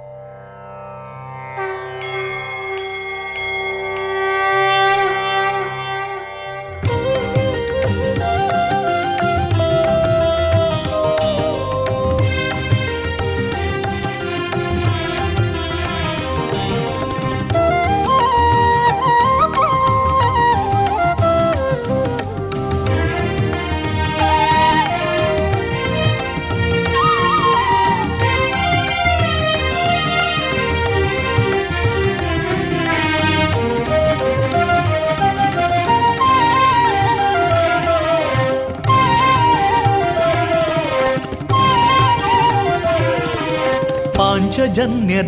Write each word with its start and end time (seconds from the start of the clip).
you 0.00 0.29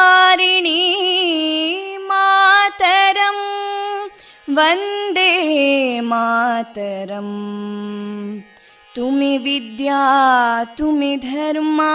मातरं 2.09 3.39
वन्दे 4.57 5.33
मातरम् 6.11 7.34
तुमि 8.97 9.33
विद्या 9.45 10.03
तुमि 10.79 11.12
धर्मा 11.25 11.95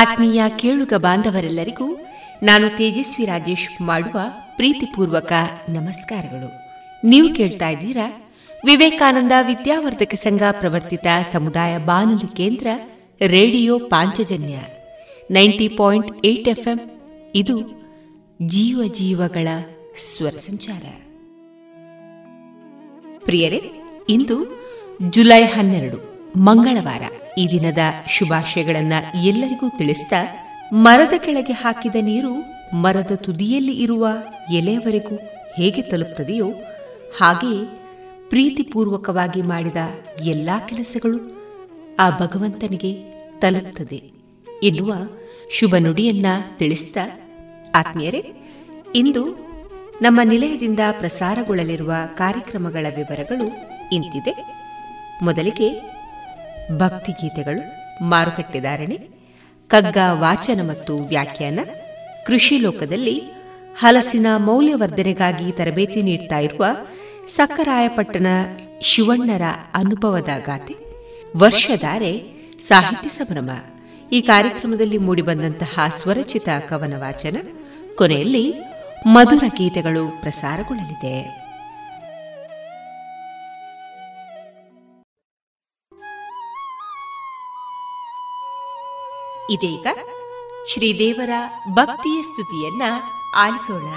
ಆತ್ಮೀಯ 0.00 0.42
ಕೇಳುಗ 0.56 0.92
ಬಾಂಧವರೆಲ್ಲರಿಗೂ 0.96 1.96
ನಾನು 2.42 2.68
ತೇಜಸ್ವಿ 2.68 3.26
ರಾಜೇಶ್ 3.26 3.82
ಮಾಡುವ 3.82 4.20
ಪ್ರೀತಿಪೂರ್ವಕ 4.56 5.32
ನಮಸ್ಕಾರಗಳು. 5.68 6.52
ನೀವು 7.06 7.34
ಕೇಳ್ತಾ 7.34 7.68
ಇದ್ದೀರಾ 7.68 8.32
ವಿವೇಕಾನಂದ 8.64 9.32
ವಿದ್ಯಾವರ್ಧಕ 9.46 10.14
ಸಂಘ 10.14 10.42
ಪ್ರವರ್ತಿತ 10.50 11.06
ಸಮುದಾಯ 11.32 11.78
ಬಾನುಲಿ 11.78 12.36
ಕೇಂದ್ರ 12.36 12.66
radio 13.26 13.78
Panchajanya 13.78 14.54
ninety 15.30 15.68
point 15.68 16.26
eight 16.26 16.48
FM. 16.48 17.00
ಇದು 17.34 17.60
ಜೀವ 18.42 18.82
ಜೀವಗಳ 18.92 19.48
ಸ್ವರ 19.98 20.30
ಸಂಚಾರ. 20.30 20.82
ಪ್ರಿಯರೇ, 23.24 23.62
ಇಂದು 24.08 24.60
ಜುಲೈ 25.10 25.44
ಹನ್ನೆರಡು, 25.44 26.30
ಮಂಗಳವಾರ. 26.36 27.02
ಈ 27.38 27.48
ದಿನದ 27.50 27.78
ಶುಭಾಶಯಗಳನ್ನ 28.08 28.92
ಎಲ್ಲರಿಗೂ 29.24 29.68
ತಿಳಿಸ್ತಾ 29.68 30.16
ಮರದ 30.72 31.12
ಕೆಳಗೆ 31.18 31.52
ಹಾಕಿದ 31.52 31.96
ನೀರು 32.00 32.32
ಮರದ 32.76 33.12
ತುದಿಯಲ್ಲಿ 33.14 33.82
ಇರುವ 33.82 34.08
ಎಲೆಯವರೆಗೂ 34.52 35.16
ಹೇಗೆ 35.56 35.82
ತಲುಪ್ತದೆಯೋ 35.82 36.46
ಹಾಗೆ 37.20 37.64
ಪ್ರೀತಿಪೂರ್ವಕವಾಗಿ 38.28 39.42
ಮಾಡಿದ 39.42 39.76
ಎಲ್ಲಾ 40.24 40.58
ಕೆಲಸಗಳು 40.58 41.40
ಆ 41.98 42.10
ಭಗವಂತನಿಗೆ 42.10 43.20
ತಲುಪ್ತದೆ 43.38 44.02
ಎನ್ನುವ 44.62 44.94
ಶುಭ 45.52 45.74
ನುಡಿಯನ್ನ 45.78 46.26
ತಿಳಿಸ್ತಾ 46.56 47.00
ಆತ್ಮೀಯರೇ, 47.74 48.24
ಇಂದು 48.94 49.24
ನಮ್ಮ 50.02 50.20
ನಿಲಯದಿಂದ 50.24 50.80
ಪ್ರಸಾರಗೊಳ್ಳಲಿರುವ 50.98 51.92
ಕಾರ್ಯಕ್ರಮಗಳ 52.14 52.86
ವಿವರಗಳು 52.96 53.46
ಇಂತಿದೆ. 53.92 54.60
ಮೊದಲಿಗೆ 55.22 55.99
ಭಕ್ತಿಗೀತೆಗಳು 56.78 57.80
ಮಾರುಕಟ್ಟೆದಾರಣೆ 58.04 58.98
ಕಗ್ಗ 59.68 59.96
ವಾಚನ 60.10 60.68
ಮತ್ತು 60.68 60.98
ವ್ಯಾಖ್ಯಾನ, 60.98 61.58
ಕೃಷಿ 62.26 62.58
ಲೋಕದಲ್ಲಿ 62.58 63.22
ಹಲಸಿನ 63.78 64.26
ಮೌಲ್ಯವರ್ಧನೆಗಾಗಿ 64.36 65.52
ತರಬೇತಿ 65.52 66.02
ನೀಡ್ತಾ 66.02 66.38
ಇರುವ 66.38 66.64
ಸಕ್ಕರಾಯಪಟ್ಟಣ 67.36 68.26
ಶಿವಣ್ಣರ 68.80 69.42
ಅನುಭವದ 69.74 70.28
ಗಾತೆ, 70.46 70.74
ವರ್ಷಧಾರೆ 71.36 72.22
ಸಾಹಿತ್ಯ 72.60 73.08
ಸಂಭ್ರಮ. 73.08 73.50
ಈ 74.12 74.20
ಕಾರ್ಯಕ್ರಮದಲ್ಲಿ 74.20 74.98
ಮೂಡಿಬಂದಂತಹ 74.98 75.80
ಸ್ವರಚಿತ 75.88 76.48
ಕವನ 76.68 76.94
ವಾಚನ 76.96 77.36
ಕೊನೆಯಲ್ಲಿ 77.94 78.54
ಮಧುರ 79.06 79.44
ಗೀತೆಗಳು 79.58 80.20
ಪ್ರಸಾರಗೊಳ್ಳಲಿದೆ. 80.20 81.39
ಇದೀಗ 89.49 89.87
ಶ್ರೀದೇವರ 90.71 91.33
ಭಕ್ತಿಯ 91.73 92.19
ಸ್ತುತಿಯನ್ನ 92.23 92.83
ಆಲಿಸೋಣ 93.35 93.87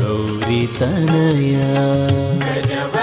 गौरितनया 0.00 1.70
गजव 2.44 2.93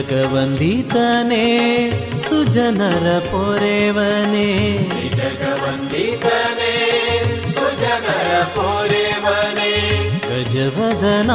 ತ್ರಿಜಗವಂದಿತನೇ 0.00 1.46
ಸುಜನರ 2.28 3.18
ಪೊರೆವನೇ. 3.18 4.78
ತ್ರಿಜಗವಂದಿತನೇ 4.88 6.74
ಸುಜನರ 7.54 8.42
ಪೊರೆವನೇ. 8.42 9.98
ಗಜವದನ 10.28 11.30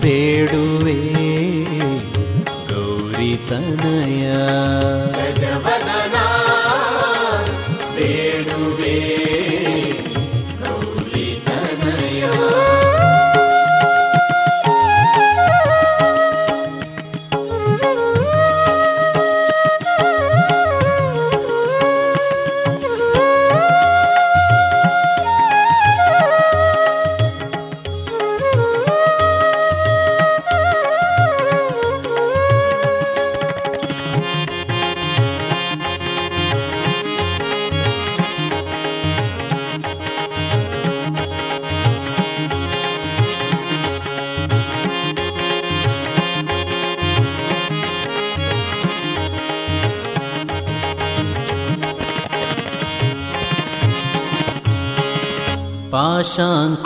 ಬೇಡುವೆ 0.00 1.00
ಗೌರಿತನಯ. 2.68 4.32
ಗಜವದನ 5.12 6.11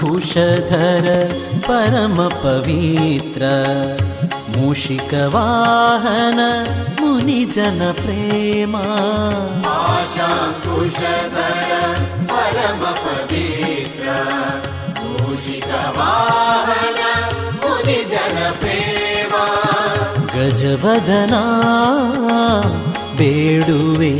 कुशधर 0.01 1.07
परमपवित्र 1.67 3.45
मूषिकवाहन 4.57 6.41
मुनिजनप्रेमा 7.01 8.83
कुशधर 10.67 11.71
परमपवित्र 12.33 14.07
मूषिकवाहन 15.01 17.01
मुनिजनप्रेमा 17.65 19.45
गजवदना 20.37 21.43
बेडुवे 23.19 24.15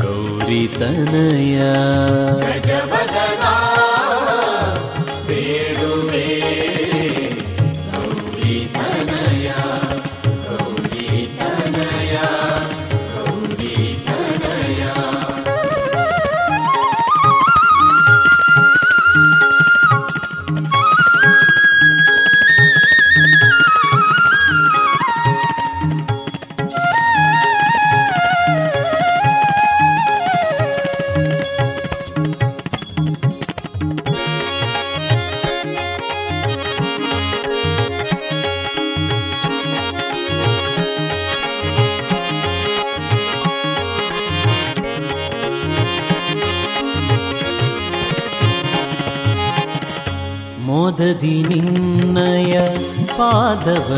गौरितनया 0.00 1.72
गजवदना 2.44 3.37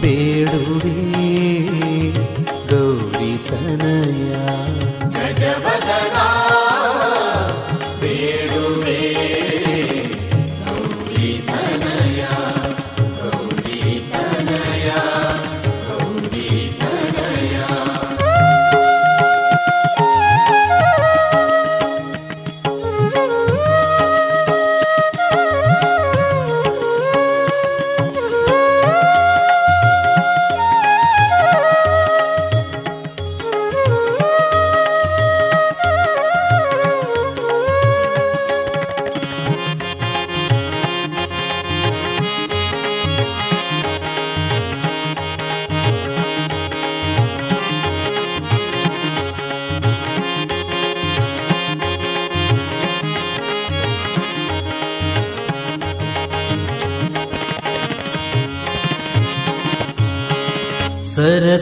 ಬೇಡುವೆ 0.00 1.27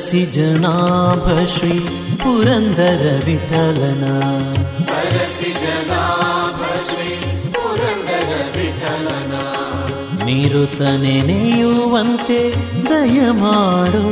ಸರಸಿ 0.07 0.27
ಜನಾಭ 0.27 1.45
ಶ್ರೀ 1.45 1.79
ಪುರಂದರ 2.17 3.23
ವಿಠಲನ. 3.25 4.05
ಸರಸಿ 4.85 5.53
ಜನಾಭ 5.53 6.61
ಶ್ರೀ 6.89 7.11
ಪುರಂದರ 7.53 8.59
ವಿಠಲನ. 8.59 9.35
ನಿರುತ 10.25 10.81
ನೆನೆಯುವಂತೆ 10.81 12.55
ದಯ 12.89 13.31
ಮಾಡು. 13.31 14.07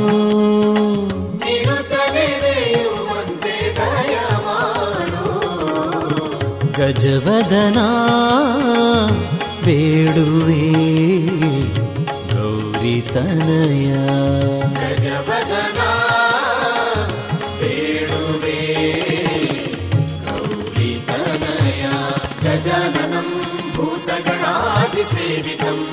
ಗಜವದನ 6.71 7.79
ಬೇಡುವೆ 9.65 10.65
ಗೌರಿ 12.33 13.01
ಗಜವದನ 13.01 13.93
सेवितम् 25.11 25.83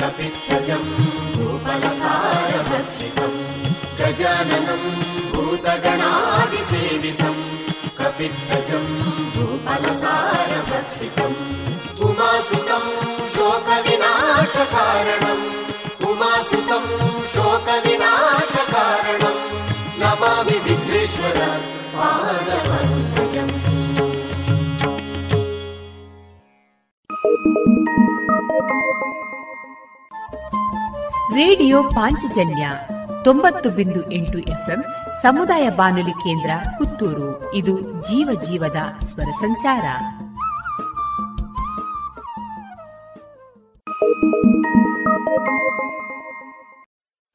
कपित्वजम् 0.00 0.90
भूपलसारभक्षितम् 1.36 3.38
गजाननम् 3.98 4.88
भूतगणादिसेवितम् 5.32 7.42
कपित्वजम् 7.98 8.92
भूपलसारभक्षितम् 9.34 11.38
उमासितम् 12.06 12.90
शोकविनाशकारणम्। 13.34 15.44
ರೇಡಿಯೋ 31.52 31.82
ಪಾಂಚಜನ್ಯ 31.82 32.68
ತೊಂಬತ್ತು 33.24 33.70
ಬಿಂದು 33.70 34.12
ಎಂಟು 34.12 34.38
ಎಫ್ಎಂ 34.38 34.84
ಸಮುದಾಯ 35.22 35.70
ಬಾನುಲಿ 35.70 36.10
ಕೇಂದ್ರ 36.10 36.50
ಪುತ್ತೂರು. 36.78 37.54
ಇದು 37.54 37.80
ಜೀವ 37.80 38.40
ಜೀವದ 38.40 38.76
ಸ್ವರ 39.06 39.24
ಸಂಚಾರ. 39.24 39.82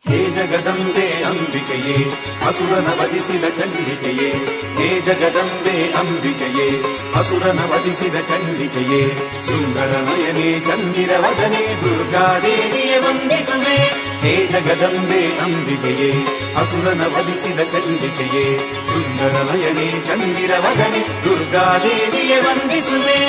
ಹೇ 0.08 0.32
ಜಗದಂಬೆ 0.32 1.24
ಅಂಬಿಕೆಯೇ, 1.24 2.14
ಅಸುರನ 2.48 2.88
ವಧಿಸಿದ 3.02 3.44
ಚಂಡಿಕೆಯೇ, 3.44 4.32
ಹೇ 4.78 5.02
ಜಗದಂಬೆ 5.02 5.94
ಅಂಬಿಕೆಯೇ, 5.94 6.84
ಅಸುರನ 7.16 7.60
ವಧಿಸಿದ 7.60 8.16
ಚಂಡಿಕೆಯೇ, 8.16 9.14
ಸುಂದರ 9.46 9.96
ನಯನೇ 10.04 10.60
ಚಂದಿರ 10.60 11.10
ವದನೆ, 11.18 11.82
ದುರ್ಗಾದೇವಿಯ 11.84 13.00
ವಂದಿಸುವೆ. 13.00 14.07
ಹೇ 14.28 14.48
ಜಗದಂಬೆ 14.52 15.20
ಅಂಬಿಕೆಯೇ 15.44 16.10
ಅಸುರನ 16.56 17.02
ವಧಿಸಿದ 17.08 17.60
ಚಂಡಿಕೆಯೇ 17.72 18.46
ಸುಂದರ 18.90 19.34
ನಯನೆ 19.42 20.02
ಚಂದಿರ 20.08 20.52
ವದನೆ 20.60 21.02
ದುರ್ಗಾದೇವಿಯ 21.26 22.36
ವಂದಿಸುವೆ. 22.38 23.20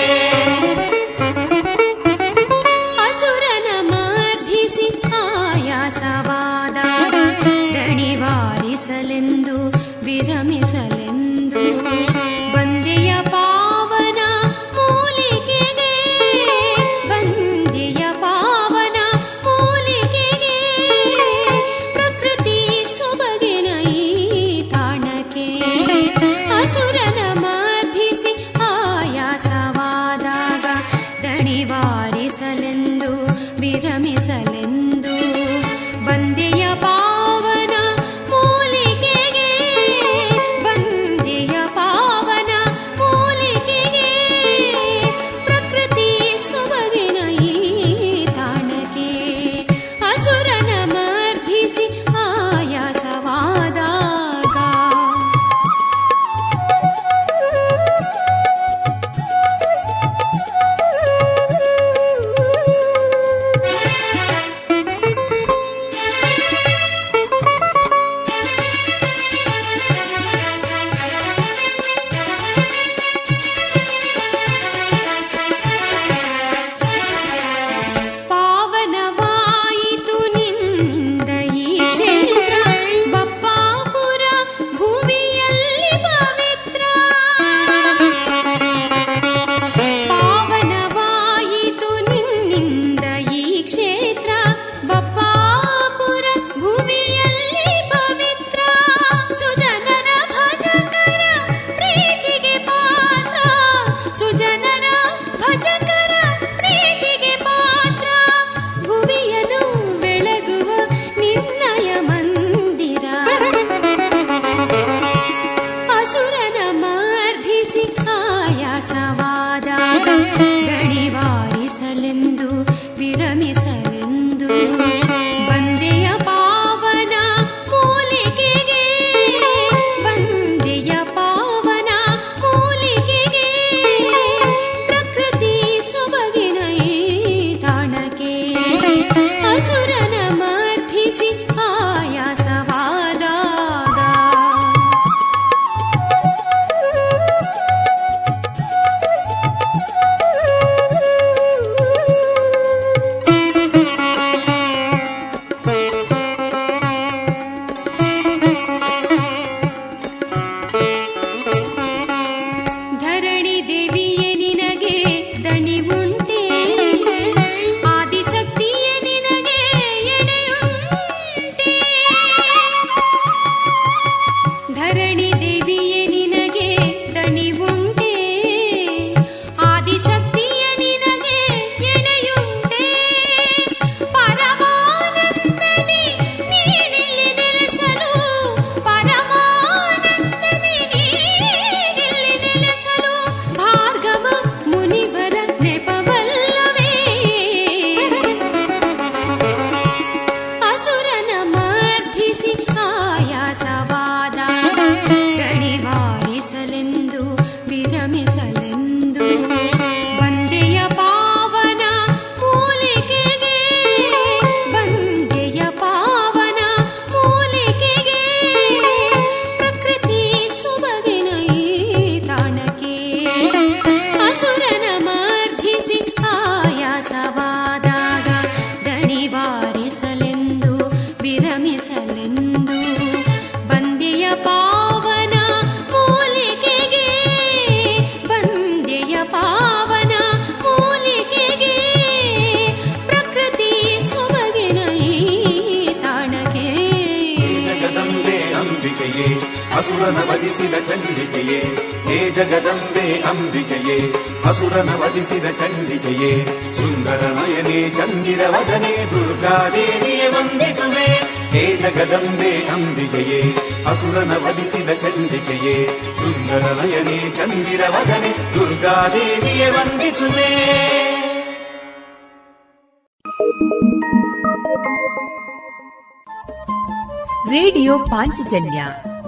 ಅಸುರನ 3.09 3.91
ಮರ್ಧಿಸಿ 3.91 4.87
ಆಯಾಸವಾದ 5.21 6.79
ದಣಿವಾರಿಸಲೆಂದು 7.75 9.57
ವಿರಮಿಸಲೆಂದು 10.05 11.08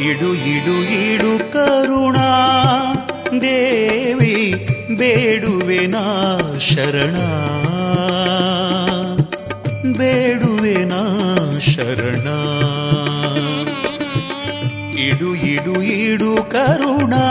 ಇಡು 0.00 0.34
ಇಡು 0.34 0.90
ಇಡು 0.90 1.52
ಕರುಣಾ, 1.52 2.92
ದೇವಿ 3.40 4.66
ಬೇಡುವೆನಾ 4.96 6.38
ಶರಣ. 6.58 7.16
ಬೇಡುವೆನಾ 9.92 11.28
ಶರಣ. 11.60 12.28
ಇಡು 14.98 15.34
ಇಡು 15.34 15.82
ಇಡು 15.82 16.50
ಕರುಣಾ, 16.50 17.24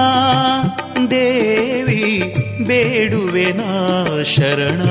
ದೇವಿ 1.09 2.35
ಬೇಡುವೆನಾ 2.67 4.07
ಶರಣ. 4.23 4.81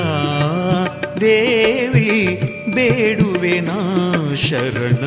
ದೇವಿ 1.20 2.40
ಬೇಡುವೆನಾ 2.74 3.78
ಶರಣ. 4.34 5.06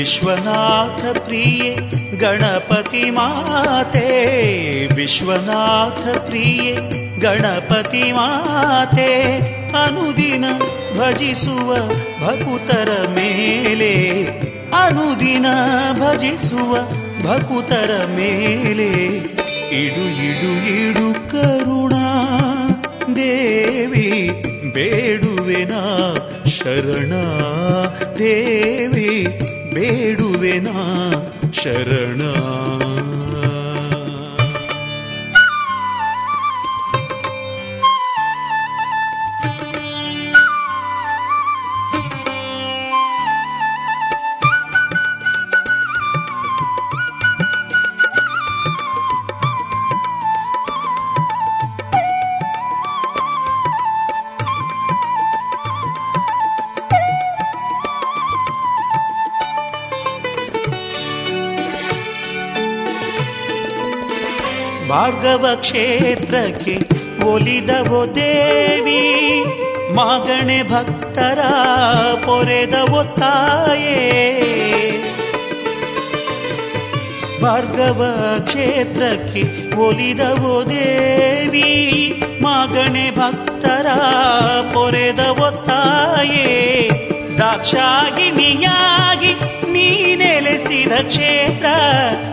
ವಿಶ್ವನಾಥ 0.00 1.18
ಪ್ರಿಯೆ, 1.18 1.76
ಗಣಪತಿ 2.16 3.10
ಮಾತೆ. 3.10 4.06
ವಿಶ್ವನಾಥ 4.94 6.18
ಪ್ರಿಯೆ, 6.18 6.74
ಗಣಪತಿ 7.20 8.12
ಮಾತೆ. 8.12 9.38
ಅನುದಿನ 9.84 10.44
ಭಜಿಸುವ 10.98 11.74
ಭಕುತರ 12.26 12.88
ಮೇಲೆ. 13.08 14.24
ಅನುದಿನ 14.74 15.46
ಭಜಿಸುವ 15.92 16.76
ಭಕುತರ 17.22 18.04
ಮೇಲೆ. 18.08 19.06
ಇಡು 19.84 20.24
ಇಡು 20.24 20.66
ಇಡು 20.66 21.30
ಕರುಣಾ 21.30 22.38
ದೇವಿ, 23.16 24.30
ಬೇಡುವೆನ 24.72 25.72
ಶರಣ 26.48 27.12
ದೇವಿ. 28.18 29.40
ಬೇಡುವೆನ 29.74 30.68
ಶರಣ? 31.52 32.22
ಭಾರ್ಗವ 65.30 65.56
ಕ್ಷೇತ್ರಕ್ಕೆ 65.56 66.78
ಒಲಿದವೋ 67.24 68.06
ದೇವಿ, 68.06 69.02
ಮಾಗಣೆ 69.94 70.62
ಭಕ್ತರ 70.62 71.40
ಪೊರೆದವೋ 72.26 73.04
ತಾಯೇ. 73.04 74.00
ಭಾರ್ಗವ 77.42 78.14
ಕ್ಷೇತ್ರಕ್ಕೆ 78.40 79.72
ಒಲಿದವೋ 79.76 80.70
ದೇವಿ, 80.70 81.70
ಮಾಗಣೆ 82.42 83.10
ಭಕ್ತರ 83.10 83.86
ಪೊರೆದವೋ 84.74 85.50
ತಾಯೇ. 85.50 86.90
ದಾಕ್ಷಾಯಿಣಿಯಾಗಿ 87.38 89.32
ನೀ 89.72 90.14
ನೆಲೆಸಿದ 90.14 90.92
ಕ್ಷೇತ್ರ 90.92 91.66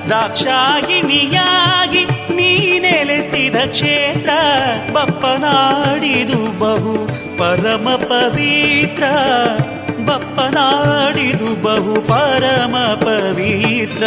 ದಾಕ್ಷಾಯಿಣಿಯಾಗಿ 0.09 2.16
ನೆಲೆಸಿದ 2.59 3.55
ಕ್ಷೇತ್ರ, 3.55 4.29
ಬಪ್ಪನಾಡಿದು 4.93 6.59
ಬಹು 6.59 7.07
ಪರಮ 7.37 7.89
ಪವಿತ್ರ. 7.95 9.03
ಬಪ್ಪನಾಡಿದು 10.05 11.61
ಬಹು 11.61 12.01
ಪರಮ 12.01 12.75
ಪವಿತ್ರ. 13.01 14.03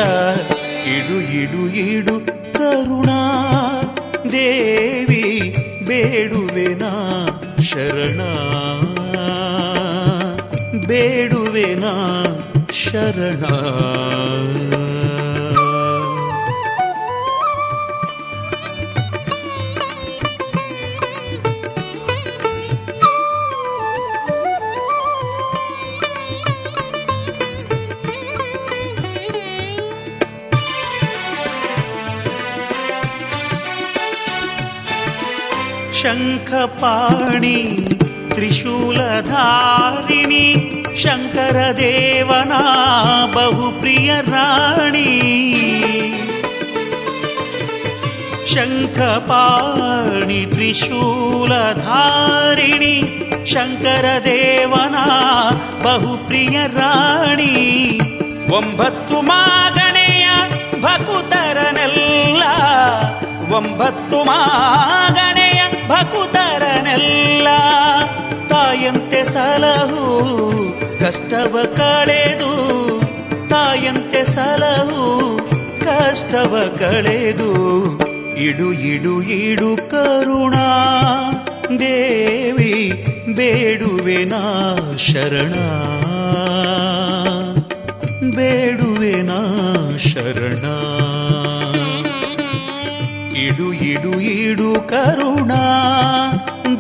ಇಡು 0.89 1.33
ಇಡು 1.35 1.77
ಇಡು 1.77 2.21
ಕರುಣಾ, 2.53 3.21
ದೇವಿ 4.33 5.57
ಬೇಡುವೆನಾ 5.87 7.27
ಶರಣ. 7.63 8.21
ಬೇಡುವೆನಾ 10.87 11.95
ಶರಣ. 12.73 13.45
ಶಂಖಪಾಣಿ 36.02 37.60
ತ್ರಿಶೂಲಧಾರಿಣಿ 38.30 39.26
ಶಂಕರ 41.04 41.58
ದೇವನ 41.80 42.54
ಬಹುಪ್ರಿಯ 43.36 44.12
ರಾಣಿ 44.28 45.10
ಶಂಖಪಾಣಿ 49.08 50.40
ತ್ರಿಶೂಲಧಾರಿಣಿ 50.46 50.96
ಶಂಕರ 53.46 54.06
ದೇವನ 54.26 54.98
ಬಹುಪ್ರಿಯ 55.84 56.58
ರಾಣಿ 56.76 57.54
ಒಂಬತ್ತು 58.56 59.18
ಮಾಗಣೆಯ 59.22 60.26
ಭಕುತರನೆಲ್ಲ 60.82 62.44
ಒಂಬತ್ತು 63.56 64.20
ಮಾಗಣೆಯ 64.24 65.39
ಭಕುತರನೆಲ್ಲ 65.91 67.49
ತಾಯಂತೆ 68.49 69.25
ಸಲಹು, 69.25 70.23
ಕಷ್ಟವ 71.01 71.59
ಕಳೆದು 71.77 72.53
ತಾಯಂತೆ 73.49 74.25
ಸಲಹು, 74.25 75.39
ಕಷ್ಟವ 75.81 76.77
ಕಳೆದು 76.79 77.51
ಇಡು 78.37 78.73
ಇಡು 78.73 79.23
ಇಡು 79.23 79.91
ಕರುಣಾ. 79.91 80.67
ದೇವಿ 81.79 83.05
ಬೇಡುವೆನಾ 83.35 84.77
ಶರಣ. 84.97 85.53
ಬೇಡುವೆನಾ 88.37 89.41
ಶರಣ. 89.99 91.00
ಇಡು 93.61 93.71
ಇಡು 93.89 94.13
ಇಡು 94.37 94.69
ಕರುಣ 94.91 95.53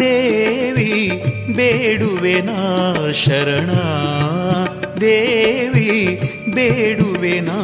ದೇವಿ 0.01 0.93
ಬೇಡುವೆನಾ 1.57 2.61
ಶರಣ 3.15 3.71
ದೇವಿ 5.01 5.91
ಬೇಡುವೆನಾ 6.57 7.59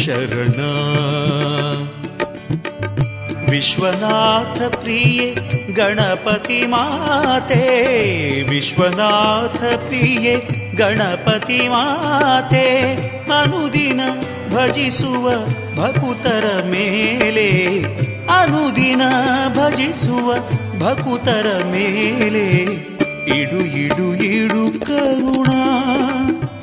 ಶರಣ 0.00 0.58
ವಿಶ್ವನಾಥ 3.50 4.58
ಪ್ರಿಯೆ 4.78 5.28
ಗಣಪತಿ 5.72 6.60
ಮಾತೆ 6.66 7.62
ವಿಶ್ವನಾಥ 8.48 9.60
ಪ್ರಿಯೆ 9.86 10.34
ಗಣಪತಿ 10.76 11.60
ಮಾತೆ 11.68 12.66
ಅನುದಿನ 13.32 14.00
ಭಜಿಸುವ 14.50 15.24
ಭಕುತರ 15.76 16.44
ಮೇಲೆ 16.68 17.48
ಅನುದಿನ 18.28 19.02
ಭಜಿಸುವ 19.54 20.34
ಭಕುತರ 20.78 21.62
ಮೇಲೆ 21.70 22.46
ಇಡು 23.40 23.58
ಇಡು 23.58 24.14
ಇಡು 24.14 24.80
ಕರುಣ. 24.80 25.46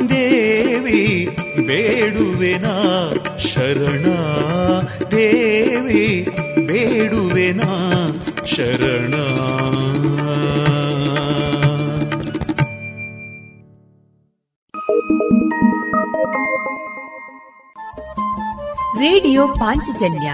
ದೇವಿ, 0.09 1.37
ಬೇಡುವೆನ 1.67 2.65
ಶರಣ. 3.37 4.05
ದೇವಿ, 5.11 6.29
ಬೇಡುವೆನ 6.67 7.61
ಶರಣ. 8.45 9.13
ರೇಡಿಯೋ 18.99 19.47
ಪಾಂಚಜನ್ಯ 19.47 20.33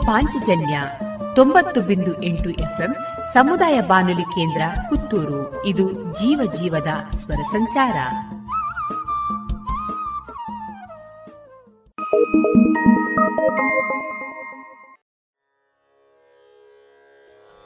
ಪಾಂಚಜನ್ಯ 0.00 0.80
ತೊಂಬತ್ತು 1.34 1.80
ಬಿಂದು 1.80 2.22
ಎಂಟು 2.22 2.50
ಎಫ್ಎಂ 2.50 2.96
ಸಮುದಾಯ 3.34 3.80
ಬಾನುಲಿ 3.80 4.22
ಕೇಂದ್ರ 4.22 4.62
ಪುತ್ತೂರು. 4.88 5.66
ಇದು 5.66 5.92
ಜೀವ 5.92 6.52
ಜೀವದ 6.52 6.88
ಸ್ವರ 7.16 7.42
ಸಂಚಾರ. 7.52 7.96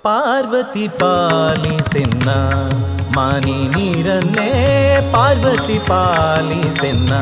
ಪಾರ್ವತಿ 0.03 0.89
ಪಾಲಿ 0.89 1.79
ಸಿನ್ನ 1.93 2.31
ಮಾನಿ 3.17 3.69
ನೀರನ್ನೇ 3.69 4.51
ಪಾರ್ವತಿ 5.13 5.79
ಪಾಲಿ 5.79 6.77
ಸಿನ್ನ 6.77 7.15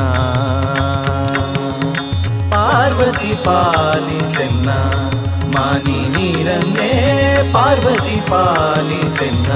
ಪಾರ್ವತಿ 3.03 3.31
ಪಾಲಿಸೆನ್ನ 3.45 4.69
ಮಾನಿ 5.55 5.97
ನೀರನ್ನೇ 6.13 6.91
ಪಾರ್ವತಿ 7.53 8.17
ಪಾಲಿಸೆನ್ನ 8.29 9.51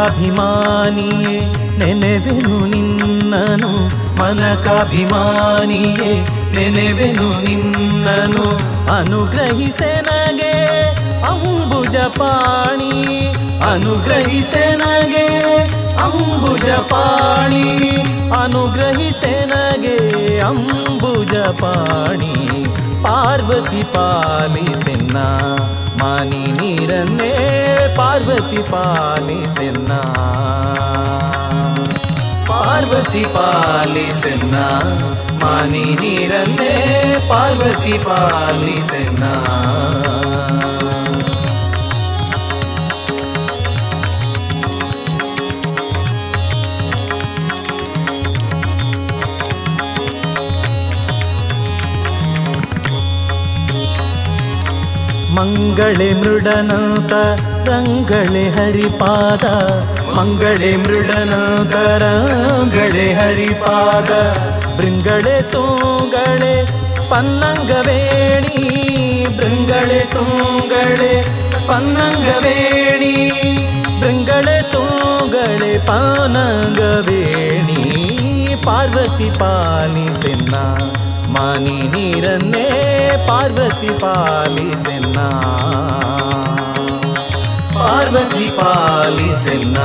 ಮನಕಾಭಿಮಾನಿಯೇ 0.00 1.34
ನೆನೆವೆನು 1.78 2.54
ನಿನ್ನನು 2.66 3.70
ಮನಕಾಭಿಮಾನಿಯೇ 4.19 6.11
ನೆನೆವೆನು 6.55 7.27
ನಿನ್ನನು 7.45 8.45
ಅನುಗ್ರಹಿಸೆನಗೆ 8.97 10.53
ಅಂಬುಜ 11.31 11.97
ಪಾಣಿ 12.17 12.93
ಅನುಗ್ರಹಿಸೆನಗೆ 13.71 15.27
ಅಂಬುಜ 16.05 16.69
ಪಾಣಿ 16.91 17.65
ಅನುಗ್ರಹಿಸೆನಗೆ 18.41 19.97
ಅಂಬುಜ 20.49 21.35
ಪಾಣಿ 21.61 22.33
ಪಾರ್ವತಿ 23.05 23.83
ಪಾಲಿಸೆನ್ನ 23.93 25.17
ಮಾನಿ 26.01 26.43
ನೀರನ್ನೇ 26.59 27.33
ಪಾರ್ವತಿ 27.97 28.61
ಪಾಲಿಸೆನ್ನ 28.71 29.91
ಪಾರ್ವತಿ 32.68 33.22
ಪಾಲಿಸೆನ್ನ 33.34 34.56
ಮಾನಿ 35.42 35.84
ನೀರನ್ನೇ 36.00 36.72
ಪಾರ್ವತಿ 37.28 37.94
ಪಾಲಿಸೆನ್ನ 37.98 39.24
ಮಂಗಳೆ 55.34 56.10
ಮೃಡನಾಥ 56.14 57.12
ರಂಗಳೆ 57.68 58.44
ಹರಿಪಾದ 58.50 59.44
मङ्गले 60.16 60.70
मृडनोदर 60.82 62.02
गणे 62.74 63.06
हरिपाद 63.18 64.10
भृङ्गळे 64.78 65.36
तूङ्गळे 65.52 66.54
पन्नङ्गवेणी 67.10 68.64
भृङ्गळे 69.38 70.00
तूङ्गळे 70.14 71.12
पन्नङ्गवेणी 71.68 73.14
भृङ्गळे 74.00 74.58
तूङ्गळे 74.74 75.72
पानङ्गवेणी 75.88 77.80
पार्वती 78.66 79.28
पालि 79.40 80.06
सेन्ना 80.22 80.62
मानि 81.36 81.78
नीरन्ने 81.94 82.66
पार्वती 83.28 83.90
पालि 84.02 84.68
सेन्ना 84.86 85.28
ಪಾರ್ವತಿ 87.98 88.50
ಪಾಲಿಸೆನ್ನ? 88.56 89.78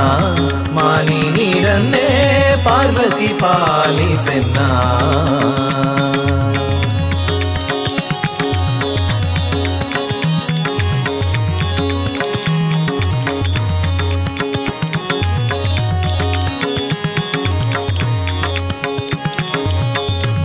ಮಾನಿ 0.72 1.30
ನೀರನ್ನೇ 1.30 2.06
ಪಾರ್ವತಿ 2.64 3.28
ಪಾಲಿಸೆನ್ನ? 3.28 4.58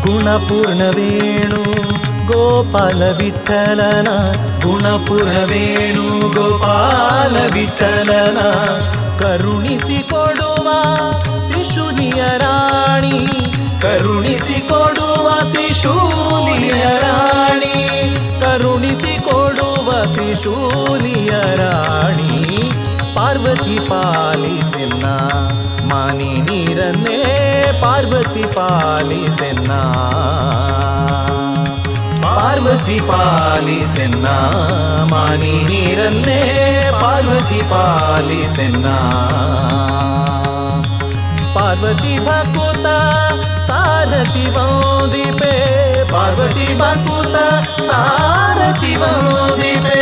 ಗುಣಪೂರ್ಣವೇಣು 0.03 1.68
ಗೋಪಾಲ 2.31 3.03
ವಿಠಲನ 3.17 4.07
ಗುಣಪೂರ್ಣವೇಣು 4.61 6.29
ಗೋಪಾಲ 6.29 7.37
ವಿಠಲನ 7.53 8.39
ಕರುಣಿಸಿಕೊಡುವ 9.19 10.67
ತ್ರಿಶೂಲಿಯ 11.47 12.23
ರಾಣಿ 12.37 13.27
ಕರುಣಿಸಿಕೊಡುವ 13.81 15.53
ತ್ರಿಶೂಲಿಯ 15.53 16.85
ರಾಣಿ 16.99 17.75
ಕರುಣಿಸಿಕೊಡುವ 18.41 20.13
ತ್ರಿಶೂಲಿಯ 20.13 21.55
ರಾಣಿ. 21.55 22.71
ಪಾರ್ವತಿ 23.15 23.79
ಪಾಲಿಸೆನ್ನ, 23.89 25.05
ಮಾನಿ 25.93 26.41
ನೀರನ್ನೇ 26.41 27.21
ಪಾರ್ವತಿ 27.81 28.43
ಪಾಲಿಸೆನ್ನ. 28.43 29.71
ಪಾರ್ವತಿ 32.48 32.98
ಪಾಲಿಸೆನ್ನ 33.08 34.26
ಮಾನಿ 35.12 35.54
ನೀರನ್ನೇ 35.64 36.40
ಪಾರ್ವತಿ 37.00 37.60
ಪಾಲಿಸೆನ್ನ 37.72 38.86
ಪಾರ್ವತಿ 41.56 42.14
ಭಕುತ 42.26 42.86
ಸಾರಥಿ 43.66 44.46
ವಂದಿಪೆ 44.56 45.54
ಪಾರ್ವತಿ 46.12 46.68
ಭಕುತ 46.78 47.36
ಸಾರಥಿ 47.88 48.94
ವಂದಿಪೆ 49.02 50.00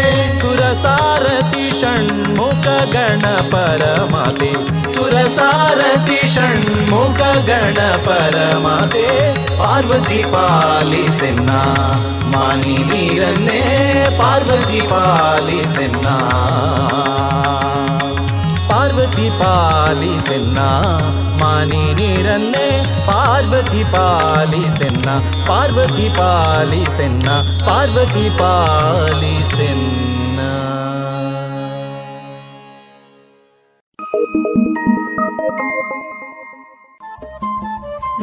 ಸುರ 0.67 0.77
ಸಾರಥಿ 0.83 1.65
ಷಣ್ಮುಖ 1.79 2.65
ಗಣ 2.93 3.25
ಪರಮತೆ 3.51 4.49
ಸುರ 4.95 5.15
ಸಾರಥಿ 5.37 6.17
ಷಣ್ಮುಖ 6.33 7.19
ಗಣ 7.47 7.77
ಪರಮತೆ 8.07 9.05
ಪಾರ್ವತಿ 9.59 10.19
ಪಾಲಿಸೆನ್ನ 10.33 11.51
ಮಾನಿ 12.33 12.75
ನೀರನ್ನೇ 12.89 13.61
ಪಾರ್ವತಿ 14.19 14.81
ಪಾಲಿಸೆನ್ನ 14.89 16.07
ಪಾರ್ವತಿ 18.69 19.29
ಪಾಲಿಸೆನ್ನ 19.39 20.59
ಮಾನಿ 21.41 21.83
ನೀರನ್ನೇ 21.93 22.67
ಪಾರ್ವತಿ 23.07 23.83
ಪಾಲಿಸೆನ್ನ 23.95 25.09
ಪಾರ್ವತಿ 25.47 26.09
ಪಾಲಿಸೆನ್ನ 26.19 27.29
ಪಾರ್ವತಿ 27.65 28.27
ಪಾಲಿಸೆನ್ನ 28.39 30.26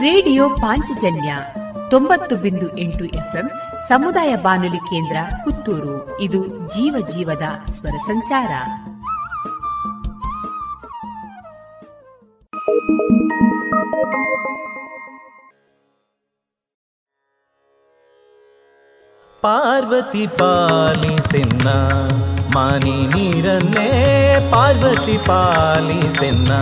ರೇಡಿಯೋ 0.05 0.49
ಪಾಂಚಜನ್ಯ 0.49 1.37
ತೊಂಬತ್ತು 1.90 2.37
ಬಿಂದು 2.37 2.79
ಎಂಟು 2.79 3.05
ಎಫ್ಎಂ 3.05 3.51
ಸಮುದಾಯ 3.88 4.37
ಬಾನುಲಿ 4.37 4.77
ಕೇಂದ್ರ 4.77 5.17
ಪುತ್ತೂರು. 5.45 6.21
ಇದು 6.21 6.47
ಜೀವ 6.47 7.07
ಜೀವದ 7.09 7.43
ಸ್ವರ 7.71 7.90
ಸಂಚಾರ. 8.07 8.51
ಪಾರ್ವತಿ 19.43 20.27
ಪಾಲಿಸೆನ್ನ 20.27 21.71
ಮಾನಿ 22.55 23.07
ನೀರನ್ನೇ 23.07 24.49
ಪಾರ್ವತಿ 24.53 25.19
ಪಾಲಿಸೆನ್ನ 25.19 26.53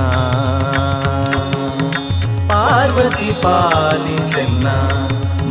ಪಾರ್ವತಿ 2.95 3.29
ಪಾಲಿಸೆನ್ನ 3.43 4.67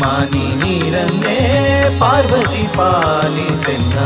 ಮಾನಿ 0.02 0.44
ನೀರನ್ನೇ 0.62 1.38
ಪಾರ್ವತಿ 2.00 2.64
ಪಾಲಿಸೆನ್ನ 2.78 3.98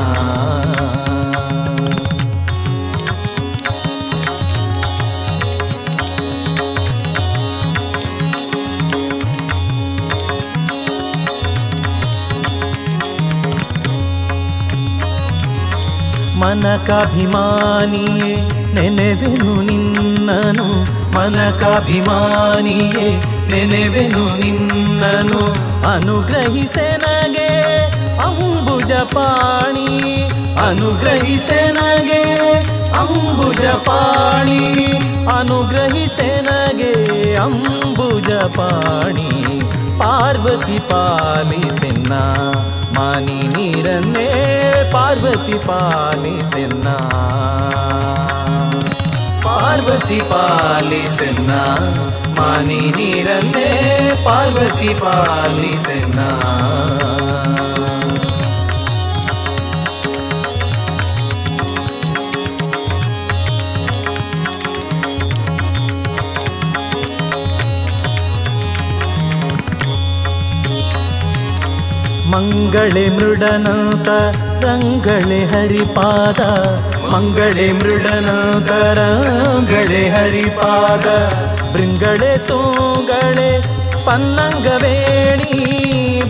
ಮನಕಾಭಿಮಾನಿಯೇ 16.98 18.30
ನೆನೆವೆನು 18.76 19.54
ನಿನ್ನನು 19.62 20.68
ಮನಕಾಭಿಮಾನಿಯೇ 21.15 23.07
ನೆನೆವೆನು 23.51 24.25
ನಿನ್ನನು 24.41 25.43
ಅನುಗ್ರಹಿಸೆನಗೆ 25.91 27.51
ಅಂಬುಜ 28.27 28.93
ಪಾಣಿ 29.15 29.89
ಅನುಗ್ರಹಿಸೆನಗೆ 30.67 32.23
ಅಂಬುಜ 33.01 33.65
ಪಾಣಿ 33.87 34.61
ಅನುಗ್ರಹಿಸೆನಗೆ 35.37 36.93
ಅಂಬುಜ 37.45 38.31
ಪಾಣಿ 38.59 39.31
ಪಾರ್ವತಿ 40.01 40.79
ಪಾಲಿಸೆನ್ನ 40.91 42.13
ಮಾನಿ 42.97 43.41
ನೀರನ್ನೇ 43.55 44.29
ಪಾರ್ವತಿ 44.93 45.59
ಪಾಲಿಸೆನ್ನ 45.67 46.89
ಪಾರ್ವತಿ 49.76 50.18
ಪಾಲಿಸೆನ್ನ 50.30 51.52
ಮಾನಿ 52.38 52.80
ನೀರನ್ನೇ 52.98 53.66
ಪಾರ್ವತಿ 54.26 54.92
ಪಾಲಿಸೆನ್ನ 55.02 56.20
ಮಂಗಳೆ 72.32 73.06
ಮೃಡನಾಥ 73.10 74.10
मङ्गले 77.12 77.68
मृडनोदर 77.80 79.00
गणे 79.72 80.04
हरिपाद 80.16 81.06
भृङ्गळे 81.74 82.34
तूङ्गळे 82.50 83.50
पन्नङ्गवेणी 84.08 85.60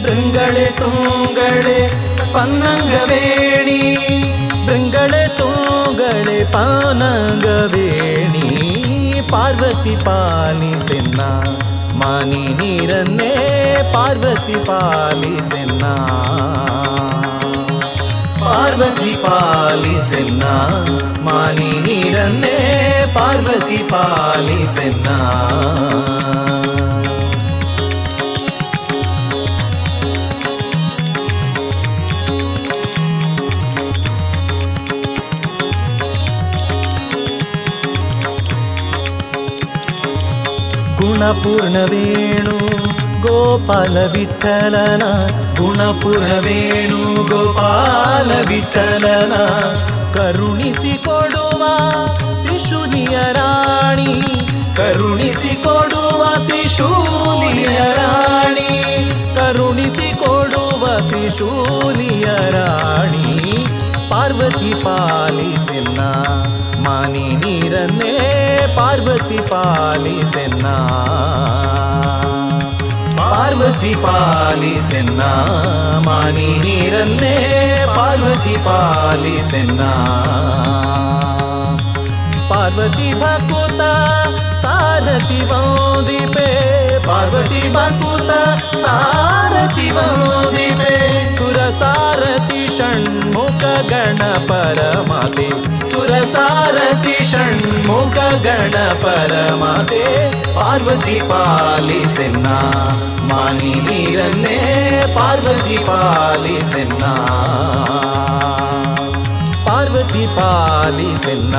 भृङ्गळे 0.03 0.65
तूङ्गळे 0.79 1.77
पन्नङ्गवेणी 2.35 3.79
भृङ्गळे 4.67 5.23
तूङ्गळे 5.39 6.39
पानङ्गवेणी 6.55 8.47
पार्वती 9.31 9.95
पालि 10.07 10.73
सेन्ना 10.87 11.29
मानि 12.01 12.43
नीरन्ने 12.61 13.33
पार्वती 13.95 14.57
पालि 14.69 15.35
सेन्ना 15.51 15.93
ಪಾರ್ವತಿ 18.77 19.11
ಪಾಲಿಸೆನ್ನ 19.23 20.45
ಮಾನಿ 21.27 21.69
ನೀರನ್ನೇ 21.85 22.57
ಪಾರ್ವತಿ 23.13 23.77
ಪಾಲಿಸೆನ್ನ 23.91 25.09
ಗುಣಪೂರ್ಣವೇಣು 41.27 42.64
ಗೋಪಾಲ 43.35 43.97
ವಿಠಲನ 43.97 45.03
ಗುಣಪೂರ್ಣವೇಣು 45.55 47.23
ಗೋಪಾಲ 47.23 48.31
ವಿಠಲನ 48.47 49.33
ಕರುಣಿಸಿಕೊಡುವ 50.13 51.63
ತ್ರಿಶೂಲಿಯ 52.43 53.17
ರಾಣಿ 53.33 54.21
ಕರುಣಿಸಿಕೊಡುವ 54.75 56.47
ತ್ರಿಶೂಲಿಯ 56.47 57.79
ರಾಣಿ 57.93 58.71
ಕರುಣಿಸಿಕೊಡುವ 59.35 61.09
ತ್ರಿಶೂಲಿಯ 61.09 62.25
ರಾಣಿ, 62.49 63.27
ಪಾರ್ವತಿ 64.09 64.73
ಪಾಲಿಸೆನ್ನ, 64.83 65.99
ಮಾನಿ 66.87 67.27
ನೀರನ್ನೇ 67.35 68.15
ಪಾರ್ವತಿ 68.75 69.37
ಪಾಲಿಸೆನ್ನ. 69.37 70.65
ಪಾರ್ವತಿ 73.85 74.01
ಪಾಲಿಸೆನ್ನ 74.03 75.21
ಮಾನಿ 76.05 76.47
ನೀರನ್ನೇ 76.59 77.33
ಪಾರ್ವತಿ 77.95 78.55
ಪಾಲಿಸೆನ್ನ 78.65 79.81
ಪಾರ್ವತಿ 82.49 83.09
ಭಕುತ 83.21 83.81
ಸಾರಥಿ 84.63 85.39
ವಂದಿಪೆ 85.51 86.49
ಪಾರ್ವತಿ 87.07 87.63
ಭಕುತ 87.69 88.31
ಸಾರಥಿ 88.83 89.87
ವಂದಿಪೆ 89.97 90.95
ಸುರ 91.37 91.59
ಸಾರಥಿ 91.79 92.63
ಷಣ್ಮುಖ 92.77 93.24
ಗಣ 93.91 94.21
ಪರಮತೆ 94.47 95.47
ಸುರ 95.91 96.11
ಸಾರಥಿ 96.33 97.15
ಷಣ್ಮುಖ 97.31 98.17
ಗಣ 98.43 98.75
ಪರಮತೆ 99.03 100.03
ಪಾರ್ವತಿ 100.55 101.15
ಪಾಲಿಸೆನ್ನ 101.29 102.47
ಮಾನಿ 103.31 103.73
ನೀರನ್ನೇ 103.87 104.57
ಪಾರ್ವತಿ 105.15 105.77
ಪಾಲಿಸೆನ್ನ 105.87 107.03
ಪಾರ್ವತಿ 109.67 110.25
ಪಾಲಿಸೆನ್ನ 110.37 111.55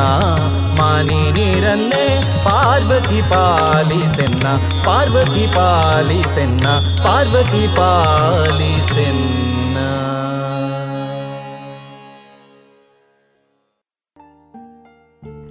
ಮಾನಿ 0.80 1.20
ನೀರನ್ನೇ 1.30 2.04
ಪಾರ್ವತಿ 2.44 3.20
ಪಾಲಿಸೆನ್ನ 3.30 4.46
ಪಾರ್ವತಿ 4.84 5.46
ಪಾಲಿಸೆನ್ನ 5.56 6.66
ಪಾರ್ವತಿ 7.04 7.64
ಪಾಲಿಸೆನ್ನ 7.78 9.78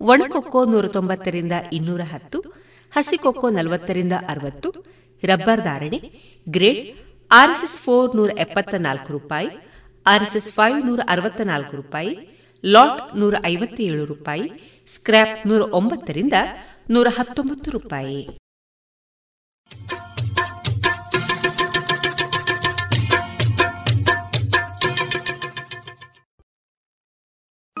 ಒಣಕೊಕ್ಕೋ 0.00 0.64
ನೂರ 0.64 0.86
ತೊಂಬತ್ತರಿಂದ 0.86 1.52
ಇನ್ನೂರ 1.72 2.00
ಹತ್ತು 2.12 2.38
ಹಸಿಕೊಕ್ಕೋ 2.92 3.50
ನಲವತ್ತರಿಂದ 3.50 4.12
ಅರವತ್ತು, 4.28 4.70
ರಬ್ಬರ್ 5.22 5.60
ಧಾರಣೆ, 5.60 5.98
ಗ್ರೇಡ್, 6.48 6.80
ಆರ್ಎಸ್ಎಸ್ 7.30 7.80
ಫೋರ್ 7.80 8.16
ನೂರ 8.16 8.30
ಎಪ್ಪತ್ತ 8.38 8.74
ನಾಲ್ಕು 8.78 9.12
ರೂಪಾಯಿ, 9.12 9.48
ಆರ್ಎಸ್ಎಸ್ 10.06 10.52
ಫೈವ್ 10.52 10.86
ನೂರ 10.86 11.00
ಅರವತ್ತ 11.08 11.40
ನಾಲ್ಕು 11.40 11.76
ರೂಪಾಯಿ, 11.76 12.12
ಲಾಟ್ 12.64 13.16
ನೂರ 13.16 13.34
ಐವತ್ತೇಳು 13.44 14.04
ರೂಪಾಯಿ, 14.04 14.46
ಸ್ಕ್ರ್ಯಾಪ್ 14.88 15.46
ನೂರ 15.46 15.62
ಒಂಬತ್ತರಿಂದ 15.72 16.32
ನೂರ 16.90 17.06
ಹತ್ತೊಂಬತ್ತು 17.10 17.70
ರೂಪಾಯಿ. 17.70 18.28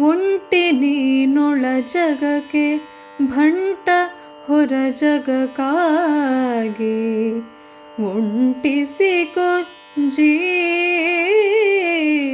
ಉಂಟಿ 0.07 0.63
ನೀನೊಳ 0.81 1.63
ಜಗಕ್ಕೆ 1.93 2.65
ಭಂಟ 3.27 3.87
ಹೊರ 4.47 4.73
ಜಗಕಾಗೆ 5.01 6.97
ಉಂಟಿಸಿಕೊ 8.09 9.49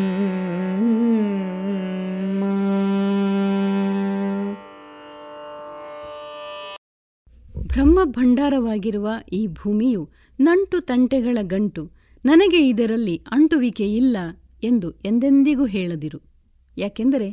ಬ್ರಹ್ಮ 7.71 7.99
ಭಂಡಾರವಾಗಿರುವ 8.05 9.09
ಈ 9.33 9.47
ಭೂಮಿಯು 9.47 10.01
ನಂಟು 10.39 10.79
ತಂಟೆಗಳ 10.79 11.37
ಗಂಟು, 11.41 11.83
ನನಗೆ 12.25 12.59
ಇದರಲ್ಲಿ 12.67 13.15
ಅಂಟುವಿಕೆ 13.31 13.87
ಇಲ್ಲ 13.93 14.17
ಎಂದು 14.63 14.89
ಎಂದೆಂದಿಗೂ 15.05 15.65
ಹೇಳದಿರು. 15.65 16.19
ಯಾಕೆಂದರೆ 16.77 17.29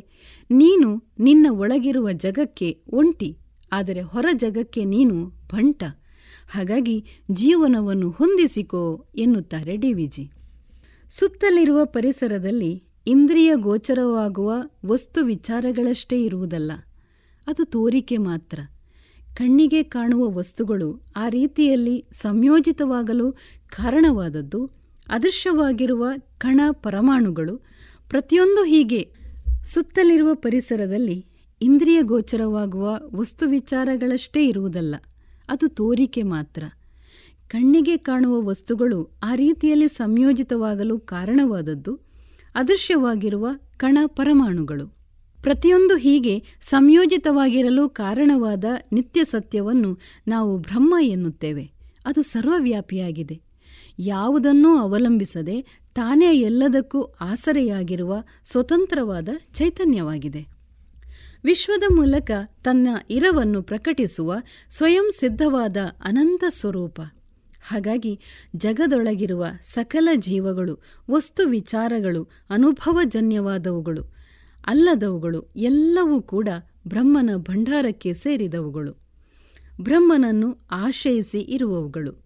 ನೀನು 0.49 0.89
ನಿನ್ನ 1.19 1.47
ಒಳಗಿರುವ 1.51 2.07
ಜಗಕ್ಕೆ 2.11 2.69
ಒಂಟಿ, 2.93 3.29
ಆದರೆ 3.71 4.01
ಹೊರ 4.01 4.27
ಜಗಕ್ಕೆ 4.33 4.83
ನೀನು 4.85 5.15
ಭಂಟ 5.53 5.83
ಹಾಗಾಗಿ 6.47 6.97
ಜೀವನವನ್ನು 7.31 8.09
ಹೊಂದಿಸಿಕೋ 8.09 8.83
ಎನ್ನುತ್ತಾರೆ 9.15 9.75
ಡಿವಿಜಿ 9.77 10.25
ಸುತ್ತಲಿರುವ 11.09 11.85
ಪರಿಸರದಲ್ಲಿ 11.85 12.83
ಇಂದ್ರಿಯ 13.07 13.55
ಗೋಚರವಾಗುವ 13.55 14.53
ವಸ್ತು 14.85 15.25
ವಿಚಾರಗಳಷ್ಟೇ 15.25 16.23
ಇರುವುದಲ್ಲ. 16.23 16.71
ಅದು 17.47 17.65
ತೋರಿಕೆ 17.65 18.17
ಮಾತ್ರ. 18.17 18.59
ಕಣ್ಣಿಗೆ 19.35 19.83
ಕಾಣುವ 19.83 20.31
ವಸ್ತುಗಳು 20.31 21.05
ಆ 21.15 21.29
ರೀತಿಯಲ್ಲಿ 21.29 22.05
ಸಂಯೋಜಿತವಾಗಲು 22.11 23.31
ಕಾರಣವಾದದ್ದು, 23.69 24.71
ಅದೃಶ್ಯವಾಗಿರುವ 25.09 26.07
ಕಣ 26.37 26.61
ಪರಮಾಣುಗಳು. 26.71 27.57
ಪ್ರತಿಯೊಂದು 28.09 28.63
ಹೀಗೆ. 28.63 29.13
ಸುತ್ತಲಿರುವ 29.63 30.33
ಪರಿಸರದಲ್ಲಿ 30.33 31.25
ಇಂದ್ರಿಯ 31.61 32.01
ಗೋಚರವಾಗುವ 32.01 32.99
ವಸ್ತು 33.15 33.49
ವಿಚಾರಗಳಷ್ಟೇ 33.49 34.47
ಇರುವುದಲ್ಲ. 34.47 34.95
ಅದು 35.49 35.67
ತೋರಿಕೆ 35.67 36.23
ಮಾತ್ರ. 36.23 36.63
ಕಣ್ಣಿಗೆ 37.47 37.97
ಕಾಣುವ 37.97 38.41
ವಸ್ತುಗಳು 38.41 39.19
ಆ 39.23 39.35
ರೀತಿಯಲ್ಲಿ 39.35 39.87
ಸಂಯೋಜಿತವಾಗಲು 39.87 40.99
ಕಾರಣವಾದದ್ದು 40.99 41.99
ಅದೃಶ್ಯವಾಗಿರುವ 42.55 43.47
ಕಣ 43.77 43.97
ಪರಮಾಣುಗಳು. 44.05 44.97
ಪ್ರತಿಯೊಂದು 45.41 45.95
ಹೀಗೆ 45.95 46.43
ಸಂಯೋಜಿತವಾಗಿರಲು 46.61 47.89
ಕಾರಣವಾದ 47.89 48.63
ನಿತ್ಯ 48.91 49.23
ಸತ್ಯವನ್ನು 49.23 49.97
ನಾವು 50.27 50.57
ಬ್ರಹ್ಮ 50.57 50.95
ಎನ್ನುತ್ತೇವೆ. 51.01 51.71
ಅದು 52.05 52.21
ಸರ್ವವ್ಯಾಪಿಯಾಗಿದೆ. 52.21 53.41
ಯಾವುದನ್ನೂ 53.99 54.77
ಅವಲಂಬಿಸದೆ 54.77 55.61
ತಾನೇ 55.95 56.33
ಎಲ್ಲದಕ್ಕೂ 56.33 57.01
ಆಸರೆಯಾಗಿರುವ 57.01 58.23
ಸ್ವತಂತ್ರವಾದ 58.45 59.29
ಚೈತನ್ಯವಾಗಿದೆ. 59.53 60.47
ವಿಶ್ವದ 61.43 61.83
ಮೂಲಕ 61.93 62.31
ತನ್ನ 62.63 62.87
ಇರವನ್ನು 63.09 63.61
ಪ್ರಕಟಿಸುವ 63.61 64.35
ಸ್ವಯಂ 64.69 65.11
ಸಿದ್ಧವಾದ 65.19 65.77
ಅನಂತ 66.03 66.43
ಸ್ವರೂಪ. 66.49 67.01
ಹಾಗಾಗಿ 67.67 68.19
ಜಗದೊಳಗಿರುವ 68.55 69.45
ಸಕಲ 69.63 70.09
ಜೀವಗಳು, 70.15 70.79
ವಸ್ತು 71.11 71.49
ವಿಚಾರಗಳು, 71.49 72.29
ಅನುಭವಜನ್ಯವಾದವುಗಳು, 72.49 74.03
ಅಲ್ಲದವುಗಳು 74.67 75.53
ಎಲ್ಲವೂ 75.55 76.21
ಕೂಡ 76.21 76.49
ಬ್ರಹ್ಮನ 76.87 77.29
ಭಂಡಾರಕ್ಕೆ 77.35 78.13
ಸೇರಿದವುಗಳು. 78.13 78.93
ಬ್ರಹ್ಮನನ್ನು 79.81 80.57
ಆಶ್ರಯಿಸಿ 80.71 81.39
ಇರುವವುಗಳು. 81.39 82.25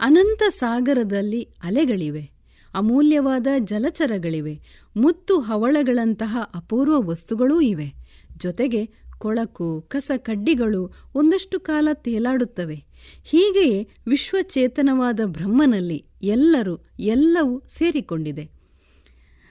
ಅನಂತ 0.00 0.42
ಸಾಗರದಲ್ಲಿ 0.48 1.42
ಅಲೆಗಳಿವೆ, 1.42 2.30
ಅಮೂಲ್ಯವಾದ 2.74 3.46
ಜಲಚರಗಳಿವೆ, 3.58 4.60
ಮುತ್ತು 4.96 5.40
ಹವಳಗಳಂತಹ 5.40 6.38
ಅಪೂರ್ವ 6.54 7.08
ವಸ್ತುಗಳೂ 7.08 7.60
ಇವೆ. 7.60 7.94
ಜೊತೆಗೆ 8.36 8.86
ಕೊಳಕು, 9.18 9.80
ಕಸ, 9.80 10.10
ಕಡ್ಡಿಗಳು 10.16 10.92
ಒಂದಷ್ಟು 11.14 11.60
ಕಾಲ 11.60 11.88
ತೇಲಾಡುತ್ತವೆ. 11.94 12.85
ಹೀಗೆಯೇ 13.24 13.88
ವಿಶ್ವಚೇತನವಾದ 14.06 15.20
ಬ್ರಹ್ಮನಲ್ಲಿ 15.24 16.06
ಎಲ್ಲರೂ 16.22 16.78
ಎಲ್ಲವೂ 17.00 17.62
ಸೇರಿಕೊಂಡಿದೆ. 17.66 18.50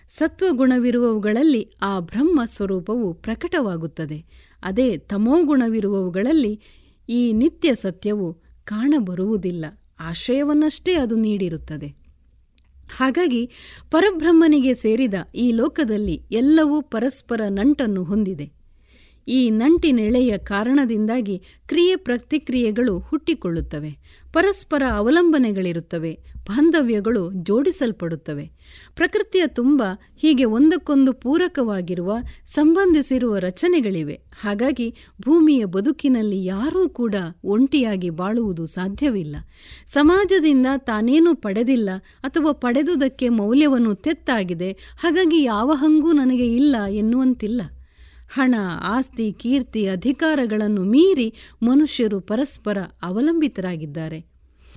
ಸತ್ವಗುಣವಿರುವವುಗಳಲ್ಲಿ 0.10 1.74
ಆ 1.82 2.00
ಬ್ರಹ್ಮ 2.00 2.42
ಸ್ವರೂಪವು 2.46 3.14
ಪ್ರಕಟವಾಗುತ್ತದೆ. 3.14 4.26
ಅದೇ 4.64 4.98
ತಮೋಗುಣವಿರುವವುಗಳಲ್ಲಿ 4.98 6.62
ಈ 7.10 7.34
ನಿತ್ಯ 7.34 7.76
ಸತ್ಯವು 7.76 8.34
ಕಾಣಬರುವುದಿಲ್ಲ. 8.64 9.66
ಆಶ್ರಯವನ್ನಷ್ಟೇ 10.00 10.94
ಅದು 10.94 11.16
ನೀಡಿರುತ್ತದೆ. 11.16 11.88
ಹಾಗಾಗಿ 12.98 13.52
ಪರಬ್ರಹ್ಮನಿಗೆ 13.92 14.74
ಸೇರಿದ 14.74 15.14
ಈ 15.36 15.52
ಲೋಕದಲ್ಲಿ 15.52 16.22
ಎಲ್ಲವೂ 16.32 16.82
ಪರಸ್ಪರ 16.82 17.42
ನಂಟನ್ನು 17.50 18.04
ಹೊಂದಿದೆ. 18.04 18.65
ಈ 19.28 19.50
ನಂಟಿನೆಳೆಯ 19.50 20.38
ಕಾರಣದಿಂದಾಗಿ 20.38 21.42
ಕ್ರಿಯೆ 21.68 21.96
ಪ್ರತಿಕ್ರಿಯೆಗಳು 21.96 23.00
ಹುಟ್ಟಿಕೊಳ್ಳುತ್ತವೆ. 23.00 23.98
ಪರಸ್ಪರ 24.34 24.84
ಅವಲಂಬನೆಗಳಿರುತ್ತವೆ. 24.92 26.20
ಬಾಂಧವ್ಯಗಳು 26.48 27.32
ಜೋಡಿಸಲ್ಪಡುತ್ತವೆ. 27.34 28.52
ಪ್ರಕೃತಿಯ 28.96 29.48
ತುಂಬ 29.48 29.84
ಹೀಗೆ 30.18 30.46
ಒಂದಕ್ಕೊಂದು 30.46 31.14
ಪೂರಕವಾಗಿರುವ, 31.14 32.14
ಸಂಬಂಧಿಸಿರುವ 32.46 33.38
ರಚನೆಗಳಿವೆ. 33.38 34.22
ಹಾಗಾಗಿ 34.42 34.96
ಭೂಮಿಯ 35.22 35.66
ಬದುಕಿನಲ್ಲಿ 35.66 36.46
ಯಾರೂ 36.46 36.90
ಕೂಡ 36.90 37.16
ಒಂಟಿಯಾಗಿ 37.44 38.10
ಬಾಳುವುದು 38.10 38.66
ಸಾಧ್ಯವಿಲ್ಲ. 38.66 39.36
ಸಮಾಜದಿಂದ 39.88 40.66
ತಾನೇನು 40.78 41.36
ಪಡೆದಿಲ್ಲ 41.36 41.90
ಅಥವಾ 42.20 42.52
ಪಡೆದುದಕ್ಕೆ 42.52 43.30
ಮೌಲ್ಯವನ್ನು 43.30 43.96
ತೆತ್ತಾಗಿದೆ. 43.96 44.72
ಹಾಗಾಗಿ 44.72 45.44
ಯಾವ 45.44 45.72
ಹಂಗೂ 45.72 46.12
ನನಗೆ 46.12 46.56
ಇಲ್ಲ 46.56 46.76
ಎನ್ನುವಂತಿಲ್ಲ. 46.90 47.62
ಹಣ, 48.36 48.56
ಆಸ್ತಿ, 48.84 49.34
ಕೀರ್ತಿ, 49.40 49.88
ಅಧಿಕಾರಗಳನ್ನು 49.88 50.84
ಮೀರಿ 50.84 51.34
ಮನುಷ್ಯರು 51.64 52.20
ಪರಸ್ಪರ 52.20 52.78
ಅವಲಂಬಿತರಾಗಿದ್ದಾರೆ. 53.04 54.20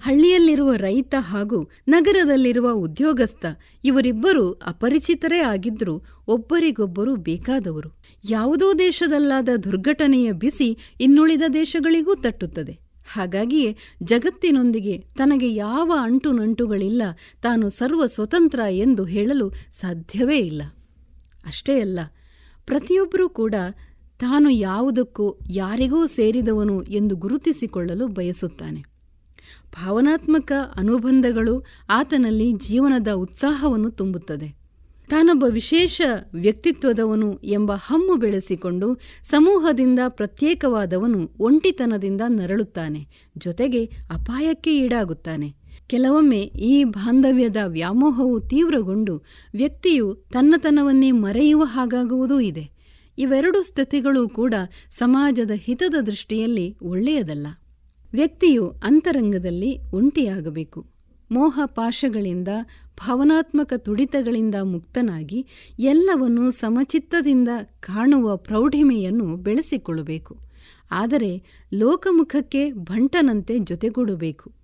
ಹಳ್ಳಿಯಲ್ಲಿರುವ 0.03 0.73
ರೈತ 0.73 1.15
ಹಾಗೂ 1.19 1.71
ನಗರದಲ್ಲಿರುವ 1.89 2.73
ಉದ್ಯೋಗಸ್ಥ 2.73 3.47
ಇವರಿಬ್ಬರು 3.85 4.53
ಅಪರಿಚಿತರೇ 4.53 5.39
ಆಗಿದ್ರೂ 5.39 6.03
ಒಬ್ಬರಿಗೊಬ್ಬರು 6.29 7.17
ಬೇಕಾದವರು. 7.17 8.01
ಯಾವುದೋ 8.31 8.75
ದೇಶದಲ್ಲಾದ 8.75 9.49
ದುರ್ಘಟನೆಯ 9.65 10.33
ಬಿಸಿ 10.33 10.79
ಇನ್ನುಳಿದ 11.01 11.43
ದೇಶಗಳಿಗೂ 11.55 12.15
ತಟ್ಟುತ್ತದೆ. 12.15 12.79
ಹಾಗಾಗಿಯೇ 13.13 13.77
ಜಗತ್ತಿನೊಂದಿಗೆ 14.03 14.99
ತನಗೆ 14.99 15.55
ಯಾವ 15.55 15.93
ಅಂಟು 16.01 16.33
ನಂಟುಗಳಿಲ್ಲ 16.33 17.03
ತಾನು 17.43 17.69
ಸರ್ವ 17.69 18.07
ಸ್ವತಂತ್ರ 18.07 18.61
ಎಂದು 18.71 19.05
ಹೇಳಲು 19.05 19.53
ಸಾಧ್ಯವೇ 19.73 20.39
ಇಲ್ಲ. 20.39 20.63
ಅಷ್ಟೇ 21.47 21.81
ಅಲ್ಲ 21.81 22.01
ಪ್ರತಿಯೊಬ್ಬರೂ 22.69 23.29
ಕೂಡ 23.29 23.55
ತಾನು 24.19 24.51
ಯಾವುದಕ್ಕೂ 24.51 25.39
ಯಾರಿಗೋ 25.51 26.07
ಸೇರಿದವನು 26.07 26.83
ಎಂದು 26.83 27.17
ಗುರುತಿಸಿಕೊಳ್ಳಲು 27.17 28.07
ಬಯಸುತ್ತಾನೆ. 28.07 28.81
ಭಾವನಾತ್ಮಕ 29.73 30.53
ಅನುಬಂಧಗಳು 30.77 31.65
ಆತನಲ್ಲಿ 31.89 32.53
ಜೀವನದ 32.53 33.09
ಉತ್ಸಾಹವನ್ನು 33.09 33.91
ತುಂಬುತ್ತದೆ. 33.91 34.49
ತಾನೊಬ್ಬ 35.09 35.45
ವಿಶೇಷ 35.51 36.03
ವ್ಯಕ್ತಿತ್ವದವನು 36.35 37.39
ಎಂಬ 37.39 37.73
ಹಮ್ಮು 37.73 38.17
ಬೆಳೆಸಿಕೊಂಡು 38.17 38.95
ಸಮೂಹದಿಂದ 39.23 39.99
ಪ್ರತ್ಯೇಕವಾದವನು 40.09 41.31
ಒಂಟಿತನದಿಂದ 41.41 42.21
ನರಳುತ್ತಾನೆ, 42.29 43.09
ಜೊತೆಗೆ 43.39 43.85
ಅಪಾಯಕ್ಕೆ 43.85 44.79
ಈಡಾಗುತ್ತಾನೆ. 44.79 45.58
ಕೆಲವೊಮ್ಮೆ 45.89 46.41
ಈ 46.41 46.85
ಬಾಂಧವ್ಯದ 46.85 47.57
ವ್ಯಾಮೋಹವು 47.67 48.41
ತೀವ್ರಗೊಂಡು 48.41 49.23
ವ್ಯಕ್ತಿಯು 49.55 50.15
ತನ್ನತನವನ್ನೇ 50.15 51.11
ಮರೆಯುವ 51.11 51.65
ಹಾಗಾಗುವುದೂ 51.65 52.41
ಇದೆ. 52.41 52.71
ಇವೆರಡು 53.19 53.63
ಸ್ಥಿತಿಗಳು 53.63 54.29
ಕೂಡ 54.29 54.55
ಸಮಾಜದ 54.91 55.51
ಹಿತದ 55.55 55.95
ದೃಷ್ಟಿಯಲ್ಲಿ 56.07 56.77
ಒಳ್ಳೆಯದಲ್ಲ. 56.83 57.47
ವ್ಯಕ್ತಿಯು 58.13 58.69
ಅಂತರಂಗದಲ್ಲಿ 58.69 59.79
ಒಂಟಿಯಾಗಬೇಕು. 59.93 60.87
ಮೋಹ 61.31 61.61
ಪಾಶಗಳಿಂದ, 61.65 62.49
ಭಾವನಾತ್ಮಕ 62.97 63.73
ತುಡಿತಗಳಿಂದ 63.77 64.55
ಮುಕ್ತನಾಗಿ 64.63 65.47
ಎಲ್ಲವನ್ನೂ 65.79 66.51
ಸಮಚಿತ್ತದಿಂದ 66.51 67.49
ಕಾಣುವ 67.81 68.37
ಪ್ರೌಢಿಮೆಯನ್ನು 68.37 69.37
ಬೆಳೆಸಿಕೊಳ್ಳಬೇಕು. 69.37 70.39
ಆದರೆ 70.91 71.43
ಲೋಕಮುಖಕ್ಕೆ 71.75 72.73
ಭಂಟನಂತೆ 72.73 73.59
ಜೊತೆಗೂಡಬೇಕು. 73.59 74.58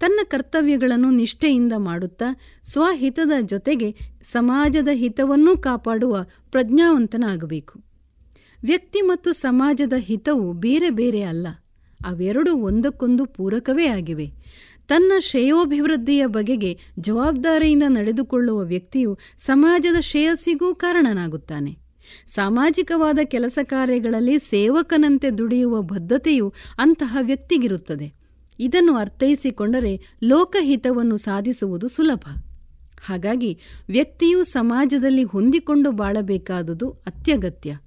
ತನ್ನ 0.00 0.20
ಕರ್ತವ್ಯಗಳನ್ನು 0.24 1.10
ನಿಷ್ಠೆಯಿಂದ 1.10 1.72
ಮಾಡುತ್ತಾ 1.78 2.28
ಸ್ವಹಿತದ 2.64 3.32
ಜೊತೆಗೆ 3.40 3.94
ಸಮಾಜದ 4.22 4.88
ಹಿತವನ್ನೂ 4.92 5.56
ಕಾಪಾಡುವ 5.56 6.24
ಪ್ರಜ್ಞಾವಂತನಾಗಬೇಕು. 6.50 7.80
ವ್ಯಕ್ತಿ 8.64 9.00
ಮತ್ತು 9.02 9.32
ಸಮಾಜದ 9.32 9.92
ಹಿತವು 9.96 10.52
ಬೇರೆ 10.52 10.90
ಬೇರೆ 10.90 11.22
ಅಲ್ಲ, 11.22 11.46
ಅವೆರಡೂ 12.06 12.54
ಒಂದಕ್ಕೊಂದು 12.54 13.24
ಪೂರಕವೇ 13.24 13.86
ಆಗಿವೆ. 13.86 14.26
ತನ್ನ 14.88 15.12
ಶ್ರೇಯೋಭಿವೃದ್ಧಿಯ 15.20 16.26
ಬಗೆಗೆ 16.26 16.78
ಜವಾಬ್ದಾರಿಯಿಂದ 16.98 17.82
ನಡೆದುಕೊಳ್ಳುವ 17.88 18.60
ವ್ಯಕ್ತಿಯು 18.60 19.18
ಸಮಾಜದ 19.38 20.00
ಶ್ರೇಯಸ್ಸಿಗೂ 20.00 20.74
ಕಾರಣನಾಗುತ್ತಾನೆ. 20.74 21.86
ಸಾಮಾಜಿಕವಾದ 22.26 23.18
ಕೆಲಸ 23.24 23.58
ಕಾರ್ಯಗಳಲ್ಲಿ 23.62 24.38
ಸೇವಕನಂತೆ 24.38 25.30
ದುಡಿಯುವ 25.30 25.82
ಬದ್ಧತೆಯು 25.82 26.52
ಅಂತಹ 26.78 27.18
ವ್ಯಕ್ತಿಗಿರುತ್ತದೆ. 27.20 28.15
ಇದನ್ನು 28.58 28.94
ಅರ್ಥೈಸಿಕೊಂಡರೆ 28.94 30.00
ಲೋಕಹಿತವನ್ನು 30.24 31.16
ಸಾಧಿಸುವುದು 31.16 31.88
ಸುಲಭ. 31.88 32.24
ಹಾಗಾಗಿ 33.04 33.58
ವ್ಯಕ್ತಿಯು 33.88 34.44
ಸಮಾಜದಲ್ಲಿ 34.44 35.22
ಹೊಂದಿಕೊಂಡು 35.22 35.90
ಬಾಳಬೇಕಾದುದು 35.90 36.90
ಅತ್ಯಗತ್ಯ. 36.90 37.78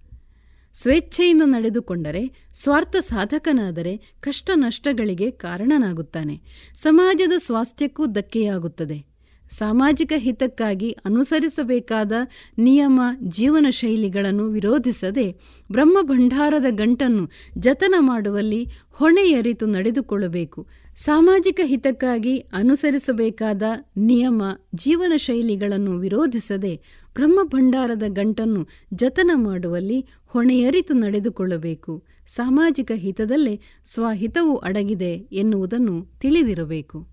ಸ್ವೇಚ್ಛೆಯಿಂದ 0.74 1.41
ನಡೆದುಕೊಂಡರೆ 1.45 2.32
ಸ್ವಾರ್ಥ 2.53 2.95
ಸಾಧಕನಾದರೆ 2.99 3.97
ಕಷ್ಟ 3.97 4.49
ನಷ್ಟಗಳಿಗೆ 4.55 5.32
ಕಾರಣನಾಗುತ್ತಾನೆ. 5.32 6.41
ಸಮಾಜದ 6.76 7.32
ಸ್ವಾಸ್ಥ್ಯಕ್ಕೂ 7.38 8.05
ಧಕ್ಕೆಯಾಗುತ್ತದೆ. 8.05 9.09
ಸಾಮಾಜಿಕ 9.50 10.14
ಹಿತಕ್ಕಾಗಿ 10.18 10.91
ಅನುಸರಿಸಬೇಕಾದ 10.91 12.12
ನಿಯಮ 12.58 13.02
ಜೀವನ 13.24 13.66
ಶೈಲಿಗಳನ್ನು 13.70 14.47
ವಿರೋಧಿಸದೆ 14.47 15.36
ಬ್ರಹ್ಮಭಂಡಾರದ 15.72 16.66
ಗಂಟನ್ನು 16.70 17.30
ಜತನ 17.58 17.95
ಮಾಡುವಲ್ಲಿ 18.00 18.68
ಹೊಣೆಯರಿತು 18.91 19.66
ನಡೆದುಕೊಳ್ಳಬೇಕು. 19.66 20.68
ಸಾಮಾಜಿಕ 20.95 21.60
ಹಿತಕ್ಕಾಗಿ 21.64 22.38
ಅನುಸರಿಸಬೇಕಾದ 22.38 23.64
ನಿಯಮ 23.97 24.41
ಜೀವನ 24.76 25.14
ಶೈಲಿಗಳನ್ನು 25.16 25.97
ವಿರೋಧಿಸದೆ 25.97 26.82
ಬ್ರಹ್ಮಭಂಡಾರದ 27.14 28.04
ಗಂಟನ್ನು 28.08 28.68
ಜತನ 28.93 29.32
ಮಾಡುವಲ್ಲಿ 29.36 30.06
ಹೊಣೆಯರಿತು 30.26 30.93
ನಡೆದುಕೊಳ್ಳಬೇಕು. 30.93 32.04
ಸಾಮಾಜಿಕ 32.28 32.91
ಹಿತದಲ್ಲೇ 32.95 33.62
ಸ್ವಹಿತವು 33.84 34.56
ಅಡಗಿದೆ 34.58 35.12
ಎನ್ನುವುದನ್ನು 35.32 36.06
ತಿಳಿದಿರಬೇಕು. 36.20 37.08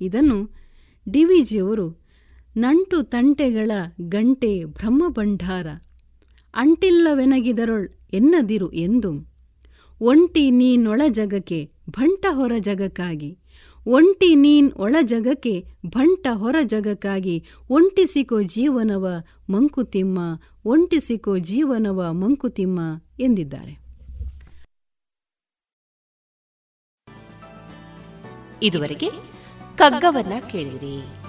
ಇದನ್ನು 0.00 0.59
ಡಿವಿಜಿಯವರು 1.10 2.00
ನಂಟು 2.56 3.02
ತಂಟೆಗಳ 3.02 3.70
ಗಂಟೆ 4.08 4.64
ಬ್ರಹ್ಮಭಂಡಾರ. 4.64 5.66
ಅಂಟಿಲ್ಲವೆನಗಿದರೊಳ್ 6.54 7.88
ಎನ್ನದಿರು 8.12 8.72
ಎಂದು. 8.72 9.30
ಒಂಟಿ 10.00 10.50
ನೀನೊಳ 10.50 11.02
ಜಗಕ್ಕೆ 11.08 11.70
ಭಂಟ 11.90 12.26
ಹೊರ 12.30 12.52
ಜಗಕ್ಕಾಗಿ. 12.58 13.38
ಒಂಟಿ 13.86 14.34
ನೀನ್ 14.34 14.72
ಒಳ 14.72 14.96
ಜಗಕ್ಕೆ 15.02 15.64
ಭಂಟ 15.86 16.26
ಹೊರ 16.32 16.56
ಜಗಕ್ಕಾಗಿ. 16.66 17.44
ಒಂಟಿಸಿಕೋ 17.70 18.42
ಜೀವನವ 18.42 19.22
ಮಂಕುತಿಮ್ಮ, 19.50 20.18
ಒಂಟಿಸಿಕೋ 20.64 21.38
ಜೀವನವ 21.38 22.12
ಮಂಕುತಿಮ್ಮ 22.12 22.80
ಎಂದಿದ್ದಾರೆ. 23.20 23.80
ಇದುವರೆಗೆ 28.62 29.29
ಕಗ್ಗವನ್ನ 29.80 30.32
ಕೇಳಿರಿ. 30.52 31.19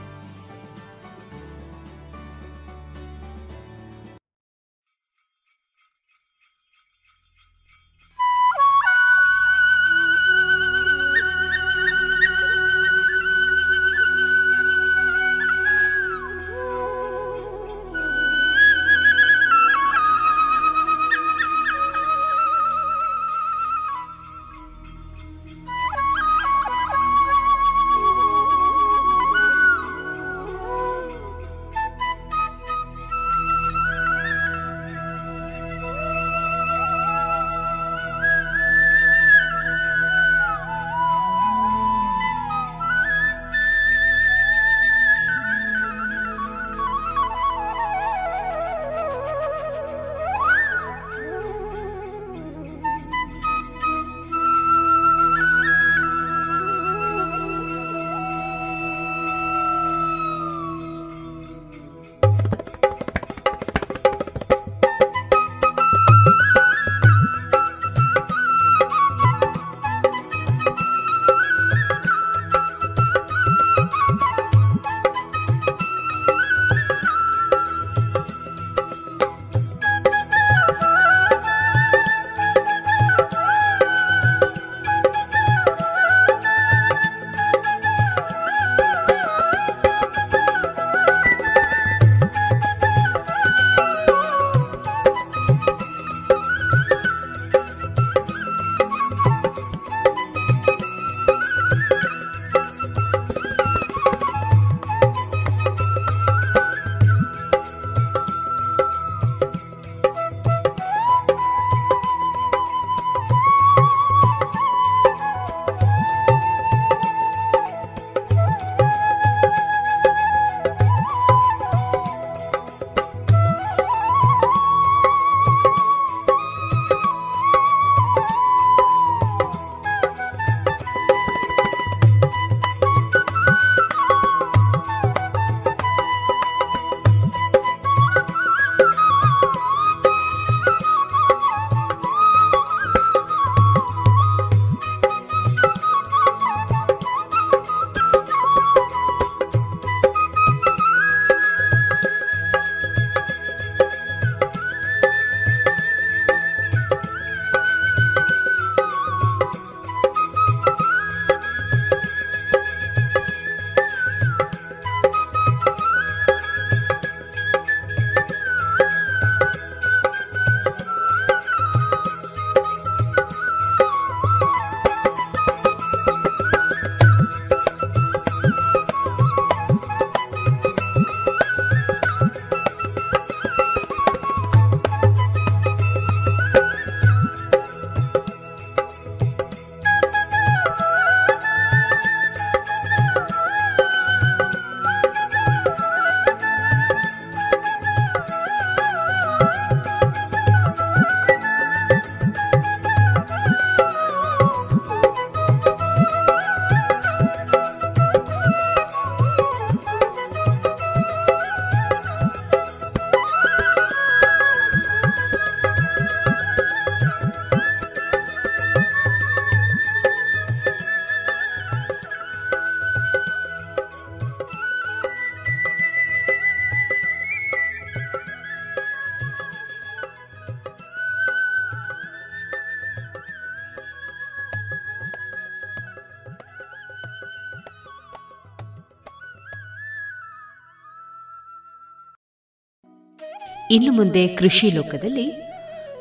ಇನ್ನು 243.71 243.91
ಮುಂದೆ 243.91 244.27
ಕೃಷಿ 244.27 244.71
ಲೋಕದಲ್ಲಿ 244.71 245.31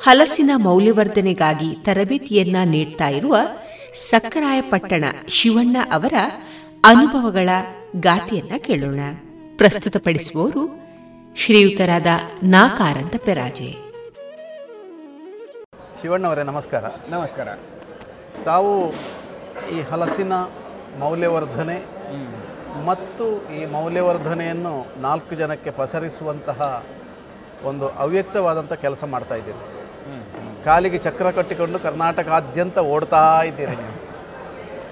ಹಲಸಿನ 0.02 0.50
ಮೌಲ್ಯವರ್ಧನೆಗಾಗಿ 0.56 1.76
ತರಬೇತಿಯನ್ನ 1.84 2.56
ನೀಡ್ತಾ 2.64 3.08
ಇರುವ 3.08 3.36
ಸಕ್ಕರಾಯಪಟ್ಟಣ 3.94 5.04
ಶಿವಣ್ಣ 5.28 5.76
ಅವರ 5.92 6.14
ಅನುಭವಗಳ 6.84 7.48
ಗಾತಿಯನ್ನ 7.96 8.50
ಕೇಳೋಣ. 8.58 9.00
ಪ್ರಸ್ತುತಪಡಿಸುವವರು 9.56 10.78
ಶ್ರೀಯುತರಾದ 11.36 12.06
ನಾಕಾರಂತ 12.42 13.16
ಪೆರಾಜೆ. 13.16 13.76
ಶಿವಣ್ಣವರೇ 16.02 16.42
ನಮಸ್ಕಾರ. 16.42 16.84
ನಮಸ್ಕಾರ. 17.08 17.48
ತಾವು 18.44 18.90
ಈ 19.76 19.80
ಹಲಸಿನ 19.90 20.32
ಮೌಲ್ಯವರ್ಧನೆ 20.98 21.84
ಮತ್ತು 22.86 23.54
ಈ 23.54 23.64
ಮೌಲ್ಯವರ್ಧನೆಯನ್ನು 23.64 25.00
ನಾಲ್ಕು 25.00 25.34
ಜನಕ್ಕೆ 25.34 25.70
ಪಸರಿಸುವಂತಹ 25.70 26.86
ಒಂದು 27.64 27.88
ಅವ್ಯಕ್ತವಾದಂಥ 27.88 28.72
ಕೆಲಸ 28.72 29.04
ಮಾಡ್ತಾ 29.04 29.34
ಇದ್ದೀರಿ. 29.34 29.60
ಕಾಲಿಗೆ 30.64 30.98
ಚಕ್ರ 30.98 31.30
ಕಟ್ಟಿಕೊಂಡು 31.30 31.78
ಕರ್ನಾಟಕಾದ್ಯಂತ 31.78 32.78
ಓಡ್ತಾ 32.78 33.42
ಇದ್ದೀರಿ 33.42 33.72
ನೀವು. 33.72 33.96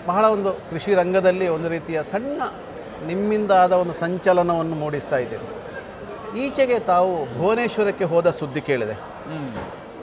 ಬಹಳ 0.07 0.25
ಒಂದು 0.25 0.53
ಕೃಷಿ 0.53 0.95
ರಂಗದಲ್ಲಿ 0.95 1.49
ಒಂದು 1.49 1.69
ರೀತಿಯ 1.69 2.03
ಸಣ್ಣ 2.03 2.43
ನಿಮ್ಮಿಂದ 3.07 3.51
ಆದ 3.51 3.73
ಒಂದು 3.73 3.93
ಸಂಚಲನವನ್ನು 3.93 4.77
ಮೂಡಿಸ್ತಾ 4.77 5.17
ಇದ್ದೀರಿ. 5.17 5.47
ಈಚೆಗೆ 6.45 6.79
ತಾವು 6.79 7.39
ಭುವನೇಶ್ವರಕ್ಕೆ 7.39 8.05
ಹೋದ 8.05 8.31
ಸುದ್ದಿ 8.31 8.61
ಕೇಳಿದೆ. 8.61 8.97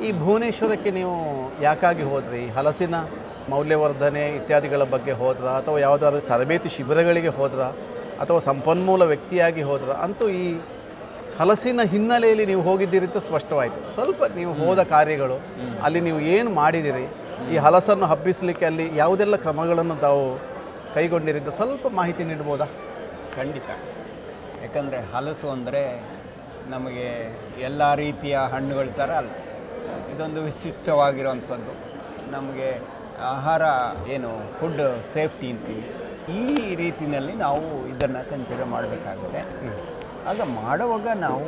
ಈ 0.06 0.12
ಭುವನೇಶ್ವರಕ್ಕೆ 0.20 0.92
ನೀವು 0.92 1.16
ಯಾಕಾಗಿ 1.62 2.04
ಹೋದ್ರಿ? 2.04 2.48
ಹಲಸಿನ 2.48 2.96
ಮೌಲ್ಯವರ್ಧನೆ 3.50 4.28
ಇತ್ಯಾದಿಗಳ 4.28 4.84
ಬಗ್ಗೆ 4.84 5.12
ಹೋದ್ರ? 5.12 5.44
ಅಥವಾ 5.44 5.80
ಯಾವುದಾದ್ರೂ 5.80 6.22
ತರಬೇತಿ 6.22 6.70
ಶಿಬಿರಗಳಿಗೆ 6.70 7.28
ಹೋದ್ರ? 7.28 7.60
ಅಥವಾ 8.22 8.40
ಸಂಪನ್ಮೂಲ 8.40 9.02
ವ್ಯಕ್ತಿಯಾಗಿ 9.02 9.62
ಹೋದ್ರ? 9.62 9.90
ಅಂತೂ 9.90 10.30
ಈ 10.30 10.58
ಹಲಸಿನ 11.40 11.84
ಹಿನ್ನೆಲೆಯಲ್ಲಿ 11.94 12.46
ನೀವು 12.50 12.62
ಹೋಗಿದ್ದೀರಿ 12.68 13.06
ಅಂತ 13.10 13.20
ಸ್ಪಷ್ಟವಾಯಿತು. 13.28 13.80
ಸ್ವಲ್ಪ 13.96 14.24
ನೀವು 14.40 14.52
ಹೋದ 14.60 14.82
ಕಾರ್ಯಗಳು 14.94 15.38
ಅಲ್ಲಿ 15.86 16.02
ನೀವು 16.08 16.20
ಏನು 16.36 16.50
ಮಾಡಿದಿರಿ 16.60 17.06
ಈ 17.54 17.56
ಹಲಸನ್ನು 17.66 18.08
ಹಬ್ಬಿಸಲಿಕ್ಕೆ 18.12 18.66
ಅಲ್ಲಿ 18.70 18.86
ಯಾವುದೆಲ್ಲ 19.02 19.36
ಕ್ರಮಗಳನ್ನು 19.46 19.96
ತಾವು 20.06 20.22
ಕೈಗೊಂಡಿರಿ 20.96 21.40
ಅಂತ 21.42 21.52
ಸ್ವಲ್ಪ 21.60 21.88
ಮಾಹಿತಿ 22.00 22.24
ನೀಡ್ಬೋದಾ? 22.30 22.68
ಖಂಡಿತ. 23.38 23.70
ಯಾಕಂದರೆ 24.64 25.00
ಹಲಸು 25.14 25.48
ಅಂದರೆ 25.56 25.82
ನಮಗೆ 26.74 27.08
ಎಲ್ಲ 27.70 27.82
ರೀತಿಯ 28.04 28.36
ಹಣ್ಣುಗಳ 28.54 28.88
ಥರ 29.02 29.12
ಅಲ್ಲ. 29.22 29.34
ಇದೊಂದು 30.14 30.40
ವಿಶಿಷ್ಟವಾಗಿರುವಂಥದ್ದು. 30.50 31.74
ನಮಗೆ 32.36 32.70
ಆಹಾರ 33.34 33.64
ಏನು 34.14 34.30
ಫುಡ್ 34.60 34.82
ಸೇಫ್ಟಿ 35.16 35.50
ಅಂತೀವಿ. 35.54 35.86
ಈ 36.40 36.76
ರೀತಿಯಲ್ಲಿ 36.84 37.36
ನಾವು 37.46 37.62
ಇದನ್ನು 37.94 38.22
ಕನ್ಸಿಡರ್ 38.32 38.70
ಮಾಡಬೇಕಾಗುತ್ತೆ. 38.76 39.42
ಆಗ 40.30 40.42
ಮಾಡುವಾಗ 40.60 41.08
ನಾವು 41.26 41.48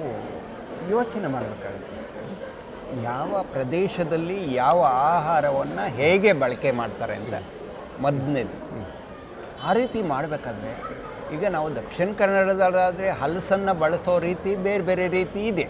ಯೋಚನೆ 0.93 1.28
ಮಾಡಬೇಕಾಗುತ್ತೆ. 1.36 1.93
ಯಾವ 3.03 3.32
ಪ್ರದೇಶದಲ್ಲಿ 3.53 4.38
ಯಾವ 4.63 4.80
ಆಹಾರವನ್ನು 5.11 5.86
ಹೇಗೆ 5.99 6.32
ಬಳಕೆ 6.41 6.71
ಮಾಡ್ತಾರೆ 6.82 7.15
ಅಂತ 7.21 7.36
ಮೊದಲನೇದು 8.05 8.57
ಆ 9.67 9.71
ರೀತಿ 9.80 9.99
ಮಾಡಬೇಕಾದ್ರೆ 10.13 10.73
ಈಗ 11.36 11.45
ನಾವು 11.55 11.69
ದಕ್ಷಿಣ 11.75 12.09
ಕನ್ನಡದಲ್ಲಾದರೆ 12.19 13.07
ಹಲಸನ್ನು 13.21 13.73
ಬಳಸೋ 13.84 14.13
ರೀತಿ 14.28 14.51
ಬೇರೆ 14.67 14.84
ಬೇರೆ 14.89 15.05
ರೀತಿ 15.17 15.41
ಇದೆ. 15.51 15.65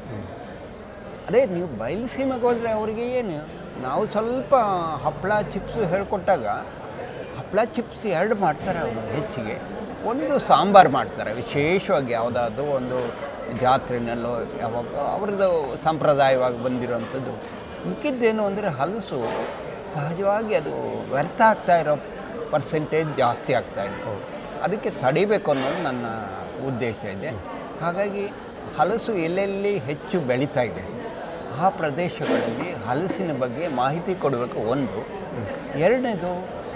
ಅದೇ 1.27 1.41
ನೀವು 1.45 1.67
ಬಯಲುಸೀಮೆಗೆ 1.79 2.45
ಹೋದರೆ 2.47 2.69
ಅವರಿಗೆ 2.79 3.05
ಏನು? 3.19 3.39
ನಾವು 3.85 4.03
ಸ್ವಲ್ಪ 4.13 4.53
ಹಪ್ಪಳ 5.05 5.31
ಚಿಪ್ಸು 5.53 5.79
ಹೇಳ್ಕೊಟ್ಟಾಗ 5.93 6.45
ಹಪ್ಪಳ 7.37 7.63
ಚಿಪ್ಸ್ 7.75 8.05
ಎರಡು 8.19 8.35
ಮಾಡ್ತಾರೆ 8.35 8.79
ಅವರು 8.85 9.01
ಹೆಚ್ಚಿಗೆ. 9.15 9.55
ಒಂದು 10.09 10.35
ಸಾಂಬಾರು 10.49 10.89
ಮಾಡ್ತಾರೆ. 10.97 11.31
ವಿಶೇಷವಾಗಿ 11.41 12.11
ಯಾವುದಾದ್ರು 12.17 12.65
ಒಂದು 12.79 12.97
ಜಾತ್ರೆನಲ್ಲೋ 13.61 14.33
ಯಾವಾಗ 14.63 14.95
ಅವ್ರದ್ದು 15.15 15.49
ಸಂಪ್ರದಾಯವಾಗಿ 15.85 16.59
ಬಂದಿರೋವಂಥದ್ದು. 16.65 17.33
ಮಿಕ್ಕಿದ್ದೇನು 17.87 18.43
ಅಂದರೆ 18.49 18.67
ಹಲಸು 18.79 19.19
ಸಹಜವಾಗಿ 19.93 20.53
ಅದು 20.59 20.73
ವ್ಯರ್ಥ 21.13 21.39
ಆಗ್ತಾ 21.51 21.75
ಇರೋ 21.83 21.95
ಪರ್ಸೆಂಟೇಜ್ 22.51 23.09
ಜಾಸ್ತಿ 23.21 23.51
ಆಗ್ತಾ 23.59 23.83
ಇದೆ. 23.89 24.01
ಅದಕ್ಕೆ 24.65 24.89
ತಡಿಬೇಕು 25.01 25.49
ಅನ್ನೋದು 25.53 25.79
ನನ್ನ 25.87 26.05
ಉದ್ದೇಶ 26.69 26.99
ಇದೆ. 27.15 27.31
ಹಾಗಾಗಿ 27.83 28.25
ಹಲಸು 28.77 29.11
ಎಲ್ಲೆಲ್ಲಿ 29.27 29.73
ಹೆಚ್ಚು 29.87 30.17
ಬೆಳೀತಾ 30.29 30.63
ಇದೆ, 30.69 30.83
ಆ 31.63 31.67
ಪ್ರದೇಶಗಳಲ್ಲಿ 31.79 32.69
ಹಲಸಿನ 32.87 33.31
ಬಗ್ಗೆ 33.43 33.65
ಮಾಹಿತಿ 33.81 34.13
ಕೊಡಬೇಕು 34.23 34.59
ಒಂದು. 34.73 35.01
ಎರಡನೇದು 35.85 36.31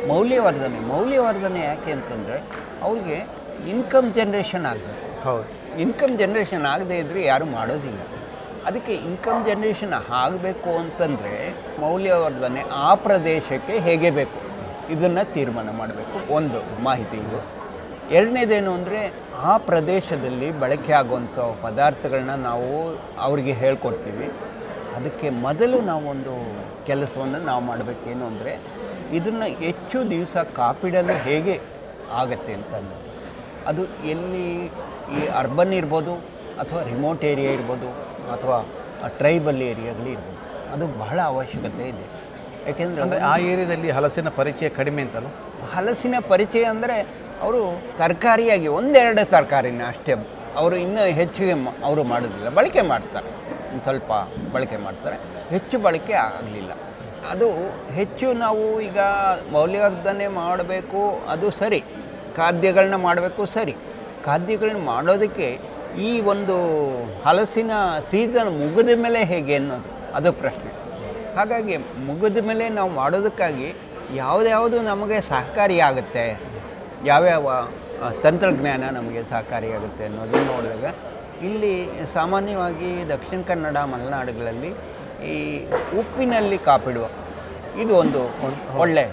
ಮೌಲ್ಯವರ್ಧನೆ. 0.07 0.79
ಮೌಲ್ಯವರ್ಧನೆ 0.91 1.61
ಯಾಕೆ 1.65 1.91
ಅಂತಂದರೆ 1.97 2.37
ಅವ್ರಿಗೆ 2.81 3.27
ಇನ್ಕಮ್ 3.69 4.13
ಜನ್ರೇಷನ್ 4.13 4.65
ಆಗಬೇಕು. 4.65 5.23
ಹೌದು. 5.23 5.79
ಇನ್ಕಮ್ 5.79 6.19
ಜನ್ರೇಷನ್ 6.19 6.65
ಆಗದೇ 6.65 6.97
ಇದ್ದರೆ 6.97 7.25
ಯಾರೂ 7.25 7.45
ಮಾಡೋದಿಲ್ಲ. 7.45 7.99
ಅದಕ್ಕೆ 8.65 8.93
ಇನ್ಕಮ್ 8.93 9.45
ಜನ್ರೇಷನ್ 9.45 9.93
ಆಗಬೇಕು 10.09 10.77
ಅಂತಂದರೆ 10.77 11.55
ಮೌಲ್ಯವರ್ಧನೆ 11.79 12.61
ಆ 12.71 12.95
ಪ್ರದೇಶಕ್ಕೆ 12.95 13.79
ಹೇಗೆ 13.79 14.09
ಬೇಕು? 14.09 14.41
ಇದನ್ನು 14.91 15.33
ತೀರ್ಮಾನ 15.33 15.69
ಮಾಡಬೇಕು. 15.71 16.33
ಒಂದು 16.33 16.83
ಮಾಹಿತಿ 16.83 17.17
ಇದು. 17.17 17.61
ಎರಡನೇದೇನು 18.11 18.73
ಅಂದರೆ 18.73 19.13
ಆ 19.41 19.57
ಪ್ರದೇಶದಲ್ಲಿ 19.57 20.59
ಬಳಕೆ 20.59 20.93
ಆಗುವಂಥ 20.93 21.39
ಪದಾರ್ಥಗಳನ್ನ 21.39 22.29
ನಾವು 22.29 22.97
ಅವರಿಗೆ 23.19 23.51
ಹೇಳ್ಕೊಡ್ತೀವಿ. 23.51 24.31
ಅದಕ್ಕೆ 24.95 25.29
ಮೊದಲು 25.29 25.81
ನಾವೊಂದು 25.81 26.33
ಕೆಲಸವನ್ನು 26.85 27.39
ನಾವು 27.39 27.63
ಮಾಡಬೇಕೇನು 27.63 28.25
ಅಂದರೆ 28.25 28.59
ಇದನ್ನು 29.13 29.45
ಹೆಚ್ಚು 29.45 30.09
ದಿವಸ 30.09 30.37
ಕಾಪಿಡಲು 30.37 31.13
ಹೇಗೆ 31.13 31.70
ಆಗತ್ತೆ 32.19 32.53
ಅಂತ 32.53 32.73
ಅದು 33.69 33.81
ಎಲ್ಲಿ 34.13 34.45
ಈ 35.17 35.21
ಅರ್ಬನ್ 35.41 35.73
ಇರ್ಬೋದು 35.79 36.13
ಅಥವಾ 36.61 36.81
ರಿಮೋಟ್ 36.91 37.23
ಏರಿಯಾ 37.31 37.51
ಇರ್ಬೋದು 37.57 37.89
ಅಥವಾ 38.35 38.57
ಟ್ರೈಬಲ್ 39.19 39.61
ಏರಿಯಾಗಳು 39.71 40.09
ಇರ್ಬೋದು 40.15 40.39
ಅದು 40.73 40.85
ಬಹಳ 40.99 41.19
ಅವಶ್ಯಕತೆ 41.31 41.85
ಇದೆ. 41.93 42.05
ಯಾಕೆಂದರೆ 42.67 43.01
ಅಂದರೆ 43.03 43.19
ಆ 43.31 43.33
ಏರಿಯಾದಲ್ಲಿ 43.51 43.89
ಹಲಸಿನ 43.97 44.29
ಪರಿಚಯ 44.39 44.67
ಕಡಿಮೆ 44.79 45.01
ಅಂತಲ್ಲ? 45.05 45.29
ಹಲಸಿನ 45.73 46.15
ಪರಿಚಯ 46.33 46.63
ಅಂದರೆ 46.73 46.97
ಅವರು 47.45 47.61
ತರಕಾರಿಯಾಗಿ 47.97 48.67
ಒಂದೆರಡು 48.79 49.23
ತರಕಾರಿನ 49.31 49.83
ಅಷ್ಟೇ 49.87 50.13
ಅವರು 50.61 50.75
ಇನ್ನೂ 50.85 51.03
ಹೆಚ್ಚಿಗೆ 51.19 51.55
ಅವರು 51.87 52.01
ಮಾಡೋದಿಲ್ಲ 52.11 52.49
ಬಳಕೆ 52.59 52.81
ಮಾಡ್ತಾರೆ. 52.93 53.29
ಒಂದು 53.71 53.83
ಸ್ವಲ್ಪ 53.87 54.11
ಬಳಕೆ 54.53 54.77
ಮಾಡ್ತಾರೆ. 54.85 55.17
ಹೆಚ್ಚು 55.53 55.79
ಬಳಕೆ 55.85 56.13
ಆಗಲಿಲ್ಲ. 56.27 56.71
ಅದು 57.31 57.47
ಹೆಚ್ಚು 57.99 58.27
ನಾವು 58.43 58.63
ಈಗ 58.87 58.99
ಮೌಲ್ಯವರ್ಧನೆ 59.55 60.27
ಮಾಡಬೇಕು 60.41 61.01
ಅದು 61.33 61.47
ಸರಿ. 61.61 61.81
ಖಾದ್ಯಗಳನ್ನ 62.39 62.97
ಮಾಡಬೇಕು, 63.07 63.41
ಸರಿ. 63.55 63.75
ಖಾದ್ಯಗಳನ್ನ 64.27 64.81
ಮಾಡೋದಕ್ಕೆ 64.93 65.47
ಈ 66.07 66.11
ಒಂದು 66.33 66.55
ಹಲಸಿನ 67.25 67.71
ಸೀಸನ್ 68.11 68.49
ಮುಗಿದ 68.61 68.91
ಮೇಲೆ 69.03 69.21
ಹೇಗೆ 69.31 69.55
ಅನ್ನೋದು, 69.61 69.89
ಅದು 70.17 70.29
ಪ್ರಶ್ನೆ. 70.41 70.71
ಹಾಗಾಗಿ 71.37 71.75
ಮುಗಿದ 72.07 72.39
ಮೇಲೆ 72.49 72.65
ನಾವು 72.77 72.89
ಮಾಡೋದಕ್ಕಾಗಿ 73.01 73.67
ಯಾವುದ್ಯಾವುದು 74.21 74.77
ನಮಗೆ 74.91 75.17
ಸಹಕಾರಿಯಾಗುತ್ತೆ 75.31 76.25
ಯಾವ್ಯಾವ 77.11 77.49
ತಂತ್ರಜ್ಞಾನ 78.23 78.83
ನಮಗೆ 78.97 79.21
ಸಹಕಾರಿಯಾಗುತ್ತೆ 79.31 80.03
ಅನ್ನೋದನ್ನು 80.09 80.47
ನೋಡಿದಾಗ, 80.53 80.85
ಇಲ್ಲಿ 81.47 81.73
ಸಾಮಾನ್ಯವಾಗಿ 82.17 82.89
ದಕ್ಷಿಣ 83.13 83.39
ಕನ್ನಡ 83.49 83.77
ಮಲೆನಾಡುಗಳಲ್ಲಿ 83.93 84.71
ಈ 85.31 85.37
ಉಪ್ಪಿನಲ್ಲಿ 86.01 86.57
ಕಾಪಿಡುವ, 86.69 87.05
ಇದು 87.81 87.93
ಒಂದು 88.03 88.21
ಒಳ್ಳೆ 88.83 89.05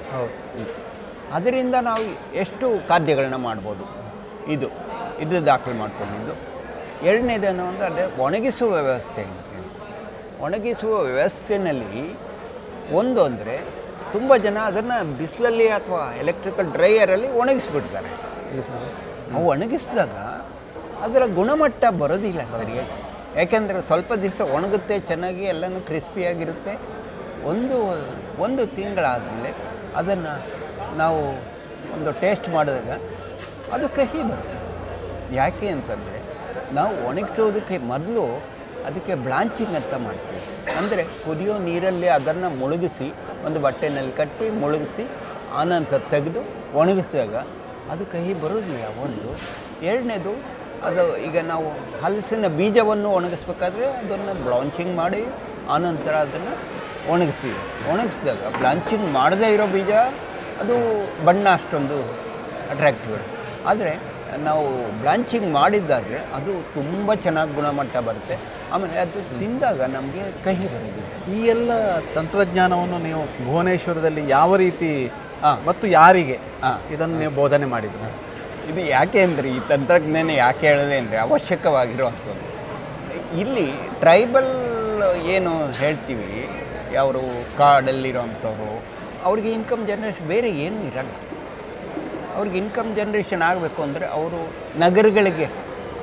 ಅದರಿಂದ 1.36 1.76
ನಾವು 1.88 2.04
ಎಷ್ಟು 2.42 2.66
ಖಾದ್ಯಗಳನ್ನ 2.90 3.38
ಮಾಡ್ಬೋದು? 3.46 3.84
ಇದು 4.54 4.68
ಇದು 5.24 5.36
ದಾಖಲು 5.50 5.76
ಮಾಡ್ಕೊಂಡಿದ್ದು 5.82 6.34
ಎರಡನೇದೇನು 7.08 7.64
ಅಂದರೆ 7.70 7.86
ಅದೇ 7.90 8.04
ಒಣಗಿಸುವ 8.26 8.70
ವ್ಯವಸ್ಥೆ 8.88 9.24
ಒಣಗಿಸುವ 10.46 10.94
ವ್ಯವಸ್ಥೆಯಲ್ಲಿ 11.08 12.04
ಒಂದು 13.00 13.20
ಅಂದರೆ 13.28 13.56
ತುಂಬ 14.12 14.30
ಜನ 14.44 14.58
ಅದನ್ನು 14.70 14.96
ಬಿಸಿಲಲ್ಲಿ 15.20 15.66
ಅಥವಾ 15.78 16.02
ಎಲೆಕ್ಟ್ರಿಕಲ್ 16.22 16.68
ಡ್ರೈಯರಲ್ಲಿ 16.76 17.28
ಒಣಗಿಸ್ಬಿಡ್ತಾರೆ. 17.40 18.10
ನಾವು 19.30 19.44
ಒಣಗಿಸಿದಾಗ 19.54 20.16
ಅದರ 21.06 21.22
ಗುಣಮಟ್ಟ 21.38 21.84
ಬರೋದಿಲ್ಲ 22.02 22.42
ಸರಿಯಾಗಿ. 22.54 22.96
ಯಾಕೆಂದರೆ 23.38 23.80
ಸ್ವಲ್ಪ 23.90 24.12
ದಿವಸ 24.24 24.40
ಒಣಗುತ್ತೆ, 24.56 24.94
ಚೆನ್ನಾಗಿ 25.10 25.44
ಎಲ್ಲನೂ 25.54 25.80
ಕ್ರಿಸ್ಪಿಯಾಗಿರುತ್ತೆ 25.88 26.74
ಒಂದು 27.50 27.76
ಒಂದು 28.44 28.62
ತಿಂಗಳಾದಮೇಲೆ 28.76 29.50
ಅದನ್ನು 30.00 30.32
ನಾವು 31.00 31.20
ಒಂದು 31.94 32.10
ಟೇಸ್ಟ್ 32.22 32.48
ಮಾಡಿದಾಗ 32.56 32.90
ಅದು 33.74 33.86
ಕಹಿ 33.96 34.20
ಬರುತ್ತೆ. 34.30 34.58
ಯಾಕೆ 35.40 35.66
ಅಂತಂದರೆ 35.74 36.18
ನಾವು 36.78 36.92
ಒಣಗಿಸೋದಕ್ಕೆ 37.08 37.76
ಮೊದಲು 37.92 38.24
ಅದಕ್ಕೆ 38.88 39.14
ಬ್ಲಾಂಚಿಂಗ್ 39.24 39.74
ಅಂತ 39.80 39.94
ಮಾಡ್ತೀವಿ. 40.06 40.40
ಅಂದರೆ 40.78 41.02
ಕುದಿಯೋ 41.24 41.54
ನೀರಲ್ಲಿ 41.68 42.08
ಅದನ್ನು 42.18 42.48
ಮುಳುಗಿಸಿ 42.60 43.08
ಒಂದು 43.46 43.58
ಬಟ್ಟೆನಲ್ಲಿ 43.64 44.14
ಕಟ್ಟಿ 44.20 44.46
ಮುಳುಗಿಸಿ 44.62 45.04
ಆನಂತರ 45.62 46.00
ತೆಗೆದು 46.14 46.40
ಒಣಗಿಸಿದಾಗ 46.80 47.34
ಅದು 47.92 48.04
ಕಹಿ 48.14 48.32
ಬರೋದಿಲ್ಲ 48.44 48.86
ಒಂದು 49.04 49.28
ಎರಡನೇದು 49.90 50.32
ಅದು 50.88 51.04
ಈಗ 51.26 51.36
ನಾವು 51.52 51.68
ಹಲಸಿನ 52.02 52.48
ಬೀಜವನ್ನು 52.58 53.08
ಒಣಗಿಸ್ಬೇಕಾದ್ರೆ 53.18 53.86
ಅದನ್ನು 54.00 54.34
ಬ್ಲಾಂಚಿಂಗ್ 54.46 54.94
ಮಾಡಿ 55.02 55.22
ಆನಂತರ 55.76 56.14
ಅದನ್ನು 56.26 56.52
ಒಣಗಿಸ್ತೀವಿ. 57.12 57.60
ಒಣಗಿಸಿದಾಗ 57.92 58.42
ಬ್ಲಾಂಚಿಂಗ್ 58.58 59.06
ಮಾಡದೇ 59.18 59.48
ಇರೋ 59.56 59.66
ಬೀಜ 59.74 59.92
ಅದು 60.62 60.76
ಬಣ್ಣ 61.26 61.46
ಅಷ್ಟೊಂದು 61.58 61.98
ಅಟ್ರ್ಯಾಕ್ಟಿವ್ 62.72 63.16
ಆದರೆ 63.70 63.92
ನಾವು 64.46 64.64
ಬ್ಲಾಂಚಿಂಗ್ 65.00 65.48
ಮಾಡಿದ್ದಾದರೆ 65.58 66.18
ಅದು 66.38 66.52
ತುಂಬ 66.74 67.14
ಚೆನ್ನಾಗಿ 67.24 67.52
ಗುಣಮಟ್ಟ 67.58 67.94
ಬರುತ್ತೆ. 68.08 68.34
ಆಮೇಲೆ 68.72 68.96
ಅದು 69.04 69.18
ತಿಂದಾಗ 69.40 69.80
ನಮಗೆ 69.96 70.24
ಕಹಿ 70.46 70.66
ಬರೋದಿಲ್ಲ 70.74 71.06
ಈ 71.36 71.38
ಎಲ್ಲ 71.54 71.70
ತಂತ್ರಜ್ಞಾನವನ್ನು 72.16 72.98
ನೀವು 73.06 73.22
ಭುವನೇಶ್ವರದಲ್ಲಿ 73.46 74.22
ಯಾವ 74.36 74.50
ರೀತಿ 74.64 74.90
ಮತ್ತು 75.68 75.86
ಯಾರಿಗೆ 75.98 76.36
ಇದನ್ನು 76.94 77.16
ನೀವು 77.22 77.32
ಬೋಧನೆ 77.40 77.66
ಮಾಡಿದ್ರು? 77.74 78.10
ಇದು 78.70 78.80
ಯಾಕೆ 78.96 79.20
ಅಂದರೆ 79.26 79.48
ಈ 79.56 79.60
ತಂತ್ರಜ್ಞಾನ 79.72 80.30
ಯಾಕೆ 80.44 80.64
ಹೇಳಿದೆ 80.70 80.96
ಅಂದರೆ 81.02 81.18
ಅವಶ್ಯಕವಾಗಿರುವಂಥದ್ದು. 81.26 82.46
ಇಲ್ಲಿ 83.42 83.66
ಟ್ರೈಬಲ್ 84.04 84.52
ಏನು 85.34 85.52
ಹೇಳ್ತೀವಿ 85.80 86.30
ಅವರು 87.02 87.22
ಕಾಡಲ್ಲಿರೋಂಥವ್ರು 87.60 88.72
ಅವ್ರಿಗೆ 89.24 89.52
ಇನ್ಕಮ್ 89.52 89.86
ಜನ್ರೇಷನ್ 89.86 90.28
ಬೇರೆ 90.28 90.50
ಏನೂ 90.50 90.82
ಇರಲ್ಲ. 90.82 91.10
ಅವ್ರಿಗೆ 92.36 92.58
ಇನ್ಕಮ್ 92.58 92.96
ಜನ್ರೇಷನ್ 92.96 93.42
ಆಗಬೇಕು 93.42 93.82
ಅಂದರೆ 93.82 94.06
ಅವರು 94.06 94.50
ನಗರಗಳಿಗೆ 94.78 95.48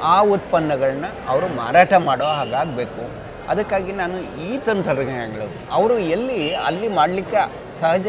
ಆ 0.03 0.21
ಉತ್ಪನ್ನಗಳನ್ನ 0.21 1.05
ಅವರು 1.27 1.47
ಮಾರಾಟ 1.47 1.93
ಮಾಡೋ 1.93 2.25
ಹಾಗಾಗಬೇಕು. 2.25 3.25
ಅದಕ್ಕಾಗಿ 3.49 3.91
ನಾನು 3.91 4.43
ಈ 4.43 4.57
ತಂತ್ರಜ್ಞಾನಗಳು 4.57 5.71
ಅವರು 5.71 5.99
ಎಲ್ಲಿ 5.99 6.55
ಅಲ್ಲಿ 6.55 6.87
ಮಾಡಲಿಕ್ಕೆ 6.87 7.51
ಸಹಜ 7.81 8.07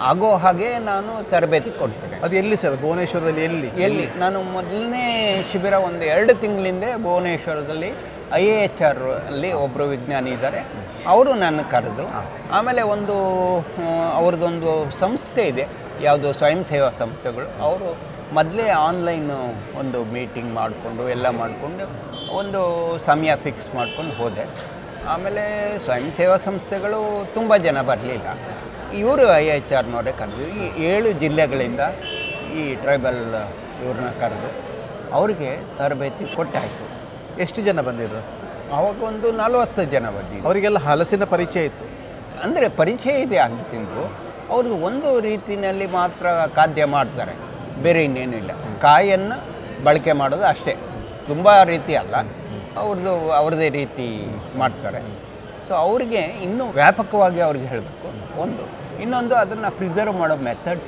ಆಗೋ 0.00 0.36
ಹಾಗೆ 0.36 0.78
ನಾನು 0.78 1.30
ತರಬೇತಿ 1.30 1.70
ಕೊಡ್ತೇನೆ. 1.70 2.22
ಅದು 2.22 2.36
ಎಲ್ಲಿ 2.36 2.56
ಸರ್? 2.56 2.80
ಭುವನೇಶ್ವರದಲ್ಲಿ 2.80 3.44
ಎಲ್ಲಿ? 3.44 3.66
ಎಲ್ಲಿ? 3.66 4.06
ನಾನು 4.18 4.42
ಮೊದಲನೇ 4.42 5.36
ಶಿಬಿರ 5.52 5.72
ಒಂದು 5.72 6.04
ಎರಡು 6.04 6.34
ತಿಂಗಳಿಂದ 6.34 6.84
ಭುವನೇಶ್ವರದಲ್ಲಿ 7.02 7.90
ಐ 8.38 8.44
ಎ 8.46 8.56
ಎಚ್ 8.64 8.82
ಆರ್ 8.88 9.00
ಅಲ್ಲಿ 9.30 9.52
ಒಬ್ಬರು 9.52 9.84
ವಿಜ್ಞಾನಿ 9.84 10.30
ಇದ್ದಾರೆ. 10.30 10.60
ಅವರು 11.06 11.34
ನನ್ನ 11.34 11.60
ಕರೆದ್ರು. 11.70 12.06
ಆಮೇಲೆ 12.58 12.82
ಒಂದು 12.82 13.16
ಅವ್ರದ್ದೊಂದು 14.20 14.90
ಸಂಸ್ಥೆ 15.00 15.42
ಇದೆ. 15.42 15.66
ಯಾವುದು 16.02 16.32
ಸ್ವಯಂ 16.32 16.64
ಸೇವಾ 16.64 16.90
ಸಂಸ್ಥೆಗಳು. 16.98 17.62
ಅವರು 17.62 17.88
ಮೊದಲೇ 18.34 18.68
ಆನ್ಲೈನು 18.68 19.38
ಒಂದು 19.78 20.04
ಮೀಟಿಂಗ್ 20.04 20.54
ಮಾಡಿಕೊಂಡು 20.54 21.08
ಎಲ್ಲ 21.08 21.28
ಮಾಡಿಕೊಂಡು 21.28 21.84
ಒಂದು 22.36 22.60
ಸಮಯ 23.06 23.32
ಫಿಕ್ಸ್ 23.36 23.74
ಮಾಡ್ಕೊಂಡು 23.74 24.14
ಹೋದೆ. 24.22 24.44
ಆಮೇಲೆ 25.08 25.42
ಸ್ವಯಂ 25.84 26.12
ಸೇವಾ 26.16 26.36
ಸಂಸ್ಥೆಗಳು 26.36 27.00
ತುಂಬ 27.34 27.56
ಜನ 27.56 27.80
ಬರಲಿಲ್ಲ. 27.80 28.28
ಇವರು 29.02 29.26
ಐ 29.32 29.44
ಎಚ್ 29.46 29.72
ಆರ್ನವರೇ 29.72 30.12
ಕರೆದು 30.12 30.46
ಈ 30.62 30.84
ಏಳು 30.92 31.12
ಜಿಲ್ಲೆಗಳಿಂದ 31.12 31.80
ಈ 32.60 32.74
ಟ್ರೈಬಲ್ 32.74 33.20
ಇವ್ರನ್ನ 33.84 34.10
ಕರೆದು 34.20 34.50
ಅವ್ರಿಗೆ 35.18 35.50
ತರಬೇತಿ 35.78 36.24
ಕೊಟ್ಟಾಯಿತು. 36.36 36.91
ಎಷ್ಟು 37.40 37.62
ಜನ 37.62 37.80
ಬಂದಿದ್ರು? 37.80 38.42
ಆವಾಗ 38.74 39.02
ಒಂದು 39.02 39.32
ನಲವತ್ತು 39.32 39.84
ಜನ 39.84 40.10
ಬಂದಿದ್ರು. 40.10 40.46
ಅವರಿಗೆಲ್ಲ 40.46 40.78
ಹಲಸಿನ 40.78 41.24
ಪರಿಚಯ 41.24 41.64
ಇತ್ತು. 41.64 41.84
ಅಂದರೆ 42.44 42.68
ಪರಿಚಯ 42.68 43.22
ಇದೆ 43.22 43.38
ಹಲಸಿಂದು. 43.38 44.12
ಅವ್ರಿಗೆ 44.50 44.74
ಒಂದು 44.74 45.20
ರೀತಿಯಲ್ಲಿ 45.20 45.86
ಮಾತ್ರ 45.86 46.26
ಖಾದ್ಯ 46.54 46.84
ಮಾಡ್ತಾರೆ. 46.84 47.32
ಬೇರೆ 47.82 48.04
ಇನ್ನೇನಿಲ್ಲ. 48.04 48.50
ಕಾಯನ್ನು 48.80 49.44
ಬಳಕೆ 49.84 50.12
ಮಾಡೋದು 50.12 50.44
ಅಷ್ಟೇ. 50.44 50.76
ತುಂಬ 51.26 51.62
ರೀತಿ 51.62 51.94
ಅಲ್ಲ. 51.94 52.14
ಅವ್ರದ್ದು 52.76 53.30
ಅವ್ರದ್ದೇ 53.30 53.68
ರೀತಿ 53.68 54.36
ಮಾಡ್ತಾರೆ. 54.58 54.98
ಸೊ 55.68 55.74
ಅವರಿಗೆ 55.74 56.18
ಇನ್ನೂ 56.18 56.70
ವ್ಯಾಪಕವಾಗಿ 56.70 57.40
ಅವ್ರಿಗೆ 57.40 57.66
ಹೇಳಬೇಕು. 57.66 58.40
ಒಂದು 58.40 58.82
ಇನ್ನೊಂದು 59.02 59.34
ಅದನ್ನು 59.34 59.76
ಪ್ರಿಸರ್ವ್ 59.76 60.16
ಮಾಡೋ 60.16 60.36
ಮೆಥಡ್ಸ್ 60.36 60.84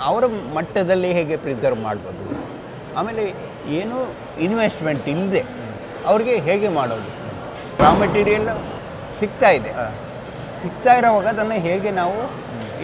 ಅವರ 0.00 0.24
ಮಟ್ಟದಲ್ಲಿ 0.26 1.12
ಹೇಗೆ 1.12 1.36
ಪ್ರಿಸರ್ವ್ 1.36 1.80
ಮಾಡ್ಬೋದು? 1.80 2.46
ಆಮೇಲೆ 2.98 3.34
ಏನು 3.68 4.14
ಇನ್ವೆಸ್ಟ್ಮೆಂಟ್ 4.40 5.08
ಇಲ್ಲದೆ 5.08 5.65
ಅವ್ರಿಗೆ 6.10 6.34
ಹೇಗೆ 6.48 6.68
ಮಾಡೋದು? 6.78 7.10
ರಾ 7.82 7.90
ಮೆಟೀರಿಯಲ್ 8.02 8.48
ಸಿಗ್ತಾ 9.20 9.50
ಇದೆ. 9.58 9.70
ಸಿಗ್ತಾ 10.62 10.92
ಇರೋವಾಗ 10.98 11.26
ಅದನ್ನು 11.34 11.56
ಹೇಗೆ 11.66 11.90
ನಾವು 12.00 12.16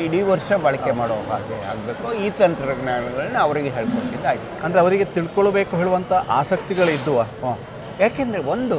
ಇಡೀ 0.05 0.21
ವರ್ಷ 0.31 0.49
ಬಳಕೆ 0.65 0.93
ಮಾಡೋ 1.01 1.17
ಹಾಗೆ 1.31 1.57
ಆಗಬೇಕು? 1.71 2.07
ಈ 2.25 2.27
ತಂತ್ರಜ್ಞಾನಗಳನ್ನ 2.41 3.39
ಅವರಿಗೆ 3.47 3.71
ಹೇಳ್ಕೊಟ್ಟಿದ್ದಾಯ್ತು 3.77 4.49
ಅಂದರೆ 4.65 4.81
ಅವರಿಗೆ 4.85 5.07
ತಿಳ್ಕೊಳ್ಬೇಕು 5.17 5.73
ಹೇಳುವಂಥ 5.81 6.13
ಆಸಕ್ತಿಗಳಿದ್ದುವ 6.41 7.19
ಯಾಕೆಂದರೆ 8.05 8.43
ಒಂದು 8.55 8.79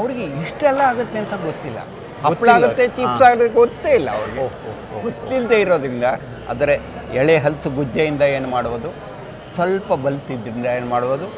ಅವರಿಗೆ 0.00 0.24
ಇಷ್ಟೆಲ್ಲ 0.44 0.80
ಆಗುತ್ತೆ 0.92 1.18
ಅಂತ 1.22 1.34
ಗೊತ್ತಿಲ್ಲ. 1.46 1.78
ಹಪ್ಪಳ. 2.24 2.48
ಆಗುತ್ತೆ 2.56 2.84
ಚಿಪ್ಸ್. 2.96 3.22
ಆಗುತ್ತೆ 3.28 3.54
ಗೊತ್ತೇ 3.60 3.92
ಇಲ್ಲ 3.98 4.08
ಅವ್ರಿಗೆ. 4.18 4.46
ಗೊತ್ತಿಲ್ಲದೆ 5.06 5.58
ಇರೋದ್ರಿಂದ 5.64 6.06
ಆದರೆ 6.52 6.74
ಎಳೆ 7.20 7.36
ಹಲಸು 7.44 7.70
ಗುಜ್ಜೆಯಿಂದ 7.78 8.24
ಏನು 8.36 8.48
ಮಾಡುವುದು? 8.56 8.90
ಸ್ವಲ್ಪ 9.56 9.92
ಬಲ್ತಿದ್ದರಿಂದ 10.04 10.66
ಏನು 10.78 10.88
ಮಾಡುವುದು? 10.94 11.28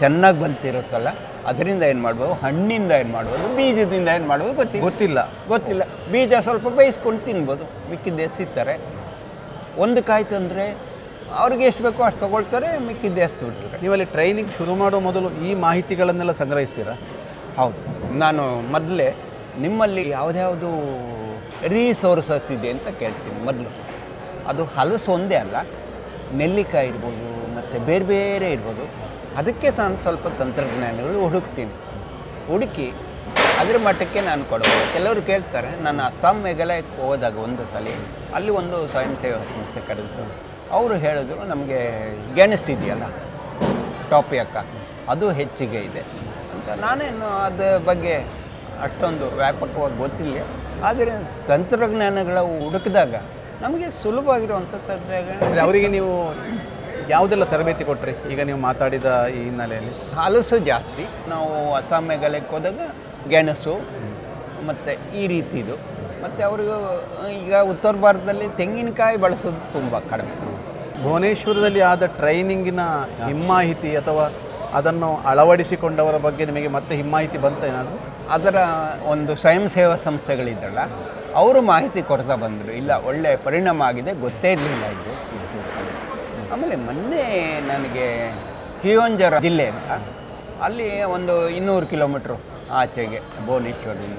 ಚೆನ್ನಾಗಿ 0.00 0.38
ಬಲ್ತಿರುತ್ತಲ್ಲ? 0.44 1.08
ಅದರಿಂದ 1.46 1.82
ಏನು 1.82 2.02
ಮಾಡ್ಬೋದು? 2.02 2.32
ಹಣ್ಣಿಂದ 2.32 2.92
ಏನು 2.92 3.12
ಮಾಡ್ಬೋದು? 3.12 3.56
ಬೀಜದಿಂದ 3.56 4.08
ಏನು 4.08 4.26
ಮಾಡ್ಬೋದು? 4.26 4.54
ಗೊತ್ತಿಲ್ಲ. 4.54 4.82
ಗೊತ್ತಿಲ್ಲ. 4.84 5.20
ಗೊತ್ತಿಲ್ಲ. 5.48 5.82
ಬೀಜ 6.12 6.32
ಸ್ವಲ್ಪ 6.42 6.68
ಬೇಯಿಸ್ಕೊಂಡು 6.68 7.20
ತಿನ್ಬೋದು. 7.24 7.64
ಮಿಕ್ಕಿದ್ದು 7.90 8.22
ಎಸಿತಾರೆ 8.22 8.80
ಒಂದು 9.78 10.02
ಕಾಯಿ 10.02 10.24
ತಂದರೆ 10.24 10.94
ಅವ್ರಿಗೆ 11.36 11.64
ಎಷ್ಟು 11.64 11.82
ಬೇಕೋ 11.82 12.02
ಅಷ್ಟು 12.02 12.20
ತೊಗೊಳ್ತಾರೆ 12.20 12.78
ಮಿಕ್ಕಿದ್ದು 12.78 13.20
ಎಸ್ದು 13.20 13.44
ಬಿಡ್ತಾರೆ 13.46 13.82
ನೀವಲ್ಲಿ 13.82 14.04
ಟ್ರೈನಿಂಗ್ 14.04 14.52
ಶುರು 14.52 14.74
ಮಾಡೋ 14.74 15.00
ಮೊದಲು 15.00 15.30
ಈ 15.30 15.54
ಮಾಹಿತಿಗಳನ್ನೆಲ್ಲ 15.54 16.32
ಸಂಗ್ರಹಿಸ್ತೀರಾ? 16.32 16.94
ಹೌದು. 17.56 17.78
ನಾನು 18.18 18.70
ಮೊದಲೇ 18.70 19.14
ನಿಮ್ಮಲ್ಲಿ 19.58 20.08
ಯಾವುದ್ಯಾವುದು 20.08 20.70
ರೀಸೋರ್ಸಸ್ 21.68 22.50
ಇದೆ 22.50 22.70
ಅಂತ 22.70 22.88
ಕೇಳ್ತೀನಿ 23.00 23.44
ಮೊದಲು. 23.44 23.70
ಅದು 24.48 24.64
ಹಲಸು 24.64 25.12
ಒಂದೇ 25.12 25.34
ಅಲ್ಲ. 25.34 25.56
ನೆಲ್ಲಿಕಾಯಿ 26.34 26.88
ಇರ್ಬೋದು 26.88 27.54
ಮತ್ತು 27.56 27.86
ಬೇರೆ 27.86 28.04
ಬೇರೆ 28.04 28.52
ಇರ್ಬೋದು. 28.52 29.03
ಅದಕ್ಕೆ 29.40 29.68
ನಾನು 29.80 29.96
ಸ್ವಲ್ಪ 30.04 30.26
ತಂತ್ರಜ್ಞಾನಗಳು 30.40 31.18
ಹುಡುಕ್ತೀನಿ. 31.24 31.74
ಹುಡುಕಿ 32.48 32.86
ಅದರ 33.60 33.76
ಮಟ್ಟಕ್ಕೆ 33.86 34.20
ನಾನು 34.28 34.42
ಕೊಡಬಹುದು 34.50 34.86
ಕೆಲವರು 34.94 35.22
ಕೇಳ್ತಾರೆ 35.30 35.70
ನಾನು 35.86 36.00
ಅಸ್ಸಾಂ 36.08 36.36
ಮೇಘಾಲಯಕ್ಕೆ 36.44 36.96
ಹೋದಾಗ 37.08 37.36
ಒಂದು 37.46 37.62
ಸಲ, 37.72 37.86
ಅಲ್ಲಿ 38.36 38.52
ಒಂದು 38.60 38.76
ಸ್ವಯಂ 38.92 39.14
ಸೇವಾ 39.22 39.38
ಸಂಸ್ಥೆ 39.52 39.80
ಕರೆದು 39.88 40.24
ಅವರು 40.76 40.94
ಹೇಳಿದ್ರು, 41.04 41.40
ನಮಗೆ 41.52 41.78
ಗೆಣಸು 42.36 42.68
ಇದೆಯಲ್ಲ 42.76 43.06
ಟಾಪಿಯಕ್ಕ 44.12 44.56
ಅದು 45.12 45.26
ಹೆಚ್ಚಿಗೆ 45.40 45.80
ಇದೆ 45.88 46.02
ಅಂತ. 46.54 46.68
ನಾನೇನು 46.84 47.28
ಅದರ 47.46 47.76
ಬಗ್ಗೆ 47.90 48.14
ಅಷ್ಟೊಂದು 48.86 49.26
ವ್ಯಾಪಕವಾಗಿ 49.42 49.96
ಗೊತ್ತಿಲ್ಲ. 50.04 50.38
ಆದರೆ 50.88 51.12
ತಂತ್ರಜ್ಞಾನಗಳ 51.48 52.38
ಹುಡುಕಿದಾಗ 52.64 53.14
ನಮಗೆ 53.64 53.86
ಸುಲಭವಾಗಿರುವಂಥ 54.02 54.74
ತಂತ್ರಜ್ಞಾನ 54.88 55.60
ಅವರಿಗೆ 55.66 55.88
ನೀವು 55.96 56.12
ಯಾವುದೆಲ್ಲ 57.12 57.44
ತರಬೇತಿ 57.52 57.84
ಕೊಟ್ಟರೆ 57.88 58.12
ಈಗ 58.32 58.40
ನೀವು 58.48 58.60
ಮಾತಾಡಿದ 58.66 59.08
ಈ 59.36 59.40
ಹಿನ್ನೆಲೆಯಲ್ಲಿ? 59.46 59.92
ಹಲಸು 60.20 60.56
ಜಾಸ್ತಿ. 60.70 61.04
ನಾವು 61.32 61.50
ಅಸ್ಸಾಂ 61.80 62.04
ಮೇಘಾಲಯಕ್ಕೆ 62.10 62.52
ಹೋದಾಗ 62.56 62.80
ಗೆಣಸು 63.32 63.74
ಮತ್ತು 64.68 64.92
ಈ 65.20 65.24
ರೀತಿದು 65.32 65.74
ಮತ್ತು 66.22 66.40
ಅವರು 66.48 66.64
ಈಗ 67.40 67.54
ಉತ್ತರ 67.72 67.94
ಭಾರತದಲ್ಲಿ 68.04 68.46
ತೆಂಗಿನಕಾಯಿ 68.60 69.16
ಬಳಸೋದು 69.24 69.60
ತುಂಬ 69.76 69.98
ಕಡಿಮೆ. 70.12 70.34
ಭುವನೇಶ್ವರದಲ್ಲಿ 71.02 71.82
ಆದ 71.92 72.04
ಟ್ರೈನಿಂಗಿನ 72.20 72.82
ಹಿಮ್ಮಾಹಿತಿ 73.28 73.90
ಅಥವಾ 74.00 74.24
ಅದನ್ನು 74.78 75.08
ಅಳವಡಿಸಿಕೊಂಡವರ 75.32 76.16
ಬಗ್ಗೆ 76.26 76.44
ನಿಮಗೆ 76.50 76.70
ಮತ್ತೆ 76.76 76.92
ಹಿಮ್ಮಾಹಿತಿ 77.00 77.38
ಬಂತ 77.46 77.60
ಏನಾದರೂ? 77.70 77.98
ಅದರ 78.36 78.56
ಒಂದು 79.12 79.32
ಸ್ವಯಂ 79.42 79.64
ಸೇವಾ 79.76 79.96
ಸಂಸ್ಥೆಗಳಿದ್ದಲ್ಲ 80.06 80.80
ಅವರು 81.40 81.60
ಮಾಹಿತಿ 81.72 82.00
ಕೊಡ್ತಾ 82.10 82.34
ಬಂದರು. 82.44 82.72
ಇಲ್ಲ 82.80 82.92
ಒಳ್ಳೆಯ 83.10 83.36
ಪರಿಣಾಮ 83.46 83.82
ಆಗಿದೆ 83.90 84.12
ಗೊತ್ತೇ 84.24 84.50
ಇರಲಿಲ್ಲ 84.56 84.84
ಇದು. 84.96 85.13
ಆಮೇಲೆ 86.52 86.76
ಮೊನ್ನೆ 86.76 87.60
ನನಗೆ 87.60 88.32
ಕಿಯೋಂಜರ 88.82 89.38
ಜಿಲ್ಲೆ 89.38 89.66
ಅಂತ. 89.66 89.90
ಅಲ್ಲಿ 90.62 91.02
ಒಂದು 91.02 91.48
ಇನ್ನೂರು 91.48 91.86
ಕಿಲೋಮೀಟ್ರು 91.86 92.40
ಆಚೆಗೆ 92.70 93.46
ಭುವನೇಶ್ವರದಿಂದ. 93.46 94.18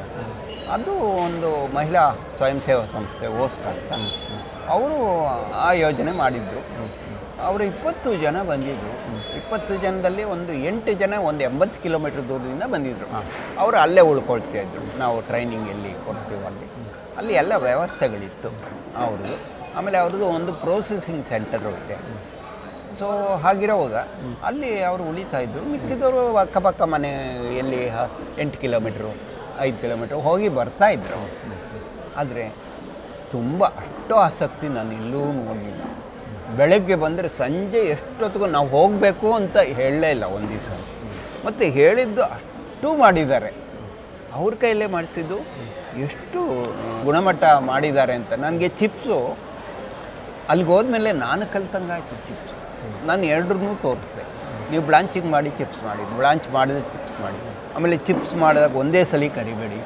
ಅದು 0.72 0.92
ಒಂದು 0.92 1.76
ಮಹಿಳಾ 1.76 2.12
ಸ್ವಯಂ 2.38 2.60
ಸೇವಾ 2.62 2.86
ಸಂಸ್ಥೆ 2.86 3.28
ಓಸ್ಕ 3.28 3.68
ಅಂತ. 3.68 3.94
ಅವರು 4.68 5.26
ಆ 5.54 5.72
ಯೋಜನೆ 5.72 6.12
ಮಾಡಿದ್ದರು 6.12 6.62
ಅವರು 7.42 7.64
ಇಪ್ಪತ್ತು 7.64 8.16
ಜನ 8.16 8.42
ಬಂದಿದ್ದರು 8.42 8.94
ಇಪ್ಪತ್ತು 9.36 9.78
ಜನದಲ್ಲಿ 9.78 10.24
ಒಂದು 10.24 10.54
ಎಂಟು 10.54 10.94
ಜನ 10.94 11.14
ಒಂದು 11.14 11.42
ಎಂಬತ್ತು 11.44 11.84
ಕಿಲೋಮೀಟ್ರ್ 11.84 12.30
ದೂರದಿಂದ 12.30 12.64
ಬಂದಿದ್ದರು 12.64 13.26
ಅವರು 13.60 13.78
ಅಲ್ಲೇ 13.78 14.02
ಉಳ್ಕೊಳ್ತಾ 14.02 14.58
ಇದ್ದರು 14.58 15.00
ನಾವು 15.00 15.22
ಟ್ರೈನಿಂಗ್ 15.22 15.70
ಎಲ್ಲಿ 15.70 16.06
ಕೊಡ್ತೀವಿ 16.06 16.46
ಅಲ್ಲಿ 16.46 16.66
ಅಲ್ಲಿ 17.18 17.34
ಎಲ್ಲ 17.34 17.54
ವ್ಯವಸ್ಥೆಗಳಿತ್ತು. 17.56 18.48
ಅವ್ರದ್ದು. 18.98 19.55
ಆಮೇಲೆ 19.78 19.98
ಅವ್ರದ್ದು 20.04 20.26
ಒಂದು 20.38 20.52
ಪ್ರೋಸೆಸಿಂಗ್ 20.64 21.24
ಸೆಂಟರ್ 21.32 21.66
ಇದೆ. 21.84 21.98
ಸೊ 23.00 23.08
ಹಾಗಿರೋವಾಗ 23.44 23.96
ಅಲ್ಲಿ 24.48 24.70
ಅವರು 24.90 25.04
ಉಳಿತಾ 25.12 25.40
ಇದ್ದರು 25.46 25.64
ಮಿಕ್ಕಿದವರು 25.72 26.22
ಅಕ್ಕಪಕ್ಕ 26.44 26.82
ಮನೆ 26.94 27.10
ಎಲ್ಲಿ 27.62 27.80
ಎಂಟು 28.44 28.58
ಕಿಲೋಮೀಟ್ರು, 28.64 29.12
ಐದು 29.66 29.78
ಕಿಲೋಮೀಟ್ರ್ 29.84 30.20
ಹೋಗಿ 30.28 30.50
ಬರ್ತಾ 30.60 30.88
ಇದ್ದರು 30.96 31.22
ಆದರೆ 32.22 32.46
ತುಂಬ 33.34 33.64
ಅಷ್ಟು 33.82 34.16
ಆಸಕ್ತಿ 34.26 34.68
ನಾನು 34.78 34.92
ಇಲ್ಲೂ 35.00 35.22
ನೋಡಲಿಲ್ಲ 35.42 35.84
ಬೆಳಗ್ಗೆ 36.58 36.96
ಬಂದರೆ 37.04 37.30
ಸಂಜೆ 37.42 37.82
ಎಷ್ಟೊತ್ತಿಗೂ 37.94 38.48
ನಾವು 38.56 38.68
ಹೋಗಬೇಕು 38.76 39.28
ಅಂತ 39.40 39.58
ಹೇಳಲೇ 39.80 40.10
ಇಲ್ಲ 40.16 40.26
ಒಂದು 40.38 40.50
ದಿವಸ. 40.54 40.70
ಮತ್ತು 41.46 41.66
ಹೇಳಿದ್ದು 41.78 42.22
ಅಷ್ಟು 42.36 42.90
ಮಾಡಿದ್ದಾರೆ. 43.04 43.52
ಅವ್ರ 44.38 44.52
ಕೈಯಲ್ಲೇ 44.62 44.88
ಮಾಡಿಸಿದ್ದು 44.96 45.38
ಎಷ್ಟು 46.06 46.40
ಗುಣಮಟ್ಟ 47.08 47.44
ಮಾಡಿದ್ದಾರೆ 47.72 48.14
ಅಂತ. 48.20 48.32
ನನಗೆ 48.46 48.70
ಚಿಪ್ಸು 48.82 49.18
ಅಲ್ಲಿಗೆ 50.50 50.72
ಹೋದ್ಮೇಲೆ 50.72 51.12
ನಾನು 51.12 51.54
ಕಲ್ತಂಗೆ 51.54 51.92
ಆಯಿತು 51.92 52.28
ಚಿಪ್ಸ್ 52.28 53.06
ನಾನು 53.06 53.24
ಎರಡನ್ನೂ 53.24 53.76
ತೋರಿಸ್ದೆ. 53.76 54.24
ನೀವು 54.72 54.86
ಬ್ಲಾಂಚಿಂಗ್ 54.86 55.32
ಮಾಡಿ 55.32 55.50
ಚಿಪ್ಸ್ 55.50 55.84
ಮಾಡಿ 55.84 56.18
ಬ್ಲಾಂಚ್ 56.18 56.50
ಮಾಡಿದ 56.50 56.78
ಚಿಪ್ಸ್ 56.78 57.22
ಮಾಡಿ. 57.22 57.38
ಆಮೇಲೆ 57.76 57.98
ಚಿಪ್ಸ್ 57.98 58.34
ಮಾಡಿದಾಗ 58.34 58.76
ಒಂದೇ 58.76 59.06
ಸಲ 59.06 59.24
ಕರಿಬೇಡಿ. 59.36 59.84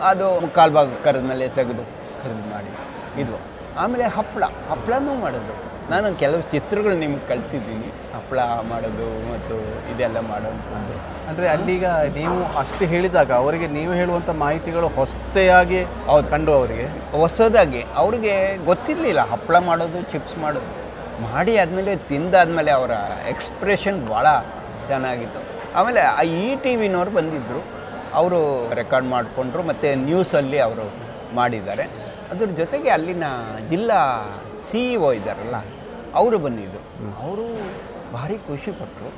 ಅದು 0.00 0.40
ಮುಕ್ಕಾಲು 0.40 0.72
ಭಾಗ 0.72 0.88
ಕರೆದ 1.04 1.22
ಮೇಲೆ 1.22 1.48
ತೆಗೆದು 1.48 1.84
ಕರಿದು 2.22 2.50
ಮಾಡಿ. 2.50 2.70
ಇದು. 3.20 3.40
ಆಮೇಲೆ 3.76 4.04
ಹಪ್ಪಳ 4.04 4.44
ಹಪ್ಪಳನೂ 4.44 5.14
ಮಾಡೋದು. 5.14 5.67
ನಾನು 5.92 6.08
ಕೆಲವು 6.22 6.42
ಚಿತ್ರಗಳು 6.52 6.94
ನಿಮಗೆ 7.02 7.24
ಕಳಿಸಿದ್ದೀನಿ. 7.28 7.88
ಹಪ್ಪಳ 8.14 8.40
ಮಾಡೋದು 8.70 9.06
ಮತ್ತು 9.30 9.54
ಇದೆಲ್ಲ 9.92 10.18
ಮಾಡೋದು. 10.32 10.62
ಅಂದರೆ 11.28 11.46
ಅಲ್ಲಿಗ 11.54 11.86
ನೀವು 12.18 12.36
ಅಷ್ಟು 12.62 12.84
ಹೇಳಿದಾಗ 12.92 13.30
ಅವರಿಗೆ 13.42 13.66
ನೀವು 13.76 13.92
ಹೇಳುವಂಥ 14.00 14.30
ಮಾಹಿತಿಗಳು 14.42 14.88
ಹೊಸತೆಯಾಗಿ 14.98 15.80
ಕಂಡು 16.32 16.52
ಅವರಿಗೆ? 16.58 16.86
ಹೊಸದಾಗಿ. 17.22 17.80
ಅವರಿಗೆ 18.02 18.34
ಗೊತ್ತಿರಲಿಲ್ಲ. 18.70 19.22
ಹಪ್ಪಳ 19.32 19.58
ಮಾಡೋದು 19.70 20.00
ಚಿಪ್ಸ್ 20.12 20.36
ಮಾಡೋದು. 20.44 20.70
ಮಾಡಿ 21.26 21.52
ಆದಮೇಲೆ 21.62 21.92
ತಿಂದಾದಮೇಲೆ 22.10 22.72
ಅವರ 22.78 22.92
ಎಕ್ಸ್ಪ್ರೆಷನ್ 23.32 23.98
ಭಾಳ 24.10 24.26
ಚೆನ್ನಾಗಿತ್ತು. 24.90 25.40
ಆಮೇಲೆ 25.78 26.02
ಆ 26.18 26.22
ಇ 26.42 26.44
ಟಿ 26.64 26.74
ವಿನವ್ರು 26.82 27.12
ಬಂದಿದ್ದರು 27.18 27.62
ಅವರು 28.18 28.40
ರೆಕಾರ್ಡ್ 28.80 29.08
ಮಾಡಿಕೊಂಡ್ರು 29.14 29.62
ಮತ್ತು 29.70 29.88
ನ್ಯೂಸಲ್ಲಿ 30.04 30.60
ಅವರು 30.66 30.86
ಮಾಡಿದ್ದಾರೆ. 31.38 31.86
ಅದ್ರ 32.32 32.48
ಜೊತೆಗೆ 32.60 32.88
ಅಲ್ಲಿನ 32.96 33.26
ಜಿಲ್ಲಾ 33.72 33.98
ಸಿ 34.70 34.80
ಇ 34.92 34.96
ಒ 35.06 35.08
ಇದ್ದಾರಲ್ಲ 35.18 35.58
ಅವರು 36.14 36.38
ಬಂದಿದ್ದರು 36.38 36.84
ಅವರು 37.22 37.46
ಭಾರಿ 38.12 38.36
ಖುಷಿಪಟ್ಟರು 38.38 39.10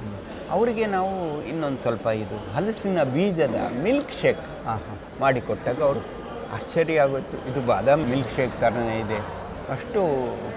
ಅವರಿಗೆ 0.50 0.86
ನಾವು 0.86 1.12
ಇನ್ನೊಂದು 1.48 1.82
ಸ್ವಲ್ಪ 1.82 2.06
ಇದು 2.06 2.52
ಹಲಸಿನ 2.54 3.02
ಬೀಜದ 3.02 3.58
ಮಿಲ್ಕ್ 3.82 4.14
ಶೇಕ್ 4.22 4.44
ಮಾಡಿಕೊಟ್ಟಾಗ 5.20 5.82
ಅವರು 5.82 6.00
ಆಶ್ಚರ್ಯ 6.56 7.00
ಆಗೋಯ್ತು. 7.00 7.36
ಇದು 7.50 7.60
ಬಾದಾಮಿ 7.66 8.04
ಮಿಲ್ಕ್ 8.04 8.36
ಶೇಕ್ 8.36 8.60
ಥರನೇ 8.60 8.98
ಇದೆ. 8.98 9.18
ಅಷ್ಟು 9.74 10.00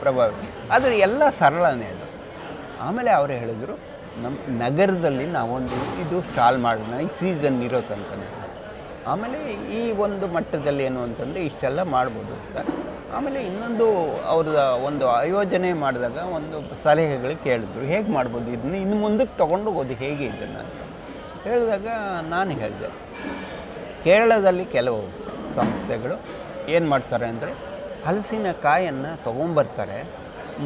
ಪ್ರಭಾವ 0.01 0.29
ಆದರೆ 0.71 0.99
ಎಲ್ಲ 0.99 1.23
ಸರಳನೇ 1.39 1.85
ಅದು. 1.85 2.07
ಆಮೇಲೆ 2.81 3.11
ಅವರು 3.11 3.33
ಹೇಳಿದರು 3.33 3.75
ನಮ್ಮ 4.23 4.37
ನಗರದಲ್ಲಿ 4.61 5.25
ನಾವೊಂದು 5.25 5.77
ಇದು 6.01 6.21
ಸ್ಟಾಲ್ 6.21 6.59
ಮಾಡೋಣ 6.59 6.99
ಈ 6.99 7.07
ಸೀಸನ್ 7.19 7.63
ಇರೋ 7.63 7.81
ತನಕನೇ. 7.81 8.27
ಆಮೇಲೆ 9.11 9.39
ಈ 9.77 9.81
ಒಂದು 10.05 10.25
ಮಟ್ಟದಲ್ಲಿ 10.35 10.83
ಏನು 10.89 10.99
ಅಂತಂದರೆ 11.07 11.39
ಇಷ್ಟೆಲ್ಲ 11.49 11.81
ಮಾಡ್ಬೋದು 11.95 12.33
ಅಂತ. 12.39 12.57
ಆಮೇಲೆ 13.17 13.39
ಇನ್ನೊಂದು 13.49 13.87
ಅವ್ರದ 14.33 14.61
ಒಂದು 14.87 15.05
ಆಯೋಜನೆ 15.17 15.69
ಮಾಡಿದಾಗ 15.81 16.19
ಒಂದು 16.37 16.57
ಸಲಹೆಗಳು 16.85 17.35
ಕೇಳಿದ್ರು. 17.47 17.83
ಹೇಗೆ 17.93 18.09
ಮಾಡ್ಬೋದು 18.17 18.47
ಇದನ್ನ? 18.55 18.75
ಇನ್ನು 18.85 18.97
ಮುಂದಕ್ಕೆ 19.05 19.35
ತೊಗೊಂಡು 19.41 19.67
ಹೋಗೋದು 19.71 19.95
ಹೇಗೆ 20.03 20.25
ಇದನ್ನು 20.31 20.59
ಅಂತ. 20.63 20.79
ಹೇಳಿದಾಗ 21.45 21.87
ನಾನು 22.33 22.51
ಹೇಳಿದೆ, 22.61 22.89
ಕೇರಳದಲ್ಲಿ 24.05 24.65
ಕೆಲವು 24.77 25.01
ಸಂಸ್ಥೆಗಳು 25.57 26.17
ಏನು 26.75 26.85
ಮಾಡ್ತಾರೆ 26.93 27.25
ಅಂದರೆ 27.33 27.51
ಹಲಸಿನ 28.05 28.47
ಕಾಯನ್ನು 28.67 29.11
ತೊಗೊಂಬರ್ತಾರೆ, 29.27 29.99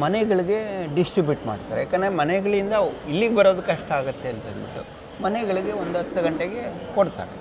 ಮನೆಗಳಿಗೆ 0.04 0.58
ಡಿಸ್ಟ್ರಿಬ್ಯೂಟ್ 0.96 1.44
ಮಾಡ್ತಾರೆ. 1.50 1.80
ಯಾಕಂದರೆ 1.84 2.12
ಮನೆಗಳಿಂದ 2.22 2.74
ಇಲ್ಲಿಗೆ 3.12 3.34
ಬರೋದು 3.40 3.62
ಕಷ್ಟ 3.72 3.90
ಆಗುತ್ತೆ 3.98 4.28
ಅಂತಂದ್ಬಿಟ್ಟು 4.34 4.82
ಮನೆಗಳಿಗೆ 5.24 5.72
ಒಂದು 5.82 5.96
ಹತ್ತು 6.00 6.20
ಗಂಟೆಗೆ 6.26 6.62
ಕೊಡ್ತಾರೆ. 6.96 7.34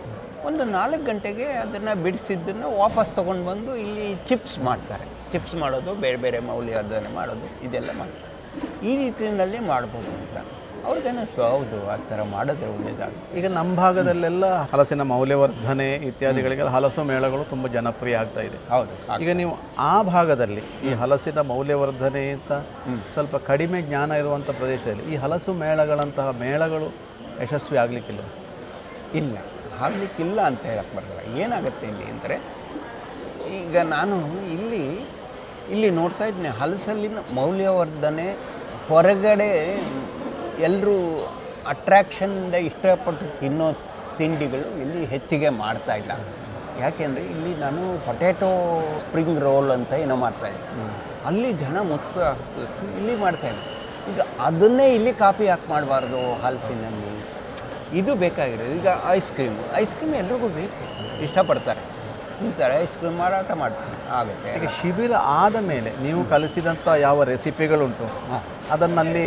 ಒಂದು 0.48 0.64
ನಾಲ್ಕು 0.78 1.04
ಗಂಟೆಗೆ 1.10 1.46
ಅದನ್ನು 1.64 1.94
ಬಿಡಿಸಿದ್ದನ್ನು 2.06 2.68
ವಾಪಸ್ 2.84 3.10
ತೊಗೊಂಡು 3.18 3.44
ಬಂದು 3.50 3.72
ಇಲ್ಲಿ 3.84 4.06
ಚಿಪ್ಸ್ 4.30 4.58
ಮಾಡ್ತಾರೆ. 4.68 5.06
ಚಿಪ್ಸ್ 5.32 5.56
ಮಾಡೋದು 5.64 5.92
ಬೇರೆ 6.04 6.18
ಬೇರೆ 6.26 6.40
ಮೌಲ್ಯವರ್ಧನೆ 6.50 7.10
ಮಾಡೋದು 7.18 7.48
ಇದೆಲ್ಲ 7.68 7.90
ಮಾಡ್ತಾರೆ. 8.02 8.34
ಈ 8.90 8.94
ರೀತಿಯಲ್ಲಿ 9.02 9.60
ಮಾಡ್ಬೋದು 9.72 10.12
ಅಂತ. 10.20 10.38
ಅವ್ರಿಗನ್ನಿಸ್ತು 10.88 11.42
ಹೌದು 11.54 11.78
ಆ 11.94 11.96
ಥರ 12.10 12.20
ಮಾಡಿದ್ರೆ 12.34 12.68
ಒಳ್ಳೆಯದಾಗುತ್ತೆ 12.74 13.34
ಈಗ 13.40 13.48
ನಮ್ಮ 13.58 13.72
ಭಾಗದಲ್ಲೆಲ್ಲ 13.82 14.46
ಹಲಸಿನ 14.74 15.04
ಮೌಲ್ಯವರ್ಧನೆ 15.14 15.88
ಇತ್ಯಾದಿಗಳಿಗೆ 16.10 16.66
ಹಲಸು 16.76 17.04
ಮೇಳಗಳು 17.12 17.44
ತುಂಬ 17.54 17.68
ಜನಪ್ರಿಯ 17.76 18.20
ಆಗ್ತಾ 18.22 18.42
ಇದೆ. 18.50 18.60
ಹೌದು 18.76 18.94
ಈಗ 19.24 19.32
ನೀವು 19.42 19.54
ಆ 19.92 19.96
ಭಾಗದಲ್ಲಿ 20.14 20.64
ಈ 20.88 20.94
ಹಲಸಿನ 21.02 21.42
ಮೌಲ್ಯವರ್ಧನೆ 21.52 22.24
ಅಂತ 22.38 22.52
ಸ್ವಲ್ಪ 23.16 23.36
ಕಡಿಮೆ 23.50 23.82
ಜ್ಞಾನ 23.90 24.12
ಇರುವಂಥ 24.24 24.50
ಪ್ರದೇಶದಲ್ಲಿ 24.62 25.06
ಈ 25.14 25.18
ಹಲಸು 25.26 25.54
ಮೇಳಗಳಂತಹ 25.66 26.30
ಮೇಳಗಳು 26.46 26.90
ಯಶಸ್ವಿ 27.44 27.80
ಆಗಲಿಕ್ಕಿಲ್ಲ? 27.86 28.24
ಇಲ್ಲ. 29.22 29.36
ಆಗಲಿಕ್ಕಿಲ್ಲ 29.86 30.40
ಅಂತ 30.50 30.64
ಹೇಳಕ್ಕೆ 30.72 30.94
ಬರಲ್ಲ. 30.98 31.20
ಏನಾಗುತ್ತೆ 31.44 31.86
ಇಲ್ಲಿ 31.92 32.06
ಅಂದರೆ 32.14 32.38
ಈಗ 33.60 33.78
ನಾನು 33.96 34.16
ಇಲ್ಲಿ 34.56 34.84
ಇಲ್ಲಿ 35.74 35.90
ನೋಡ್ತಾ 36.00 36.26
ಇದ್ದೀನಿ 36.30 36.52
ಹಲಸಲ್ಲಿನ 36.60 37.20
ಮೌಲ್ಯವರ್ಧನೆ 37.40 38.28
ಹೊರಗಡೆ 38.90 39.52
ಎಲ್ಲರೂ 40.68 40.96
ಅಟ್ರ್ಯಾಕ್ಷನ್ನಿಂದ 41.74 42.56
ಇಷ್ಟಪಟ್ಟು 42.70 43.26
ತಿನ್ನೋ 43.42 43.68
ತಿಂಡಿಗಳು 44.20 44.68
ಇಲ್ಲಿ 44.84 45.02
ಹೆಚ್ಚಿಗೆ 45.14 45.50
ಮಾಡ್ತಾ 45.64 45.96
ಇಲ್ಲ. 46.02 46.12
ಯಾಕೆಂದರೆ 46.84 47.24
ಇಲ್ಲಿ 47.34 47.52
ನಾನು 47.64 47.82
ಪೊಟ್ಯಾಟೊ 48.08 48.50
ಸ್ಪ್ರಿಂಗ್ 49.04 49.40
ರೋಲ್ 49.48 49.70
ಅಂತ 49.78 49.92
ಏನೋ 50.06 50.16
ಮಾಡ್ತಾಯಿದ್ದೆ 50.26 50.86
ಅಲ್ಲಿ 51.30 51.50
ಜನ 51.64 51.78
ಮುತ್ತ 51.92 52.18
ಇಲ್ಲಿ 53.00 53.16
ಮಾಡ್ತಾಯಿದ್ದೆ 53.26 53.66
ಈಗ 54.12 54.22
ಅದನ್ನೇ 54.48 54.88
ಇಲ್ಲಿ 54.98 55.14
ಕಾಪಿ 55.22 55.46
ಯಾಕೆ 55.52 55.68
ಮಾಡಬಾರ್ದು 55.74 56.20
ಹಲಸಿನಲ್ಲಿ. 56.44 57.14
ಇದು 58.00 58.12
ಬೇಕಾಗಿರೋದು. 58.24 58.74
ಈಗ 58.80 58.90
ಐಸ್ 59.18 59.30
ಕ್ರೀಮ್ 59.36 59.60
ಐಸ್ 59.82 59.94
ಕ್ರೀಮ್ 59.98 60.16
ಎಲ್ರಿಗೂ 60.22 60.50
ಬೇಕು. 60.60 60.82
ಇಷ್ಟಪಡ್ತಾರೆ. 61.28 61.84
ತಿಂತಾರೆ 62.40 62.74
ಐಸ್ 62.86 62.96
ಕ್ರೀಮ್ 63.00 63.16
ಮಾರಾಟ 63.22 63.52
ಮಾಡ್ತಾರೆ 63.62 63.96
ಆಗುತ್ತೆ. 64.18 64.50
ಈಗ 64.58 64.68
ಶಿಬಿರ 64.80 65.14
ಆದ 65.44 65.56
ಮೇಲೆ 65.70 65.92
ನೀವು 66.04 66.22
ಕಲಿಸಿದಂಥ 66.34 66.88
ಯಾವ 67.06 67.24
ರೆಸಿಪಿಗಳುಂಟು 67.32 68.08
ಅದನ್ನಲ್ಲಿ 68.76 69.26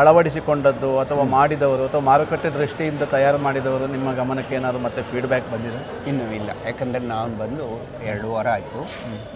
ಅಳವಡಿಸಿಕೊಂಡದ್ದು 0.00 0.90
ಅಥವಾ 1.02 1.24
ಮಾಡಿದವರು 1.34 1.82
ಅಥವಾ 1.88 2.02
ಮಾರುಕಟ್ಟೆ 2.10 2.48
ದೃಷ್ಟಿಯಿಂದ 2.58 3.02
ತಯಾರು 3.14 3.38
ಮಾಡಿದವರು 3.46 3.86
ನಿಮ್ಮ 3.94 4.08
ಗಮನಕ್ಕೆ 4.20 4.54
ಏನಾದರೂ 4.58 4.82
ಮತ್ತೆ 4.86 5.02
ಫೀಡ್ಬ್ಯಾಕ್ 5.10 5.48
ಬಂದಿದೆ? 5.54 5.80
ಇನ್ನೂ 6.10 6.26
ಇಲ್ಲ. 6.38 6.50
ಯಾಕಂದರೆ 6.68 7.04
ನಾನು 7.14 7.34
ಬಂದು 7.42 7.66
ಎರಡು 8.10 8.28
ವಾರ 8.34 8.48
ಆಯಿತು. 8.56 8.82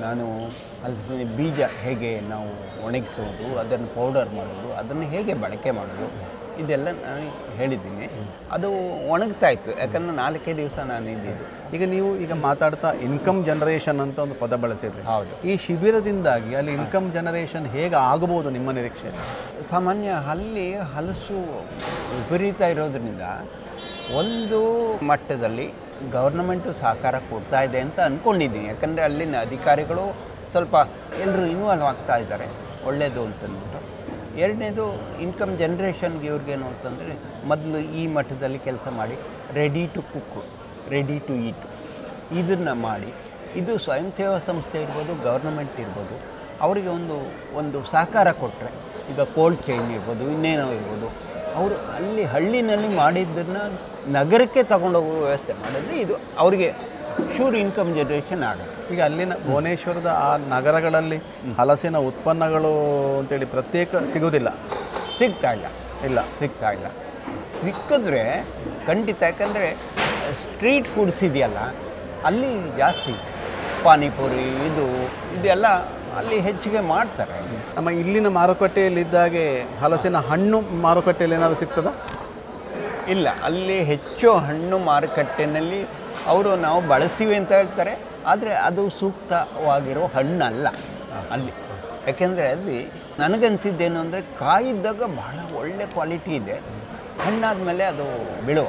ನಾನು 0.05 0.27
ಅಲ್ಲಿ 0.89 1.29
ಬೀಜ 1.39 1.61
ಹೇಗೆ 1.85 2.13
ನಾವು 2.33 2.51
ಒಣಗಿಸೋದು 2.89 3.49
ಅದನ್ನು 3.63 3.89
ಪೌಡರ್ 3.99 4.33
ಮಾಡೋದು 4.41 4.71
ಅದನ್ನು 4.83 5.07
ಹೇಗೆ 5.15 5.35
ಬಳಕೆ 5.45 5.73
ಮಾಡೋದು 5.81 6.09
ಇದೆಲ್ಲ 6.63 6.89
ನಾನು 7.05 7.27
ಹೇಳಿದ್ದೀನಿ. 7.59 8.07
ಅದು 8.55 8.69
ಒಣಗ್ತಾ 9.15 9.49
ಇತ್ತು 9.57 9.71
ಯಾಕಂದರೆ 9.81 10.15
ನಾಲ್ಕೇ 10.23 10.53
ದಿವಸ 10.61 10.79
ನಾನು 10.93 11.07
ಇದ್ದಿದ್ದು. 11.15 11.45
ಈಗ 11.77 11.85
ನೀವು 11.95 12.17
ಈಗ 12.25 12.33
ಮಾತಾಡ್ತಾ 12.47 12.91
ಇನ್ಕಮ್ 13.09 13.41
ಜನರೇಷನ್ 13.45 14.01
ಅಂತ 14.05 14.19
ಒಂದು 14.19 14.35
ಪದ 14.35 14.55
ಬಳಸಿದ್ರಿ 14.65 15.03
ಹೌದು. 15.03 15.33
ಈ 15.51 15.57
ಶಿಬಿರದಿಂದಾಗಿ 15.57 16.55
ಅಲ್ಲಿ 16.55 16.73
ಇನ್ಕಮ್ 16.73 17.13
ಜನರೇಷನ್ 17.13 17.67
ಹೇಗೆ 17.67 17.99
ಆಗಬಹುದು 18.13 18.51
ನಿಮ್ಮ 18.51 18.71
ನಿರೀಕ್ಷೆ? 18.71 19.11
ಸಾಮಾನ್ಯ 19.71 20.09
ಅಲ್ಲಿ 20.35 20.75
ಹಲಸು 20.95 21.39
ವಿಪರೀತ 22.17 22.61
ಇರೋದ್ರಿಂದ 22.75 23.25
ಒಂದು 24.21 24.61
ಮಟ್ಟದಲ್ಲಿ 25.11 25.67
ಗೌರ್ನಮೆಂಟು 26.13 26.73
ಸಹಕಾರ 26.81 27.17
ಕೊಡ್ತಾ 27.31 27.61
ಇದೆ 27.61 27.81
ಅಂತ 27.81 28.01
ಅಂದ್ಕೊಂಡಿದ್ದೀನಿ 28.01 28.67
ಯಾಕಂದರೆ 28.67 29.05
ಅಲ್ಲಿನ 29.05 29.37
ಅಧಿಕಾರಿಗಳು 29.41 30.05
ಸ್ವಲ್ಪ 30.53 30.77
ಎಲ್ಲರೂ 31.21 31.47
ಇನ್ವಾಲ್ವ್ 31.47 31.85
ಆಗ್ತಾ 31.85 32.17
ಇದ್ದಾರೆ. 32.17 32.47
ಒಳ್ಳೆಯದು 32.85 33.23
ಅಂತಂದ್ಬಿಟ್ಟು. 33.25 33.81
ಎರಡನೇದು 34.43 34.85
ಇನ್ಕಮ್ 35.25 35.53
ಜನ್ರೇಷನ್ಗೆ 35.61 36.27
ಇವ್ರಿಗೇನು 36.31 36.67
ಅಂತಂದರೆ 36.73 37.13
ಮೊದಲು 37.51 37.79
ಈ 38.01 38.03
ಮಠದಲ್ಲಿ 38.17 38.61
ಕೆಲಸ 38.69 38.87
ಮಾಡಿ 38.99 39.17
ready 39.59 39.85
to 39.95 40.03
cook 40.13 40.39
ready 40.95 41.17
to 41.29 41.35
eat 41.49 41.65
ಇದನ್ನು 42.41 42.75
ಮಾಡಿ, 42.87 43.11
ಇದು 43.61 43.73
ಸ್ವಯಂ 43.85 44.09
ಸೇವಾ 44.19 44.39
ಸಂಸ್ಥೆ 44.49 44.79
ಇರ್ಬೋದು 44.85 45.13
ಗೌರ್ಮೆಂಟ್ 45.27 45.77
ಇರ್ಬೋದು, 45.85 46.17
ಅವರಿಗೆ 46.65 46.91
ಒಂದು 46.99 47.17
ಒಂದು 47.61 47.79
ಸಹಕಾರ 47.95 48.29
ಕೊಟ್ಟರೆ 48.43 48.71
ಈಗ 49.13 49.21
ಕೋಲ್ಡ್ 49.37 49.61
ಚೈನ್ 49.67 49.89
ಇರ್ಬೋದು, 49.97 50.23
ಇನ್ನೇನೋ 50.35 50.67
ಇರ್ಬೋದು, 50.79 51.09
ಅವರು 51.59 51.77
ಅಲ್ಲಿ 51.99 52.25
ಹಳ್ಳಿನಲ್ಲಿ 52.35 52.91
ಮಾಡಿದ್ದನ್ನು 53.03 53.63
ನಗರಕ್ಕೆ 54.19 54.63
ತಗೊಂಡೋಗೋ 54.73 55.15
ವ್ಯವಸ್ಥೆ 55.27 55.55
ಮಾಡಿದ್ರೆ 55.63 55.97
ಇದು 56.05 56.17
ಅವರಿಗೆ 56.43 56.69
ಶೂರ್ 57.37 57.57
ಇನ್ಕಮ್ 57.65 57.91
ಜನ್ರೇಷನ್ 57.99 58.45
ಆಗುತ್ತೆ. 58.51 58.78
ಈಗ 58.93 59.03
ಅಲ್ಲಿನ 59.03 59.33
ಭುವನೇಶ್ವರದ 59.47 60.07
ಆ 60.07 60.37
ನಗರಗಳಲ್ಲಿ 60.37 61.17
ಹಲಸಿನ 61.59 61.97
ಉತ್ಪನ್ನಗಳು 61.97 62.73
ಅಂತೇಳಿ 63.19 63.45
ಪ್ರತ್ಯೇಕ 63.45 63.97
ಸಿಗೋದಿಲ್ಲ 64.13 64.49
ಸಿಗ್ತಾ 65.19 65.53
ಇಲ್ಲ. 65.53 65.67
ಇಲ್ಲ. 66.05 66.21
ಸಿಗ್ತಾ 66.21 66.71
ಇಲ್ಲ. 66.71 66.87
ಸಿಕ್ಕಿದ್ರೆ 67.63 68.45
ಖಂಡಿತ 68.87 69.23
ಯಾಕಂದರೆ 69.23 69.73
ಸ್ಟ್ರೀಟ್ 70.33 70.87
ಫುಡ್ಸ್ 70.87 71.23
ಇದೆಯಲ್ಲ 71.25 71.57
ಅಲ್ಲಿ 72.25 72.77
ಜಾಸ್ತಿ 72.77 73.15
ಪಾನಿಪುರಿ 73.85 74.67
ಇದು 74.67 74.87
ಇದೆಲ್ಲ 75.41 75.67
ಅಲ್ಲಿ 76.17 76.41
ಹೆಚ್ಚಿಗೆ 76.41 76.81
ಮಾಡ್ತಾರೆ. 76.81 77.67
ನಮ್ಮ 77.77 77.91
ಇಲ್ಲಿನ 77.91 78.29
ಮಾರುಕಟ್ಟೆಯಲ್ಲಿದ್ದಾಗೆ 78.29 79.63
ಹಲಸಿನ 79.81 80.17
ಹಣ್ಣು 80.17 80.61
ಮಾರುಕಟ್ಟೆಯಲ್ಲಿ 80.61 81.37
ಏನಾದರೂ 81.37 81.59
ಸಿಗ್ತದಾ? 81.59 81.93
ಇಲ್ಲ 83.09 83.29
ಅಲ್ಲಿ 83.43 83.85
ಹೆಚ್ಚು 83.85 84.33
ಹಣ್ಣು 84.33 84.79
ಮಾರುಕಟ್ಟೆಯಲ್ಲಿ 84.79 85.89
ಅವರು 86.27 86.57
ನಾವು 86.57 86.89
ಬಳಸ್ತೀವಿ 86.89 87.35
ಅಂತ 87.35 87.53
ಹೇಳ್ತಾರೆ. 87.53 88.01
ಆದರೆ 88.33 88.53
ಅದು 88.69 88.83
ಸೂಕ್ತವಾಗಿರೋ 89.01 90.05
ಹಣ್ಣಲ್ಲ 90.17 90.67
ಅಲ್ಲಿ. 91.35 91.53
ಯಾಕೆಂದರೆ 92.09 92.47
ಅಲ್ಲಿ 92.57 92.79
ನನಗನ್ಸಿದ್ದೇನು 93.23 93.99
ಅಂದರೆ 94.05 94.21
ಕಾಯಿದ್ದಾಗ 94.43 95.01
ಬಹಳ 95.21 95.39
ಒಳ್ಳೆ 95.61 95.85
ಕ್ವಾಲಿಟಿ 95.95 96.33
ಇದೆ. 96.41 96.57
ಹಣ್ಣಾದ 97.25 97.59
ಮೇಲೆ 97.69 97.85
ಅದು 97.93 98.07
ಬಿಳುವ. 98.49 98.69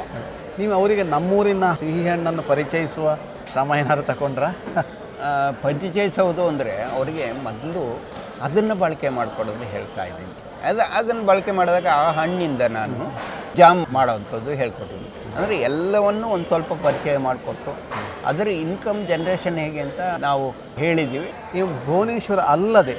ನೀವು 0.59 0.73
ಅವರಿಗೆ 0.79 1.03
ನಮ್ಮೂರಿನ 1.15 1.65
ಸಿಹಿ 1.81 2.03
ಹಣ್ಣನ್ನು 2.11 2.43
ಪರಿಚಯಿಸುವ 2.51 3.07
ಶ್ರಮ 3.51 3.75
ಏನಾದರೂ 3.81 4.05
ತಗೊಂಡ್ರ? 4.11 4.45
ಪರಿಚಯಿಸೋದು 5.63 6.43
ಅಂದರೆ 6.51 6.73
ಅವರಿಗೆ 6.95 7.25
ಮೊದಲು 7.47 7.83
ಅದನ್ನು 8.47 8.75
ಬಳಕೆ 8.83 9.09
ಮಾಡ್ಕೊಳ್ಳೋದು 9.17 9.65
ಹೇಳ್ತಾ 9.75 10.03
ಇದ್ದೀನಿ. 10.09 10.33
ಅದು 10.69 10.81
ಅದನ್ನು 10.99 11.23
ಬಳಕೆ 11.29 11.51
ಮಾಡಿದಾಗ 11.59 11.87
ಆ 12.03 12.09
ಹಣ್ಣಿಂದ 12.19 12.63
ನಾನು 12.79 12.99
ಜಾಮ್ 13.59 13.81
ಮಾಡೋವಂಥದ್ದು 13.97 14.51
ಹೇಳ್ಕೊಟ್ಟಿದ್ದೀನಿ. 14.61 15.08
ಅಂದರೆ 15.39 15.57
ಎಲ್ಲವನ್ನು 15.59 16.27
ಒಂದು 16.35 16.47
ಸ್ವಲ್ಪ 16.47 16.73
ಪರಿಚಯ 16.85 17.17
ಮಾಡಿಕೊಟ್ಟು 17.17 17.71
ಅದರ 18.25 18.47
ಇನ್ಕಮ್ 18.63 18.99
ಜನ್ರೇಷನ್ 19.07 19.57
ಹೇಗೆ 19.57 19.79
ಅಂತ 19.79 20.01
ನಾವು 20.25 20.45
ಹೇಳಿದ್ದೀವಿ. 20.77 21.29
ನೀವು 21.53 21.67
ಭುವನೇಶ್ವರ 21.85 22.39
ಅಲ್ಲದೆ 22.53 22.95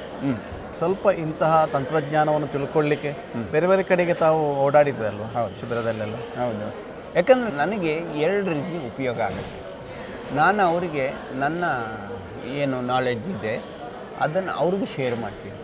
ಸ್ವಲ್ಪ 0.78 1.06
ಇಂತಹ 1.24 1.52
ತಂತ್ರಜ್ಞಾನವನ್ನು 1.72 2.46
ತಿಳ್ಕೊಳ್ಳಿಕ್ಕೆ 2.46 3.10
ಬೇರೆ 3.54 3.66
ಬೇರೆ 3.66 3.82
ಕಡೆಗೆ 3.82 4.14
ತಾವು 4.14 4.40
ಓಡಾಡಿದ್ರಲ್ವ 4.66 5.24
ಹೌದು. 5.34 5.54
ಶಿಬಿರದಲ್ಲೆಲ್ಲ? 5.60 6.16
ಹೌದು. 6.38 6.68
ಯಾಕಂದರೆ 7.16 7.50
ನನಗೆ 7.62 7.92
ಎರಡು 8.26 8.48
ರೀತಿ 8.56 8.76
ಉಪಯೋಗ 8.90 9.20
ಆಗುತ್ತೆ. 9.28 9.58
ನಾನು 10.34 10.60
ಅವರಿಗೆ 10.62 11.04
ನನ್ನ 11.42 11.64
ಏನು 12.60 12.76
ನಾಲೆಡ್ಜ್ 12.92 13.28
ಇದೆ 13.36 13.54
ಅದನ್ನು 14.20 14.52
ಅವ್ರಿಗೂ 14.62 14.86
ಶೇರ್ 14.96 15.16
ಮಾಡ್ತೀನಿ. 15.24 15.56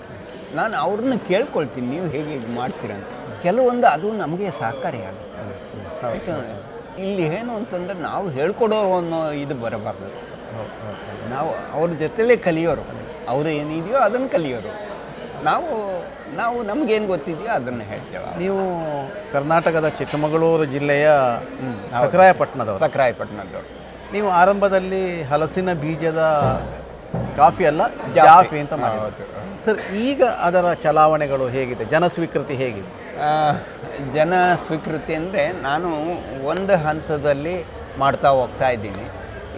ನಾನು 0.58 0.74
ಅವ್ರನ್ನ 0.76 1.14
ಕೇಳ್ಕೊಳ್ತೀನಿ 1.30 1.86
ನೀವು 1.94 2.06
ಹೇಗೆ 2.06 2.34
ಮಾಡ್ತೀರಂತ 2.34 2.58
ಮಾಡ್ತೀರ 2.58 2.92
ಅಂತ. 2.98 3.42
ಕೆಲವೊಂದು 3.42 3.86
ಅದು 3.86 4.10
ನಮಗೆ 4.24 4.50
ಸಹಕಾರಿಯಾಗುತ್ತೆ 4.60 5.24
ಯಾಕಂದ್ರೆ 6.14 6.52
ಇಲ್ಲಿ 6.98 7.22
ಏನು 7.22 7.56
ಅಂತಂದ್ರೆ 7.56 7.98
ನಾವು 7.98 8.28
ಹೇಳ್ಕೊಡೋರು 8.28 8.96
ಅನ್ನೋ 8.96 9.30
ಇದು 9.30 9.54
ಬರಬಾರ್ದು. 9.54 10.08
ನಾವು 11.30 11.50
ಅವ್ರ 11.72 11.92
ಜೊತೆಲೇ 11.92 12.36
ಕಲಿಯೋರು. 12.36 12.84
ಅವ್ರು 13.28 13.48
ಏನಿದೆಯೋ 13.48 13.98
ಅದನ್ನು 13.98 14.28
ಕಲಿಯೋರು. 14.28 14.72
ನಾವು 15.44 15.66
ನಾವು 16.36 16.62
ನಮಗೇನು 16.62 17.06
ಗೊತ್ತಿದೆಯೋ 17.06 17.50
ಅದನ್ನು 17.52 17.84
ಹೇಳ್ತೇವೆ. 17.84 18.38
ನೀವು 18.38 18.58
ಕರ್ನಾಟಕದ 19.32 19.88
ಚಿಕ್ಕಮಗಳೂರು 19.88 20.64
ಜಿಲ್ಲೆಯ 20.64 21.08
ಸಕರಾಯಪಟ್ಟಣದವರು. 22.02 22.84
ಸಕರಾಯಪಟ್ಟಣದವರು. 22.84 23.66
ನೀವು 24.12 24.28
ಆರಂಭದಲ್ಲಿ 24.30 25.22
ಹಲಸಿನ 25.22 25.72
ಬೀಜದ 25.72 26.22
ಕಾಫಿ 27.36 27.64
ಅಲ್ಲ 27.66 27.82
ಜಾಫಿ. 28.14 28.58
ಅಂತ 28.58 28.72
ಮಾಡಿ 28.72 29.64
ಸರ್ 29.64 29.80
ಈಗ 29.94 30.24
ಅದರ 30.24 30.72
ಚಲಾವಣೆಗಳು 30.72 31.48
ಹೇಗಿದೆ? 31.48 31.84
ಜನಸ್ವೀಕೃತಿ 31.84 32.54
ಹೇಗಿದೆ? 32.54 33.05
ಜನ 34.16 34.34
ಸ್ವೀಕೃತಿ 34.64 35.14
ಅಂದರೆ 35.20 35.42
ನಾನು 35.68 35.88
ಒಂದು 36.52 36.74
ಹಂತದಲ್ಲಿ 36.86 37.54
ಮಾಡ್ತಾ 37.98 38.30
ಹೋಗ್ತಾ 38.38 38.68
ಇದ್ದೀನಿ. 38.68 39.04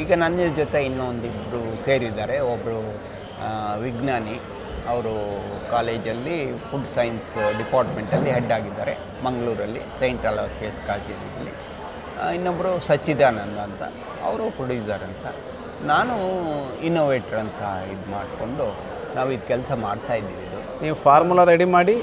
ಈಗ 0.03 0.13
ನನ್ನ 0.23 0.47
ಜೊತೆ 0.57 0.81
ಇನ್ನೊಂದಿಬ್ಬರು 0.89 1.63
ಸೇರಿದ್ದಾರೆ. 1.85 2.37
ಒಬ್ಬರು 2.53 2.79
ವಿಜ್ಞಾನಿ. 3.85 4.37
ಅವರು 4.93 5.15
ಕಾಲೇಜಲ್ಲಿ 5.71 6.37
ಫುಡ್ 6.69 6.87
ಸೈನ್ಸ್ 6.95 7.33
ಡಿಪಾರ್ಟ್ಮೆಂಟಲ್ಲಿ 7.59 8.31
ಹೆಡ್ 8.37 8.53
ಆಗಿದ್ದಾರೆ. 8.57 8.95
ಮಂಗಳೂರಲ್ಲಿ 9.25 9.83
ಸೈಂಟ್ 10.01 10.25
ಅಲೋಸಿಯಸ್ 10.33 10.79
ಕಾಲೇಜಲ್ಲಿ 10.87 11.53
ಇನ್ನೊಬ್ಬರು 12.37 12.71
ಸಚ್ಚಿದಾನಂದ 12.87 13.59
ಅಂತ. 13.69 13.83
ಅವರು 14.29 14.45
ಪ್ರೊಡ್ಯೂಸರ್ 14.59 15.05
ಅಂತ. 15.11 15.27
ನಾನು 15.93 16.15
ಇನ್ನೋವೇಟ್ರ್ 16.87 17.39
ಅಂತ 17.45 17.61
ಇದು 17.95 18.07
ಮಾಡಿಕೊಂಡು 18.15 18.67
ನಾವು 19.17 19.29
ಇದು 19.35 19.45
ಕೆಲಸ 19.53 19.71
ಮಾಡ್ತಾ 19.87 20.15
ಇದ್ದೀವಿ. 20.21 20.43
ಇದು 20.47 20.48
ನೀವು 20.83 20.97
ಫಾರ್ಮುಲಾ 20.97 21.45
ರೆಡಿ 21.45 21.65
ಮಾಡಿ 21.65 22.03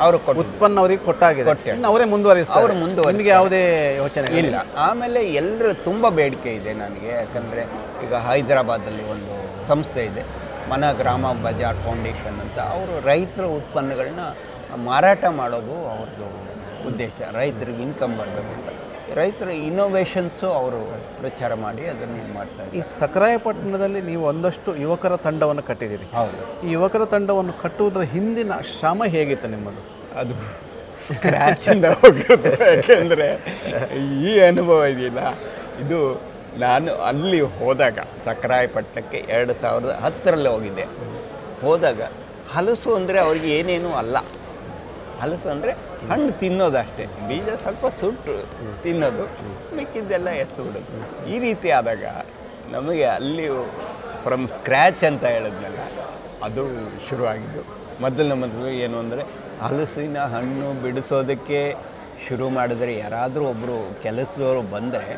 ಅವರು 0.00 0.18
ಉತ್ಪನ್ನ 0.38 0.80
ಅವರಿಗೆ 0.80 1.04
ಕೊಟ್ಟಾಗಿದೆ. 1.04 1.44
ಕೊಟ್ಟೆ. 1.44 1.70
ಅವರೇ 1.86 2.04
ಮುಂದುವರಿಸ್ತಾರೆ. 2.04 2.60
ಅವರು 2.60 2.74
ಮುಂದುವರಿಸ್ತಾರೆ. 2.74 3.16
ನಿಮಗೆ 3.16 3.28
ಯಾವುದೇ 3.28 3.94
ಯೋಚನೆ 3.96 4.38
ಇಲ್ಲ. 4.38 4.54
ಆಮೇಲೆ 4.76 5.20
ಎಲ್ಲರೂ 5.32 5.72
ತುಂಬ 5.72 6.08
ಬೇಡಿಕೆ 6.08 6.50
ಇದೆ 6.50 6.72
ನನಗೆ. 6.72 7.08
ಯಾಕಂದರೆ 7.08 7.62
ಈಗ 8.06 8.14
ಹೈದರಾಬಾದಲ್ಲಿ 8.14 9.10
ಒಂದು 9.10 9.66
ಸಂಸ್ಥೆ 9.66 10.04
ಇದೆ. 10.04 10.22
ಮನ 10.70 10.92
ಗ್ರಾಮ 10.92 11.32
ಬಜಾರ್ 11.32 11.76
ಫೌಂಡೇಶನ್ 11.76 12.40
ಅಂತ. 12.40 12.58
ಅವರು 12.58 13.06
ರೈತರ 13.06 13.44
ಉತ್ಪನ್ನಗಳನ್ನ 13.44 14.20
ಮಾರಾಟ 14.76 15.24
ಮಾಡೋದು 15.24 15.88
ಅವ್ರದ್ದು 15.88 16.26
ಉದ್ದೇಶ. 16.88 17.22
ರೈತರಿಗೆ 17.32 17.82
ಇನ್ಕಮ್ 17.82 18.18
ಬರಬೇಕು 18.18 18.52
ಅಂತ. 18.52 18.71
ರೈತರ 19.18 19.48
ಇನ್ನೋವೇಷನ್ಸು 19.68 20.46
ಅವರು 20.50 20.80
ಪ್ರಚಾರ 21.20 21.54
ಮಾಡಿ 21.64 21.82
ಅದನ್ನು 21.86 22.16
ಇದು 22.22 22.32
ಮಾಡ್ತಾರೆ 22.34 22.68
ಈ 22.78 22.82
ಸಕರಾಯಪಟ್ಟಣದಲ್ಲಿ 23.00 24.00
ನೀವು 24.00 24.22
ಒಂದಷ್ಟು 24.24 24.70
ಯುವಕರ 24.76 25.16
ತಂಡವನ್ನು 25.16 25.62
ಕಟ್ಟಿದ್ದೀರಿ. 25.62 26.06
ಹೌದು. 26.16 26.66
ಈ 26.66 26.70
ಯುವಕರ 26.72 27.04
ತಂಡವನ್ನು 27.04 27.54
ಕಟ್ಟುವುದರ 27.62 28.04
ಹಿಂದಿನ 28.14 28.52
ಶ್ರಮ 28.72 29.04
ಹೇಗಿತ್ತು 29.14 29.48
ನಿಮ್ಮದು? 29.48 29.82
ಅದು 30.20 30.34
ಸ್ಕ್ರ್ಯಾಚಿಂದ 31.06 31.84
ಹೋಗಿರುತ್ತೆ 31.84 32.52
ಯಾಕೆಂದರೆ 32.70 33.28
ಈ 34.28 34.40
ಅನುಭವ 34.40 34.84
ಇದೆಯಲ್ಲ 34.84 35.22
ಇದು 35.84 35.98
ನಾನು 36.58 36.92
ಅಲ್ಲಿ 37.10 37.40
ಹೋದಾಗ 37.40 37.98
ಸಕರಾಯಪಟ್ಟಣಕ್ಕೆ 38.24 39.18
ಎರಡು 39.36 39.54
ಸಾವಿರದ 39.62 39.92
ಹತ್ತರಲ್ಲಿ 40.04 40.48
ಹೋಗಿದ್ದೆ. 40.48 40.84
ಹೋದಾಗ 41.62 42.00
ಹಲಸು 42.54 42.94
ಅಂದರೆ 42.94 43.18
ಅವ್ರಿಗೆ 43.18 43.50
ಏನೇನೂ 43.58 43.90
ಅಲ್ಲ. 43.92 44.16
ಹಲಸು 45.22 45.48
ಅಂದರೆ 45.54 45.72
ಹಣ್ಣು 46.10 46.30
ತಿನ್ನೋದಷ್ಟೇ 46.42 47.04
ಬೀಜ 47.28 47.48
ಸ್ವಲ್ಪ 47.62 47.84
ಸುಟ್ಟು 48.00 48.34
ತಿನ್ನೋದು, 48.84 49.24
ಮಿಕ್ಕಿದ್ದೆಲ್ಲ 49.78 50.28
ಎಷ್ಟು 50.44 50.60
ಬಿಡೋದು. 50.66 51.00
ಈ 51.32 51.38
ರೀತಿ 51.44 51.70
ಆದಾಗ 51.78 52.04
ನಮಗೆ 52.74 53.06
ಅಲ್ಲಿ 53.18 53.46
ಫ್ರಮ್ 54.24 54.46
ಸ್ಕ್ರ್ಯಾಚ್ 54.56 55.02
ಅಂತ 55.10 55.24
ಹೇಳಿದ್ನಲ್ಲ, 55.36 55.80
ಅದು 56.46 56.62
ಶುರುವಾಗಿದ್ದು. 57.06 57.62
ಮೊದಲು 58.04 58.36
ಮೊದಲು 58.42 58.68
ಏನು 58.84 58.96
ಅಂದರೆ 59.04 59.24
ಹಲಸಿನ 59.64 60.18
ಹಣ್ಣು 60.34 60.68
ಬಿಡಿಸೋದಕ್ಕೆ 60.84 61.60
ಶುರು 62.26 62.46
ಮಾಡಿದ್ರೆ 62.56 62.92
ಯಾರಾದರೂ 63.04 63.44
ಒಬ್ಬರು 63.52 63.76
ಕೆಲಸದವರು 64.04 64.62
ಬಂದರೆ 64.74 65.12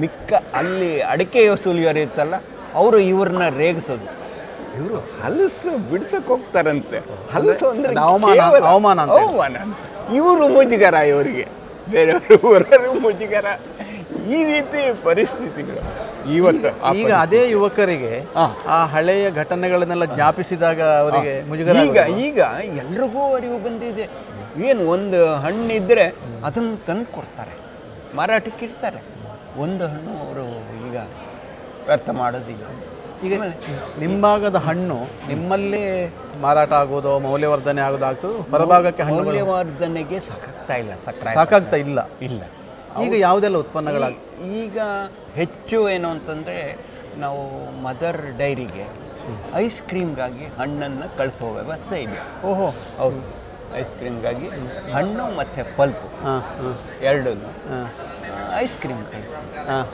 ಮಿಕ್ಕ 0.00 0.32
ಅಲ್ಲಿ 0.60 0.90
ಅಡಿಕೆ 1.12 1.40
ಸುಲಿಯೋರು 1.64 2.00
ಇರ್ತಲ್ಲ 2.04 2.36
ಅವರು 2.80 2.98
ಇವ್ರನ್ನ 3.12 3.46
ರೇಗಿಸೋದು. 3.62 4.08
ಇವರು 4.78 4.94
ಹಲಸು 4.94 5.90
ಬಿಡ್ಸಕ್ಕೆ 5.90 6.28
ಹೋಗ್ತಾರಂತೆ. 6.28 6.98
ಹಲಸು 7.32 7.68
ಅಂದ್ರೆ 7.68 7.90
ಅದು 7.90 8.00
ಅವಮಾನ- 8.00 8.64
ಅವಮಾನ 8.64 9.00
ಅವಮಾನ 9.00 9.56
ಇವರು 10.14 10.48
ಮುಜುಗರ 10.48 10.94
ಇವರಿಗೆ. 10.94 11.48
ಬೇರೆಯವರು 11.90 12.52
ಬರೋರು 12.52 13.00
ಮುಜುಗರ. 13.00 13.44
ಈ 14.30 14.44
ರೀತಿ 14.44 15.04
ಪರಿಸ್ಥಿತಿಗಳು. 15.04 16.10
ಇವತ್ತು 16.34 16.94
ಈಗ 16.94 17.12
ಅದೇ 17.12 17.48
ಯುವಕರಿಗೆ 17.48 18.24
ಆ 18.66 18.86
ಹಳೆಯ 18.86 19.30
ಘಟನೆಗಳನ್ನೆಲ್ಲ 19.30 20.04
ಜ್ಞಾಪಿಸಿದಾಗ 20.04 20.82
ಅವರಿಗೆ 20.82 21.48
ಮುಜುಗರ 21.48 21.76
ಈಗ 21.76 21.96
ಈಗ 22.18 22.38
ಎಲ್ರಿಗೂ 22.62 23.34
ಅರಿವು 23.34 23.58
ಬಂದಿದೆ. 23.58 24.08
ಏನು 24.66 24.84
ಒಂದು 24.84 25.34
ಹಣ್ಣಿದ್ರೆ 25.34 26.14
ಅದನ್ನು 26.44 26.86
ತಂದು 26.86 27.12
ಕೊಡ್ತಾರೆ. 27.12 27.54
ಮಾರಾಟಕ್ಕೆ 28.16 28.64
ಇಡ್ತಾರೆ. 28.64 29.02
ಒಂದು 29.60 29.86
ಹಣ್ಣು 29.86 30.26
ಅವರು 30.26 30.44
ಈಗ 30.90 30.96
ವ್ಯರ್ಥ 31.86 32.10
ಮಾಡೋದಿಲ್ಲ 32.10 32.64
ಈಗ 33.24 33.42
ನಿಂಬಾಗದ 33.98 34.56
ಹಣ್ಣು 34.56 34.96
ನಿಮ್ಮಲ್ಲೇ 35.28 36.14
ಮಾರಾಟ 36.40 36.72
ಆಗೋದು 36.72 37.18
ಮೌಲ್ಯವರ್ಧನೆ 37.18 37.80
ಆಗೋದು 37.80 38.04
ಆಗ್ತದೆ? 38.04 38.50
ಹೊರಭಾಗಕ್ಕೆ 38.50 39.02
ಹಣ್ಣು 39.02 39.22
ಮೌಲ್ಯವರ್ಧನೆಗೆ 39.22 40.20
ಸಾಕಾಗ್ತಾ 40.20 40.74
ಇಲ್ಲ 40.74 40.92
ಸಕ್ಕರೆ 41.06 41.34
ಸಾಕಾಗ್ತಾ 41.34 41.76
ಇಲ್ಲ? 41.76 42.08
ಇಲ್ಲ. 42.22 42.42
ಈಗ 43.02 43.14
ಯಾವುದೆಲ್ಲ 43.14 43.56
ಉತ್ಪನ್ನಗಳಾಗ 43.56 44.12
ಈಗ 44.42 44.78
ಹೆಚ್ಚು 45.34 45.88
ಏನು 45.88 46.08
ಅಂತಂದರೆ 46.08 46.78
ನಾವು 47.16 47.42
ಮದರ್ 47.82 48.38
ಡೈರಿಗೆ 48.38 48.86
ಐಸ್ 49.54 49.82
ಕ್ರೀಮ್ಗಾಗಿ 49.82 50.44
ಹಣ್ಣನ್ನು 50.44 51.16
ಕಳಿಸೋ 51.16 51.52
ವ್ಯವಸ್ಥೆ 51.52 52.02
ಇದೆ. 52.02 52.46
ಓಹೋ. 52.46 52.68
ಹೌದು. 52.98 53.20
ಐಸ್ 53.76 53.98
ಕ್ರೀಮ್ಗಾಗಿ 53.98 54.48
ಹಣ್ಣು 54.92 55.36
ಮತ್ತು 55.36 55.76
ಪಲ್ಪು. 55.76 56.24
ಹಾಂ 56.24 56.40
ಹಾಂ. 56.40 56.78
ಎರಡೂ 57.02 57.30
ಹಾಂ. 57.30 57.86
ಐಸ್ 58.56 58.78
ಕ್ರೀಮ್ 58.78 59.04
ಕಳಿಸಿ. 59.06 59.68
ಹಾಂ. 59.68 59.86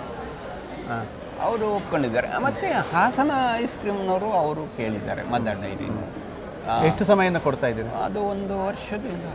ಹಾಂ. 0.88 1.06
ಅವರು 1.46 1.66
ಒಪ್ಕೊಂಡಿದ್ದಾರೆ. 1.78 2.28
ಮತ್ತು 2.46 2.66
ಹಾಸನ 2.94 3.32
ಐಸ್ 3.62 3.76
ಕ್ರೀಮ್ನವರು 3.82 4.28
ಅವರು 4.42 4.62
ಕೇಳಿದ್ದಾರೆ 4.78 5.22
ಮದರ್ 5.34 5.60
ಡೈರಿ. 5.64 5.88
ಎಷ್ಟು 6.88 7.02
ಸಮಯನ 7.10 7.38
ಕೊಡ್ತಾ 7.46 7.66
ಇದ್ದೀರಿ? 7.72 7.90
ಅದು 8.06 8.20
ಒಂದು 8.32 8.54
ವರ್ಷದಿಂದ. 8.66 9.26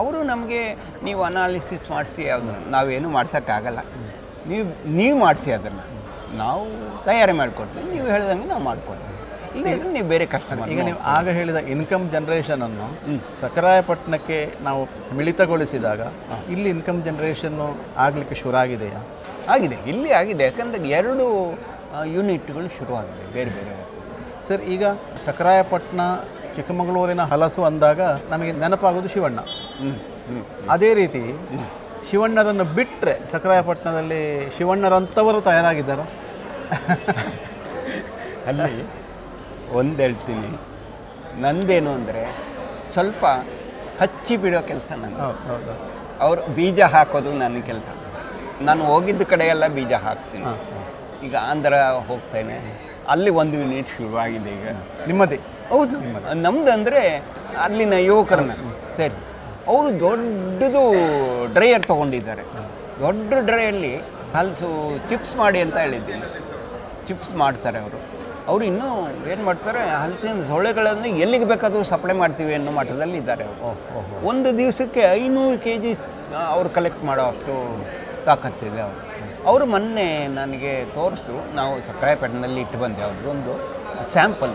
ಅವರು 0.00 0.18
ನಮಗೆ 0.32 0.60
ನೀವು 1.06 1.20
ಅನಾಲಿಸಿಸ್ 1.28 1.86
ಮಾಡಿಸಿ 1.94 2.22
ಅದನ್ನು 2.36 2.70
ನಾವೇನು 2.74 3.08
ಮಾಡ್ಸೋಕ್ಕಾಗಲ್ಲ. 3.16 3.80
ನೀವು 4.50 4.66
ನೀವು 5.00 5.16
ಮಾಡಿಸಿ 5.24 5.50
ಅದನ್ನು. 5.58 5.84
ನಾವು 6.42 6.64
ತಯಾರಿ 7.08 7.34
ಮಾಡಿಕೊಡ್ತೀವಿ. 7.40 7.86
ನೀವು 7.94 8.06
ಹೇಳ್ದಂಗೆ 8.14 8.48
ನಾವು 8.54 8.64
ಮಾಡಿಕೊಡ್ತೀವಿ. 8.70 9.06
ಇಲ್ಲಿ 9.58 9.70
ನೀವು 9.94 10.08
ಬೇರೆ 10.12 10.24
ಕಷ್ಟ 10.32 10.56
ಈಗ 10.72 10.80
ನೀವು 10.88 10.98
ಆಗ 11.14 11.28
ಹೇಳಿದ 11.38 11.60
ಇನ್ಕಮ್ 11.74 12.04
ಜನರೇಷನ್ 12.14 12.62
ಅನ್ನು 12.66 12.86
ಸಕರಾಯಪಟ್ಟಣಕ್ಕೆ 13.40 14.38
ನಾವು 14.66 14.80
ಮಿಳಿತಗೊಳಿಸಿದಾಗ 15.18 16.02
ಇಲ್ಲಿ 16.54 16.68
ಇನ್ಕಮ್ 16.76 17.00
ಜನರೇಷನ್ನು 17.08 17.66
ಆಗಲಿಕ್ಕೆ 18.04 18.36
ಶುರು 18.42 18.58
ಆಗಿದೆಯಾ? 18.62 19.00
ಆಗಿದೆ 19.52 19.76
ಇಲ್ಲಿ 19.90 20.10
ಆಗಿದೆ. 20.20 20.42
ಯಾಕಂದರೆ 20.48 20.88
ಎರಡು 20.98 21.26
ಯೂನಿಟ್ಗಳು 22.14 22.68
ಶುರುವಾಗಿದೆ 22.78 23.24
ಬೇರೆ 23.36 23.50
ಬೇರೆ. 23.58 23.74
ಸರ್ 24.46 24.62
ಈಗ 24.74 24.84
ಸಕರಾಯಪಟ್ಟಣ 25.26 26.00
ಚಿಕ್ಕಮಗಳೂರಿನ 26.56 27.22
ಹಲಸು 27.32 27.62
ಅಂದಾಗ 27.68 28.00
ನಮಗೆ 28.30 28.52
ನೆನಪಾಗೋದು 28.62 29.08
ಶಿವಣ್ಣ. 29.14 29.40
ಅದೇ 30.74 30.90
ರೀತಿ 31.00 31.22
ಶಿವಣ್ಣರನ್ನು 32.08 32.66
ಬಿಟ್ಟರೆ 32.76 33.14
ಸಕರಾಯಪಟ್ಟಣದಲ್ಲಿ 33.32 34.22
ಶಿವಣ್ಣರಂಥವರು 34.56 35.40
ತಯಾರಾಗಿದ್ದಾರೆ? 35.48 36.04
ಅಲ್ಲಿ 38.50 38.74
ಒಂದು 39.80 39.98
ಹೇಳ್ತೀನಿ. 40.02 40.50
ನಂದೇನು 41.44 41.90
ಅಂದರೆ 41.98 42.22
ಸ್ವಲ್ಪ 42.94 43.24
ಹಚ್ಚಿ 44.00 44.34
ಬಿಡೋ 44.42 44.60
ಕೆಲಸ 44.70 44.90
ನನ್ನ 45.02 45.16
ಅವರು 46.26 46.40
ಬೀಜ 46.56 46.80
ಹಾಕೋದು 46.94 47.30
ನನ್ನ 47.42 47.60
ಕೆಲಸ. 47.70 47.88
ನಾನು 48.68 48.82
ಹೋಗಿದ್ದ 48.90 49.22
ಕಡೆ 49.32 49.44
ಎಲ್ಲ 49.54 49.64
ಬೀಜ 49.76 49.92
ಹಾಕ್ತೀನಿ. 50.06 50.50
ಈಗ 51.26 51.34
ಆಂಧ್ರ 51.50 51.74
ಹೋಗ್ತೇನೆ. 52.08 52.56
ಅಲ್ಲಿ 53.12 53.30
ಒಂದು 53.40 53.54
ಯೂನಿಟ್ 53.60 53.88
ಶುರುವಾಗಿದೆ 53.96 54.50
ಈಗ. 54.58 54.66
ನಿಮ್ಮದೇ? 55.08 55.38
ಹೌದು. 55.70 55.96
ನಮ್ದು 56.46 56.70
ಅಂದರೆ 56.76 57.02
ಅಲ್ಲಿನ 57.64 57.94
ಯುವಕರನ್ನ. 58.10 58.54
ಸರಿ. 58.98 59.16
ಅವರು 59.72 59.88
ದೊಡ್ಡದು 60.00 60.82
ಡ್ರೈಯರ್ 61.54 61.84
ತೊಗೊಂಡಿದ್ದಾರೆ. 61.90 62.44
ದೊಡ್ಡ 63.02 63.32
ಡ್ರೈಯಲ್ಲಿ 63.48 63.92
ಹಲಸು 64.36 64.68
ಚಿಪ್ಸ್ 65.10 65.34
ಮಾಡಿ 65.42 65.60
ಅಂತ 65.64 65.76
ಹೇಳಿದ್ದೀನಿ 65.84 66.26
ಚಿಪ್ಸ್ 67.08 67.32
ಮಾಡ್ತಾರೆ 67.42 67.78
ಅವರು. 67.84 68.00
ಅವರು 68.50 68.64
ಇನ್ನೂ 68.70 68.88
ಏನು 69.32 69.42
ಮಾಡ್ತಾರೆ 69.48 69.80
ಹಲಸಿನ 70.02 70.42
ಸೊಳ್ಳೆಗಳನ್ನು 70.50 71.08
ಎಲ್ಲಿಗೆ 71.24 71.46
ಬೇಕಾದರೂ 71.52 71.82
ಸಪ್ಲೈ 71.90 72.14
ಮಾಡ್ತೀವಿ 72.22 72.52
ಅನ್ನೋ 72.58 72.70
ಮಟ್ಟದಲ್ಲಿ 72.78 73.18
ಇದ್ದಾರೆ 73.22 73.44
ಅವರು 73.48 73.70
ಒಂದು 74.30 74.48
ದಿವಸಕ್ಕೆ 74.58 75.02
ಐನೂರು 75.18 75.58
ಕೆ 75.66 75.74
ಜಿ 75.84 75.92
ಅವ್ರು 76.54 76.68
ಕಲೆಕ್ಟ್ 76.76 77.02
ಮಾಡೋ 77.08 77.24
ಅಷ್ಟು 77.32 77.54
ತಾಕತ್ತಿದೆ 78.28 78.80
ಅವರು. 78.86 79.00
ಅವರು 79.50 79.64
ಮೊನ್ನೆ 79.72 80.06
ನನಗೆ 80.38 80.72
ತೋರಿಸು 80.96 81.34
ನಾವು 81.58 81.74
ಸಕ್ರಾಯಪಟ್ಟಣದಲ್ಲಿ 81.88 82.60
ಇಟ್ಟು 82.64 82.78
ಬಂದೆ. 82.82 83.02
ಅವ್ರದ್ದೊಂದು 83.08 83.54
ಸ್ಯಾಂಪಲ್. 84.12 84.54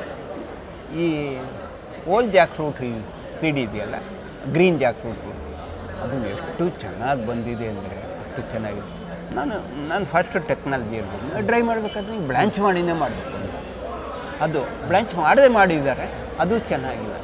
ಈ 1.04 1.06
ಓಲ್ಡ್ 2.16 2.34
ಜಾಕ್ 2.38 2.54
ಫ್ರೂಟ್ 2.58 2.82
ಸೀಡ್ 3.40 3.60
ಇದೆಯಲ್ಲ 3.66 3.96
ಗ್ರೀನ್ 4.56 4.78
ಜಾಕ್ 4.84 5.00
ಫ್ರೂಟು 5.04 5.32
ಅದು 6.04 6.16
ಎಷ್ಟು 6.34 6.64
ಚೆನ್ನಾಗಿ 6.84 7.24
ಬಂದಿದೆ 7.30 7.68
ಅಂದರೆ 7.74 7.98
ಅಷ್ಟು 8.24 8.42
ಚೆನ್ನಾಗಿದೆ. 8.54 8.90
ನಾನು 9.38 9.56
ನಾನು 9.92 10.06
ಫಸ್ಟ್ 10.14 10.38
ಟೆಕ್ನಾಲಜಿ 10.50 10.96
ಇರ್ಬೋದು 11.02 11.46
ಡ್ರೈ 11.48 11.62
ಮಾಡಬೇಕಾದ್ರೆ 11.70 12.18
ಬ್ಲ್ಯಾಂಚ್ 12.32 12.60
ಮಾಡಿನೇ 12.66 12.96
ಮಾಡಬೇಕು 13.04 13.34
ಅಂತ. 13.40 13.54
ಅದು 14.46 14.62
ಬ್ಲ್ಯಾಂಚ್ 14.90 15.14
ಮಾಡದೆ 15.26 15.50
ಮಾಡಿದ್ದಾರೆ 15.60 16.06
ಅದು 16.44 16.56
ಚೆನ್ನಾಗಿಲ್ಲ. 16.72 17.16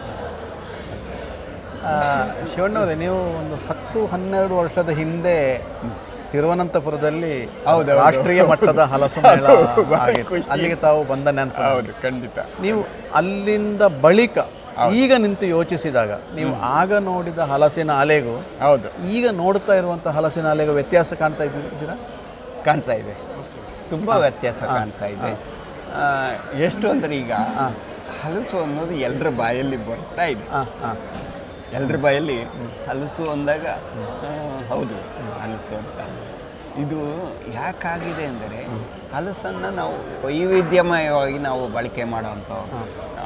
ಶಿವಣ್ಣವರೇ 2.54 2.96
ನೀವು 3.04 3.20
ಒಂದು 3.42 3.56
ಹತ್ತು 3.68 4.00
ಹನ್ನೆರಡು 4.14 4.56
ವರ್ಷದ 4.62 4.92
ಹಿಂದೆ 5.02 5.36
ತಿರುವನಂತಪುರದಲ್ಲಿ. 6.32 7.34
ರಾಷ್ಟ್ರೀಯ 8.02 8.42
ಮಟ್ಟದ 8.52 8.82
ಹಲಸು 8.94 9.20
ಮೇಳ. 9.28 9.46
ಅಲ್ಲಿಗೆ 10.54 10.78
ತಾವು 10.86 11.00
ಬಂದ 11.12 11.28
ನೆನಪು 11.38 11.62
ಹೌದು 11.68 11.94
ಖಂಡಿತ. 12.04 12.40
ನೀವು 12.66 12.82
ಅಲ್ಲಿಂದ 13.22 13.82
ಬಳಿಕ 14.06 14.38
ಈಗ 15.02 15.14
ನಿಂತು 15.24 15.46
ಯೋಚಿಸಿದಾಗ 15.56 16.12
ನೀವು 16.38 16.52
ಆಗ 16.78 16.92
ನೋಡಿದ 17.10 17.40
ಹಲಸಿನ 17.52 17.92
ಅಲೆಗೂ 18.04 18.36
ಹೌದು. 18.66 18.90
ಈಗ 19.16 19.26
ನೋಡ್ತಾ 19.42 19.74
ಇರುವಂತಹ 19.80 20.14
ಹಲಸಿನ 20.18 20.48
ಅಲೆಗೂ 20.56 20.74
ವ್ಯತ್ಯಾಸ 20.80 21.14
ಕಾಣ್ತಾ 21.22 21.44
ಇದ್ದೀರಾ? 21.50 21.96
ಕಾಣ್ತಾ 22.68 22.96
ಇದೆ. 23.02 23.16
ತುಂಬ 23.92 24.10
ವ್ಯತ್ಯಾಸ 24.24 24.62
ಕಾಣ್ತಾ 24.76 25.08
ಇದೆ. 25.16 25.32
ಎಷ್ಟು 26.68 26.86
ಅಂದರೆ 26.94 27.14
ಈಗ 27.24 27.34
ಹಲಸು 28.22 28.58
ಅನ್ನೋದು 28.66 28.96
ಎಲ್ಲರ 29.08 29.30
ಬಾಯಲ್ಲಿ 29.42 29.80
ಬರ್ತಾ 29.90 30.26
ಇದೆ. 30.34 30.46
ಎಲ್ಲರ 31.78 31.98
ಬಾಯಲ್ಲಿ 32.06 32.38
ಹಲಸು 32.88 33.24
ಅಂದಾಗ 33.34 33.66
ಹೌದು, 34.72 34.98
ಹಲಸು 35.42 35.74
ಅಂತ. 35.82 36.00
ಇದು 36.84 37.00
ಯಾಕಾಗಿದೆ 37.60 38.26
ಅಂದರೆ, 38.32 38.60
ಹಲಸನ್ನು 39.14 39.70
ನಾವು 39.80 39.96
ವೈವಿಧ್ಯಮಯವಾಗಿ 40.26 41.40
ನಾವು 41.48 41.64
ಬಳಕೆ 41.76 42.04
ಮಾಡೋವಂಥ 42.14 42.52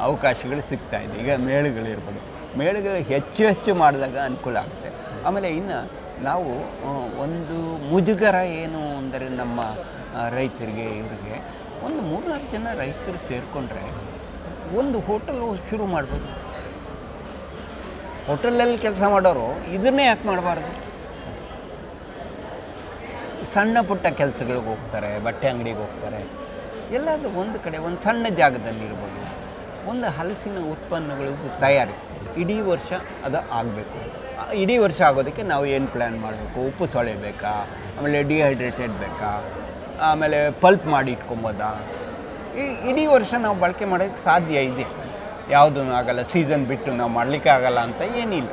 ಅವಕಾಶಗಳು 0.08 0.64
ಸಿಗ್ತಾ 0.72 1.00
ಇದೆ. 1.06 1.16
ಈಗ 1.24 1.34
ಮೇಳುಗಳಿರ್ಬೋದು 1.48 2.22
ಮೇಳುಗಳು 2.62 3.00
ಹೆಚ್ಚು 3.14 3.42
ಹೆಚ್ಚು 3.50 3.72
ಮಾಡಿದಾಗ 3.84 4.18
ಅನುಕೂಲ 4.30 4.58
ಆಗುತ್ತೆ. 4.66 4.90
ಆಮೇಲೆ 5.28 5.50
ಇನ್ನು 5.60 5.80
ನಾವು 6.30 6.52
ಒಂದು 7.26 7.58
ಮುಜುಗರ 7.92 8.38
ಏನು 8.62 8.82
ಅಂದರೆ 9.02 9.28
ನಮ್ಮ 9.42 9.62
ರೈತರಿಗೆ, 10.38 10.88
ಇವರಿಗೆ, 11.02 11.38
ಒಂದು 11.86 12.02
ಮೂರ್ನಾಲ್ಕು 12.10 12.50
ಜನ 12.56 12.68
ರೈತರು 12.84 13.20
ಸೇರಿಕೊಂಡ್ರೆ 13.30 13.86
ಒಂದು 14.82 14.98
ಹೋಟೆಲು 15.08 15.48
ಶುರು 15.70 15.86
ಮಾಡ್ಬೋದು. 15.96 16.30
ಹೋಟೆಲಲ್ಲಿ 18.28 18.78
ಕೆಲಸ 18.86 19.04
ಮಾಡೋರು 19.14 19.48
ಇದನ್ನೇ 19.74 20.06
ಯಾಕೆ 20.06 20.28
ಮಾಡಬಾರ್ದು? 20.28 20.70
ಸಣ್ಣ 23.54 23.78
ಪುಟ್ಟ 23.88 24.08
ಕೆಲಸಗಳಿಗೆ 24.08 24.66
ಹೋಗ್ತಾರೆ, 24.70 25.20
ಬಟ್ಟೆ 25.20 25.48
ಅಂಗಡಿಗೆ 25.48 25.78
ಹೋಗ್ತಾರೆ. 25.78 26.22
ಎಲ್ಲಾದರೂ 26.96 27.30
ಒಂದು 27.42 27.60
ಕಡೆ, 27.66 27.78
ಒಂದು 27.88 28.00
ಸಣ್ಣ 28.04 28.26
ಜಾಗದಲ್ಲಿರ್ಬೋದು 28.42 29.22
ಒಂದು 29.90 30.08
ಹಲಸಿನ 30.18 30.58
ಉತ್ಪನ್ನಗಳದ್ದು 30.72 31.50
ತಯಾರಿ. 31.62 31.96
ಇಡೀ 32.42 32.58
ವರ್ಷ 32.72 32.92
ಅದು 33.28 33.40
ಆಗಬೇಕು. 33.52 34.00
ಇಡೀ 34.54 34.78
ವರ್ಷ 34.78 35.02
ಆಗೋದಕ್ಕೆ 35.02 35.44
ನಾವು 35.44 35.66
ಏನು 35.66 35.88
ಪ್ಲ್ಯಾನ್ 35.88 36.18
ಮಾಡಬೇಕು? 36.22 36.68
ಉಪ್ಪು 36.68 36.88
ಸೊಳೆ 36.88 37.14
ಬೇಕಾ 37.26 37.54
ಆಮೇಲೆ 37.98 38.24
ಡಿಹೈಡ್ರೇಟೆಡ್ 38.24 38.96
ಬೇಕಾ? 39.04 39.32
ಆಮೇಲೆ 40.02 40.40
ಪಲ್ಪ್ 40.52 40.86
ಮಾಡಿ 40.86 41.12
ಇಟ್ಕೊಬೋದಾ? 41.12 41.70
ಇಡೀ 42.90 43.06
ವರ್ಷ 43.06 43.34
ನಾವು 43.46 43.60
ಬಳಕೆ 43.60 43.86
ಮಾಡೋಕ್ಕೆ 43.86 44.24
ಸಾಧ್ಯ 44.24 44.58
ಇದೆ. 44.72 44.86
ಯಾವುದೂ 45.54 45.80
ಆಗಲ್ಲ 46.00 46.22
ಸೀಸನ್ 46.34 46.64
ಬಿಟ್ಟು 46.72 46.92
ನಾವು 47.00 47.12
ಮಾಡಲಿಕ್ಕೆ 47.18 47.50
ಆಗಲ್ಲ 47.58 47.80
ಅಂತ 47.88 48.02
ಏನಿಲ್ಲ. 48.22 48.50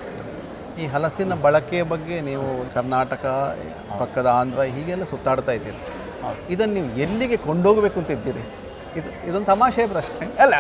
ಈ 0.81 0.85
ಹಲಸಿನ 0.95 1.35
ಬಳಕೆಯ 1.45 1.83
ಬಗ್ಗೆ 1.93 2.17
ನೀವು 2.29 2.47
ಕರ್ನಾಟಕ 2.77 3.25
ಪಕ್ಕದ 4.01 4.29
ಆಂಧ್ರ 4.41 4.65
ಹೀಗೆಲ್ಲ 4.77 5.05
ಸುತ್ತಾಡ್ತಾ 5.13 5.53
ಇದ್ದೀರಿ. 5.59 5.81
ಇದನ್ನು 6.55 6.75
ನೀವು 6.79 6.91
ಎಲ್ಲಿಗೆ 7.05 7.37
ಕೊಂಡೋಗಬೇಕು 7.47 7.99
ಅಂತ 8.03 8.11
ಇದ್ದೀರಿ? 8.19 8.45
ಇದು 8.99 9.09
ಇದೊಂದು 9.29 9.49
ತಮಾಷೆ 9.53 9.85
ಪ್ರಶ್ನೆ. 9.95 10.27
ಅಲ್ಲ 10.45 10.55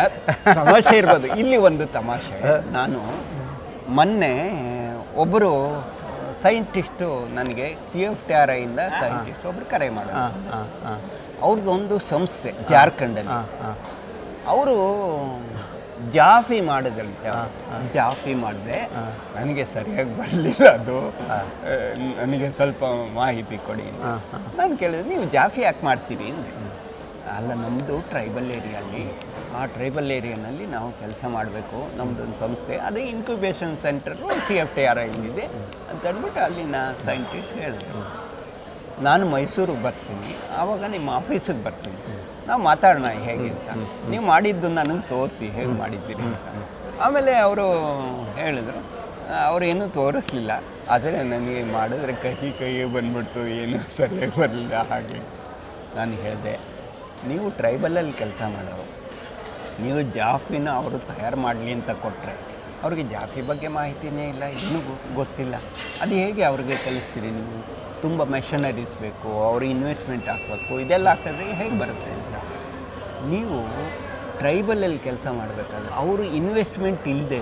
ತಮಾಷೆ 0.58 0.94
ಇರ್ಬೋದು. 1.00 1.26
ಇಲ್ಲಿ 1.42 1.58
ಒಂದು 1.68 1.86
ತಮಾಷೆ. 1.98 2.36
ನಾನು 2.78 3.00
ಮೊನ್ನೆ 3.98 4.34
ಒಬ್ಬರು 5.22 5.50
ಸೈಂಟಿಸ್ಟು 6.44 7.08
ನನಗೆ 7.38 7.66
ಸಿ 7.88 8.00
ಎಫ್ 8.10 8.22
ಟಿ 8.28 8.34
ಆರ್ 8.42 8.52
ಐಯಿಂದ 8.58 8.80
ಸೈಂಟಿಸ್ಟ್ 9.00 9.44
ಒಬ್ಬರು 9.50 9.66
ಕರೆ 9.72 9.88
ಮಾಡ 9.96 10.08
ಅವ್ರದ್ದು 11.46 11.70
ಒಂದು 11.78 11.96
ಸಂಸ್ಥೆ 12.12 12.52
ಜಾರ್ಖಂಡಲ್ಲಿ. 12.70 13.36
ಅವರು 14.52 14.76
ಜಾಫಿ 16.16 16.58
ಮಾಡೋದಂತೆ 16.70 17.30
ಜಾಫಿ 17.96 18.32
ಮಾಡಿದೆ 18.42 18.78
ನನಗೆ 19.36 19.64
ಸರಿಯಾಗಿ 19.74 20.12
ಬರಲಿಲ್ಲ 20.20 20.64
ಅದು. 20.78 20.98
ನನಗೆ 22.20 22.48
ಸ್ವಲ್ಪ 22.58 22.82
ಮಾಹಿತಿ 23.20 23.58
ಕೊಡಿ 23.68 23.86
ನಾನು 24.58 24.72
ಕೇಳಿದೆ 24.82 25.04
ನೀವು 25.12 25.26
ಜಾಫಿ 25.36 25.62
ಯಾಕೆ 25.66 25.84
ಮಾಡ್ತೀರಿ? 25.88 26.30
ಅಲ್ಲ 27.36 27.50
ನಮ್ಮದು 27.64 27.96
ಟ್ರೈಬಲ್ 28.12 28.48
ಏರಿಯಲ್ಲಿ 28.56 29.02
ಆ 29.58 29.60
ಟ್ರೈಬಲ್ 29.74 30.08
ಏರಿಯಾನಲ್ಲಿ 30.16 30.64
ನಾವು 30.74 30.88
ಕೆಲಸ 31.02 31.22
ಮಾಡಬೇಕು. 31.36 31.78
ನಮ್ಮದೊಂದು 31.98 32.36
ಸಂಸ್ಥೆ. 32.44 32.76
ಅದೇ 32.88 33.02
incubation 33.14 33.74
centre 33.86 34.16
C 34.48 34.56
F 34.64 34.74
T 34.76 34.84
R 34.90 35.00
ಇದೆ 35.30 35.46
ಅಂತ 35.90 36.02
ಅಲ್ಲಿ 36.12 36.40
ಅಲ್ಲಿನ 36.46 36.76
ಸೈಂಟಿಸ್ಟ್ 37.06 37.54
ಹೇಳಿದ್ರು 37.64 38.02
ನಾನು 39.06 39.24
ಮೈಸೂರಿಗೆ 39.34 39.82
ಬರ್ತೀನಿ. 39.86 40.32
ಆವಾಗ 40.60 40.84
ನಿಮ್ಮ 40.96 41.08
ಆಫೀಸಿಗೆ 41.20 41.62
ಬರ್ತೀನಿ. 41.68 41.98
ನಾವು 42.46 42.62
ಮಾತಾಡೋಣ 42.62 43.06
ಹೇಗೆ 43.20 43.48
ಅಂತ. 43.48 43.68
ನೀವು 44.10 44.24
ಮಾಡಿದ್ದು 44.24 44.68
ನನಗೆ 44.68 45.08
ತೋರಿಸಿ 45.08 45.46
ಹೇಗೆ 45.48 45.78
ಮಾಡಿದ್ದೀರಿ 45.78 46.22
ಅಂತ. 46.22 46.46
ಆಮೇಲೆ 47.00 47.36
ಅವರು 47.38 47.66
ಹೇಳಿದರು 48.36 48.80
ಏನೂ 49.64 49.88
ತೋರಿಸ್ಲಿಲ್ಲ 49.88 50.52
ಆದರೆ 50.88 51.22
ನನಗೆ 51.22 51.72
ಮಾಡಿದ್ರೆ 51.72 52.12
ಕಹಿ 52.12 52.52
ಕಹಿ 52.58 52.84
ಬಂದ್ಬಿಡ್ತು 52.94 53.48
ಏನು 53.54 53.96
ಸರಿಯಾಗಿ 53.96 54.40
ಬರಲಿಲ್ಲ 54.40 54.74
ಹಾಗೆ. 54.90 55.20
ನಾನು 55.96 56.14
ಹೇಳಿದೆ 56.14 56.54
ನೀವು 57.26 57.50
ಟ್ರೈಬಲಲ್ಲಿ 57.50 58.12
ಕೆಲಸ 58.12 58.42
ಮಾಡೋರು 58.48 58.86
ನೀವು 59.82 60.02
ಜಾಫಿನ 60.14 60.68
ಅವರು 60.70 60.98
ತಯಾರು 61.08 61.36
ಮಾಡಲಿ 61.36 61.72
ಅಂತ 61.72 61.90
ಕೊಟ್ಟರೆ 62.02 62.34
ಅವ್ರಿಗೆ 62.82 63.02
ಜಾಫಿ 63.02 63.42
ಬಗ್ಗೆ 63.42 63.68
ಮಾಹಿತಿನೇ 63.68 64.28
ಇಲ್ಲ 64.28 64.44
ಇನ್ನೂ 64.56 64.78
ಗೊ- 64.80 65.14
ಗೊತ್ತಿಲ್ಲ. 65.14 65.54
ಅದು 66.02 66.14
ಹೇಗೆ 66.14 66.44
ಅವ್ರಿಗೆ 66.44 66.76
ಕಲಿಸ್ತೀರಿ 66.76 67.30
ನೀವು? 67.30 67.58
ತುಂಬ 68.04 68.24
ಮೆಷನರೀಸ್ 68.34 68.94
ಬೇಕು 69.04 69.28
ಅವ್ರಿಗೆ 69.48 69.72
ಇನ್ವೆಸ್ಟ್ಮೆಂಟ್ 69.76 70.28
ಹಾಕಬೇಕು, 70.32 70.72
ಇದೆಲ್ಲ 70.84 71.08
ಹಾಕಿದ್ರೆ 71.14 71.46
ಹೇಗೆ 71.60 71.76
ಬರುತ್ತೆ 71.82 72.12
ಅಂತ. 72.18 72.34
ನೀವು 73.32 73.56
ಟ್ರೈಬಲಲ್ಲಿ 74.40 75.00
ಕೆಲಸ 75.08 75.26
ಮಾಡಬೇಕಾದ್ರೆ 75.40 75.92
ಅವರು 76.02 76.22
ಇನ್ವೆಸ್ಟ್ಮೆಂಟ್ 76.38 77.04
ಇಲ್ಲದೇ 77.12 77.40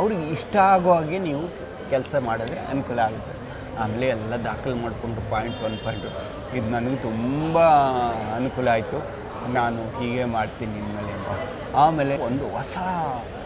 ಅವ್ರಿಗೆ 0.00 0.24
ಇಷ್ಟ 0.36 0.54
ಆಗೋ 0.72 0.90
ಹಾಗೆ 0.96 1.18
ನೀವು 1.28 1.44
ಕೆಲಸ 1.92 2.14
ಮಾಡಿದ್ರೆ 2.28 2.58
ಅನುಕೂಲ 2.72 2.98
ಆಗುತ್ತೆ. 3.08 3.34
ಆಮೇಲೆ 3.82 4.06
ಎಲ್ಲ 4.16 4.34
ದಾಖಲೆ 4.48 4.76
ಮಾಡಿಕೊಂಡು 4.82 5.20
ಪಾಯಿಂಟ್ 5.32 5.60
ಒನ್ 5.66 5.76
ಪಾಯಿಂಟ್ 5.84 6.06
ಇದು 6.56 6.68
ನನಗೆ 6.76 6.98
ತುಂಬ 7.08 7.56
ಅನುಕೂಲ 8.38 8.68
ಆಯಿತು. 8.76 8.98
ನಾನು 9.58 9.80
ಹೀಗೆ 9.98 10.24
ಮಾಡ್ತೀನಿ 10.36 10.76
ಇನ್ಮೇಲೆ 10.82 11.12
ಅಂತ. 11.18 11.30
ಆಮೇಲೆ 11.84 12.14
ಒಂದು 12.28 12.44
ಹೊಸ 12.56 12.76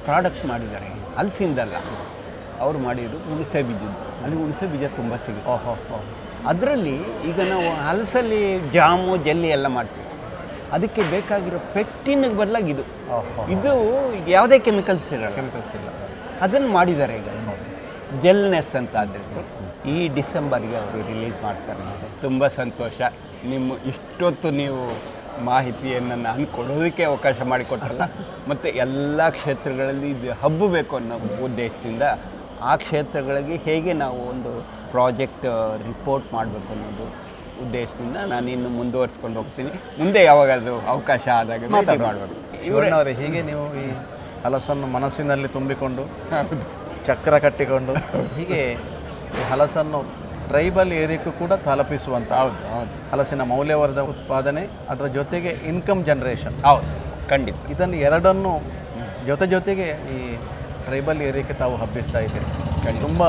ಪ್ರಾಡಕ್ಟ್ 0.06 0.44
ಮಾಡಿದ್ದಾರೆ. 0.50 0.90
ಅಲ್ಸಿಂದಲ್ಲ 1.22 1.76
ಅವ್ರು 2.64 2.78
ಮಾಡಿದ್ರು 2.86 3.18
ಹುಣಸೆ 3.28 3.60
ಬೀಜದ್ದು. 3.68 4.00
ಅಲ್ಲಿ 4.24 4.36
ಹುಣಸೆ 4.42 4.66
ಬೀಜ 4.72 4.84
ತುಂಬ 5.00 5.12
ಸಿಗುತ್ತೆ. 5.26 5.50
ಓಹೋ. 5.54 5.98
ಅದರಲ್ಲಿ 6.46 6.94
ಈಗ 7.30 7.40
ನಾವು 7.52 7.68
ಹಲಸಲ್ಲಿ 7.88 8.70
ಜಾಮು 8.72 9.16
ಜೆಲ್ಲಿ 9.16 9.48
ಎಲ್ಲ 9.48 9.66
ಮಾಡ್ತೀವಿ. 9.66 10.06
ಅದಕ್ಕೆ 10.72 11.02
ಬೇಕಾಗಿರೋ 11.02 11.58
ಪೆಕ್ಟಿನ್ಗೆ 11.74 12.36
ಬದಲಾಗಿ 12.36 12.70
ಇದು. 12.70 12.84
ಇದು 13.54 13.72
ಯಾವುದೇ 14.28 14.58
ಕೆಮಿಕಲ್ಸ್ 14.58 15.12
ಇರಲ್ಲ. 15.12 15.34
ಕೆಮಿಕಲ್ಸ್ 15.36 15.72
ಇಲ್ಲ. 15.78 15.88
ಅದನ್ನು 16.40 16.68
ಮಾಡಿದ್ದಾರೆ 16.68 17.16
ಈಗ. 17.16 17.28
ಜೆಲ್ನೆಸ್ 18.22 18.76
ಅಂತ 18.76 18.96
ಆದರೆ 18.96 19.22
ಈ 19.94 20.08
ಡಿಸೆಂಬರ್ಗೆ 20.08 20.76
ಅವರು 20.76 21.00
ರಿಲೀಸ್ 21.12 21.42
ಮಾಡ್ತಾರೆ. 21.42 21.82
ತುಂಬ 22.22 22.46
ಸಂತೋಷ. 22.46 23.00
ನಿಮ್ಮ 23.44 23.72
ಇಷ್ಟೊತ್ತು 23.86 24.50
ನೀವು 24.50 24.80
ಮಾಹಿತಿಯನ್ನು 25.44 26.16
ನಾನು 26.16 26.46
ಕೊಡೋದಕ್ಕೆ 26.46 27.04
ಅವಕಾಶ 27.04 27.36
ಮಾಡಿಕೊಟ್ಟಲ್ಲ 27.42 28.02
ಮತ್ತು 28.48 28.68
ಎಲ್ಲ 28.68 29.28
ಕ್ಷೇತ್ರಗಳಲ್ಲಿ 29.28 30.10
ಇದು 30.10 30.32
ಹಬ್ಬಬೇಕು 30.42 30.96
ಅನ್ನೋ 30.96 31.16
ಉದ್ದೇಶದಿಂದ 31.44 32.02
ಆ 32.62 32.76
ಕ್ಷೇತ್ರಗಳಿಗೆ 32.76 33.56
ಹೇಗೆ 33.64 33.92
ನಾವು 33.94 34.18
ಒಂದು 34.28 34.50
ಪ್ರಾಜೆಕ್ಟ್ 34.92 35.46
ರಿಪೋರ್ಟ್ 35.86 36.28
ಮಾಡಬೇಕು 36.32 36.70
ಅನ್ನೋದು 36.72 37.06
ಉದ್ದೇಶದಿಂದ 37.62 38.16
ನಾನು 38.26 38.48
ಇನ್ನು 38.50 38.68
ಮುಂದುವರಿಸ್ಕೊಂಡು 38.70 39.36
ಹೋಗ್ತೀನಿ. 39.40 39.70
ಮುಂದೆ 39.98 40.20
ಯಾವಾಗಾದರೂ 40.24 40.76
ಅವಕಾಶ 40.86 41.24
ಆದಾಗ 41.34 41.70
ಮಾತಾಡಬೇಕು 41.74 42.36
ಇವರೇ 42.68 43.12
ಹೀಗೆ 43.14 43.42
ನೀವು 43.42 43.64
ಈ 43.74 43.86
ಹಲಸನ್ನು 44.44 44.86
ಮನಸ್ಸಿನಲ್ಲಿ 44.86 45.48
ತುಂಬಿಕೊಂಡು 45.48 46.02
ಚಕ್ರ 47.06 47.34
ಕಟ್ಟಿಕೊಂಡು 47.38 47.92
ಹೀಗೆ 48.36 48.60
ಈ 49.32 49.44
ಹಲಸನ್ನು 49.50 49.98
ಟ್ರೈಬಲ್ 50.48 50.92
ಏರಿಯಾಕ್ಕೂ 50.92 51.30
ಕೂಡ 51.32 51.52
ತಲುಪಿಸುವಂಥ 51.66 52.30
ಹೌದು 52.32 52.56
ಹೌದು. 52.72 52.92
ಹಲಸಿನ 53.12 53.42
ಮೌಲ್ಯವರ್ಧ 53.42 53.98
ಉತ್ಪಾದನೆ 54.12 54.62
ಅದರ 54.88 55.06
ಜೊತೆಗೆ 55.18 55.50
ಇನ್ಕಮ್ 55.68 56.04
ಜನ್ರೇಷನ್ 56.04 56.56
ಹೌದು 56.64 56.88
ಖಂಡಿತ. 57.28 57.56
ಇದನ್ನು 57.70 57.96
ಎರಡನ್ನು 58.08 58.52
ಜೊತೆ 59.26 59.46
ಜೊತೆಗೆ 59.46 59.86
ಈ 60.14 60.18
ಟ್ರೈಬಲ್ 60.86 61.20
ಏರಿಯಾಕ್ಕೆ 61.28 61.54
ತಾವು 61.54 61.76
ಹಬ್ಬಿಸ್ತಾ 61.76 62.20
ಇದ್ದೀರಿ. 62.26 62.46
ತುಂಬ 63.00 63.22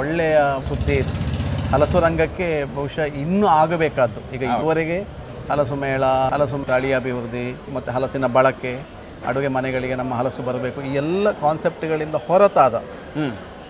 ಒಳ್ಳೆಯ 0.00 0.38
ಸುದ್ದಿ 0.68 0.94
ಇದೆ. 1.02 1.12
ಹಲಸು 1.72 2.00
ರಂಗಕ್ಕೆ 2.00 2.48
ಬಹುಶಃ 2.76 3.06
ಇನ್ನೂ 3.22 3.46
ಆಗಬೇಕಾದ್ದು. 3.60 4.20
ಈಗ 4.34 4.42
ಇದುವರೆಗೆ 4.42 4.98
ಹಲಸು 5.50 5.74
ಮೇಳ 5.74 6.04
ಹಲಸು 6.34 6.58
ತಳಿ 6.70 6.90
ಅಭಿವೃದ್ಧಿ 6.92 7.46
ಮತ್ತು 7.74 7.92
ಹಲಸಿನ 7.92 8.26
ಬಳಕೆ 8.36 8.72
ಅಡುಗೆ 9.28 9.48
ಮನೆಗಳಿಗೆ 9.48 9.94
ನಮ್ಮ 9.94 10.12
ಹಲಸು 10.14 10.42
ಬರಬೇಕು 10.42 10.80
ಈ 10.88 10.90
ಎಲ್ಲ 10.94 11.30
ಕಾನ್ಸೆಪ್ಟ್ಗಳಿಂದ 11.44 12.16
ಹೊರತಾದ 12.26 12.74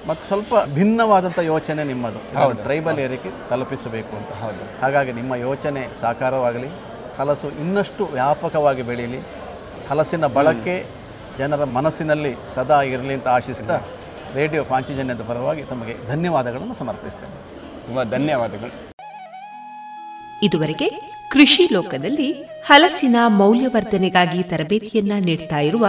ಮತ್ತು 0.09 0.23
ಸ್ವಲ್ಪ 0.27 0.55
ಭಿನ್ನವಾದಂಥ 0.75 1.39
ಯೋಚನೆ 1.53 1.83
ನಿಮ್ಮದು. 1.85 2.20
ಟ್ರೈಬಲ್ 2.65 2.99
ಏರಿಯಾಕ್ಕೆ 3.05 3.31
ತಲುಪಿಸಬೇಕು 3.51 4.12
ಅಂತ. 4.16 4.31
ಹೌದು. 4.43 4.62
ಹಾಗಾಗಿ 4.83 5.12
ನಿಮ್ಮ 5.12 5.35
ಯೋಚನೆ 5.49 5.83
ಸಾಕಾರವಾಗಲಿ. 6.01 6.69
ಹಲಸು 7.19 7.49
ಇನ್ನಷ್ಟು 7.62 8.05
ವ್ಯಾಪಕವಾಗಿ 8.12 8.83
ಬೆಳೀಲಿ. 8.83 9.20
ಹಲಸಿನ 9.91 10.27
ಬಳಕೆ 10.39 10.77
ಜನರ 11.39 11.65
ಮನಸ್ಸಿನಲ್ಲಿ 11.65 12.36
ಸದಾ 12.55 12.82
ಇರಲಿ 12.82 13.15
ಅಂತ 13.15 13.28
ಆಶಿಸ್ತಾ 13.28 13.81
ರೇಡಿಯೋ 14.35 14.65
ಪಾಂಚಜನ್ಯದ 14.65 15.23
ಪರವಾಗಿ 15.23 15.62
ತಮಗೆ 15.62 16.06
ಧನ್ಯವಾದಗಳನ್ನು 16.06 16.74
ಸಮರ್ಪಿಸ್ತೇನೆ. 16.74 17.35
ತುಂಬ 17.86 18.02
ಧನ್ಯವಾದಗಳು. 18.02 18.93
ಇದುವರೆಗೆ 20.43 20.89
ಕೃಷಿ 21.31 21.69
ಲೋಕದಲ್ಲಿ 21.73 22.32
ಹಲಸಿನ 22.66 23.16
ಮೌಲ್ಯವರ್ಧನೆಗಾಗಿ 23.27 24.43
ತರಬೇತಿಯನ್ನ 24.43 25.12
ನೀಡ್ತಾ 25.19 25.59
ಇರುವ 25.59 25.86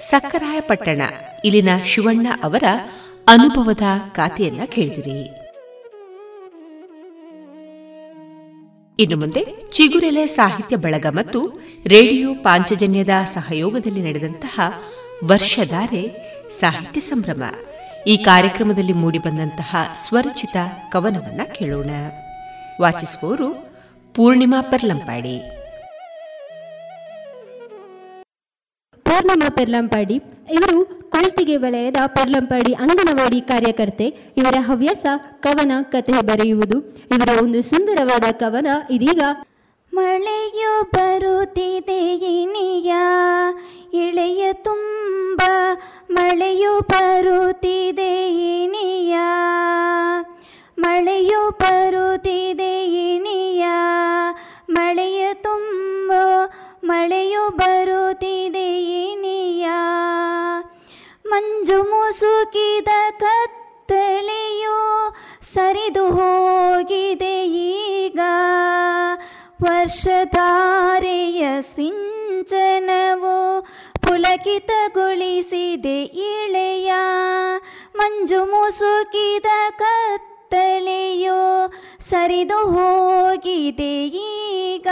ಸಕ್ಕರಾಯಪಟ್ಟಣ 0.00 1.02
ಇಲ್ಲಿನ 1.44 1.68
ಶಿವಣ್ಣ 1.84 2.26
ಅವರ 2.42 2.64
ಅನುಭವದ 3.28 3.82
ಖಾತೆಯನ್ನ 4.12 4.60
ಕೇಳಿದಿರಿ. 4.66 5.43
ಇನ್ನು 8.98 9.16
ಮುಂದೆ 9.16 9.70
ಚಿಗುರೆಲೆ 9.70 10.26
ಸಾಹಿತ್ಯ 10.26 10.76
ಬಳಗ 10.76 11.06
ಮತ್ತು 11.10 11.60
ರೇಡಿಯೋ 11.86 12.34
ಪಾಂಚಜನ್ಯದ 12.34 13.08
ಸಹಯೋಗದಲ್ಲಿ 13.24 14.02
ನಡೆದಂತಹ 14.02 14.60
ವರ್ಷಧಾರೆ 15.24 16.10
ಸಾಹಿತ್ಯ 16.50 17.00
ಸಂಭ್ರಮ. 17.00 17.42
ಈ 18.06 18.16
ಕಾರ್ಯಕ್ರಮದಲ್ಲಿ 18.16 18.92
ಮೂಡಿಬಂದಂತಹ 18.92 19.76
ಸ್ವರಚಿತ 19.92 20.56
ಕವನವನ್ನ 20.92 21.40
ಕೇಳೋಣ. 21.52 21.90
ವಾಚಿಸುವವರು 22.80 23.68
ಪೂರ್ಣಿಮಾ 24.14 24.60
ಪೆರ್ಲಂಪಾಡಿ. 24.60 25.38
ಪೂರ್ಣಿಮಾ 29.02 29.48
ಪೆರ್ಲಂಪಾಡಿ, 29.48 30.14
ಇವರು 30.52 31.03
ಕೊಳತಿಗೆ 31.14 31.56
ವಲಯದ 31.62 31.98
ಪರ್ಲಂಪಾಡಿ 32.14 32.72
ಅಂಗನವಾಡಿ 32.84 33.40
ಕಾರ್ಯಕರ್ತೆ, 33.50 34.06
ಇವರ 34.36 34.56
ಹವ್ಯಾಸ 34.68 35.06
ಕವನ 35.44 35.72
ಕಥೆ 35.92 36.16
ಬರೆಯುವುದು. 36.30 36.78
ಇವರ 37.14 37.30
ಒಂದು 37.42 37.60
ಸುಂದರವಾದ 37.62 38.26
ಕವನ 38.42 38.68
ಇದೀಗ 38.90 39.20
ಮಳೆಯು 39.92 40.72
ಬರುತ್ತಿದೆ 40.94 42.00
ಇನಿಯ, 42.30 42.92
ಇಳೆಯ 44.02 44.44
ತುಂಬ 44.52 45.40
ಮಳೆಯು 46.10 46.72
ಬರುತ್ತಿದೆ 46.92 48.12
ಇನಿಯ. 48.54 49.14
ಮಳೆಯು 50.78 51.42
ಬರುತ್ತಿದೆ 51.62 52.72
ಇನಿಯ, 53.06 53.64
ಮಳೆಯ 54.70 55.22
ತುಂಬ 55.46 56.12
ಮಳೆಯು 56.84 57.44
ಬರುತ್ತಿದೆ 57.58 58.68
ಮಂಜು 61.34 61.82
ಮುಸುಕಿದ 61.82 62.88
ಕತ್ತಲೆಯು 63.10 65.14
ಸರಿದು 65.42 66.08
ಹೋಗಿದೆ 66.08 67.46
ಈಗ. 67.46 68.18
ವರ್ಷಧಾರೆಯ 69.62 71.60
ಸಿಂಚನವು 71.60 73.66
ಪುಲಕಿತಗೊಳಿಸಿದೆ 74.02 76.02
ಇಳೆಯ. 76.02 76.92
ಮಂಜು 77.96 78.44
ಮುಸುಕಿದ 78.44 79.46
ಕತ್ತಲೆಯೋ 79.78 81.72
ಸರಿದು 82.00 82.56
ಹೋಗಿದೆ 82.56 84.06
ಈಗ. 84.06 84.86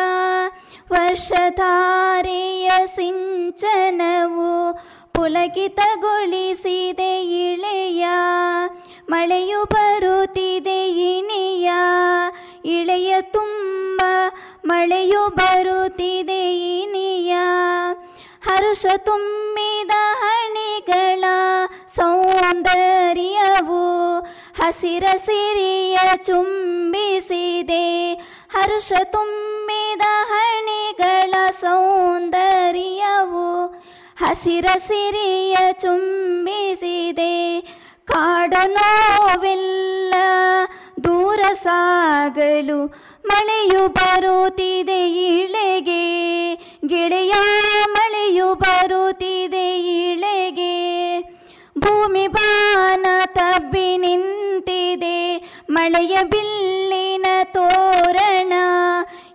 ವರ್ಷಧಾರೆಯ 0.92 2.86
ಸಿಂಚನವು 2.86 4.72
ಪುಲಕಿತಗೊಳಿಸಿದೆ 5.14 7.22
ಇಳೆಯ, 7.22 8.06
ಮಳೆಯು 9.10 9.64
ಬರುತ್ತಿದೆ 9.64 10.90
ಇನಿಯ, 10.90 11.70
ಇಳೆಯ 12.64 13.20
ತುಂಬ 13.20 14.00
ಮಳೆಯು 14.64 15.28
ಬರುತ್ತಿದೆ 15.28 16.80
ಇನಿಯ. 16.80 17.34
ಹರುಷ 18.42 18.86
ತುಂಬಿದ 18.96 19.90
ಹಣಿಗಳ 20.20 21.24
ಸೌಂದರ್ಯವು 21.88 23.82
ಹಸಿರ 24.62 25.04
ಸಿರಿಯ 25.16 25.96
ಚುಂಬಿಸಿದೆ. 26.16 28.14
ಹರುಷ 28.52 28.92
ತುಂಬಿದ 29.04 30.00
ಹಣಿಗಳ 30.28 31.34
ಸೌಂದರ್ಯವು 31.50 33.81
ಹಸಿರ 34.16 34.64
ಸಿರಿಯ 34.76 35.56
ಚುಂಬಿಸಿದೆ. 35.72 37.60
ಕಾಡು 38.04 38.70
ನೋವೆಲ್ಲ 38.70 40.14
ದೂರ 41.04 41.40
ಸಾಗಲು 41.52 42.86
ಮಳೆಯು 43.26 43.88
ಬರುತ್ತಿದೆ 43.88 45.10
ಇಳೆಗೆ. 45.10 46.54
ಗೆಳೆಯ, 46.86 47.32
ಮಳೆಯು 47.86 48.54
ಬರುತ್ತಿದೆ 48.54 49.80
ಇಳೆಗೆ. 49.80 51.20
ಭೂಮಿ 51.78 52.26
ಬಾನ 52.26 53.06
ತಬ್ಬಿ 53.26 53.96
ನಿಂತಿದೆ, 53.96 55.36
ಮಳೆಯ 55.70 56.18
ಬಿಲ್ಲಿನ 56.22 57.26
ತೋರಣ. 57.44 58.52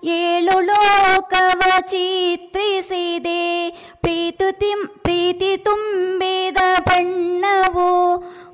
ಏಳು 0.03 0.61
ಲೋಕವ 0.61 1.61
ಚಿತ್ರಿಸಿದೆ 1.79 3.47
ಪ್ರೀತಿ 4.07 4.69
ಪ್ರೀತಿ 5.03 5.49
ತುಂಬಿದ 5.57 6.59
ಬಣ್ಣವು 6.79 7.87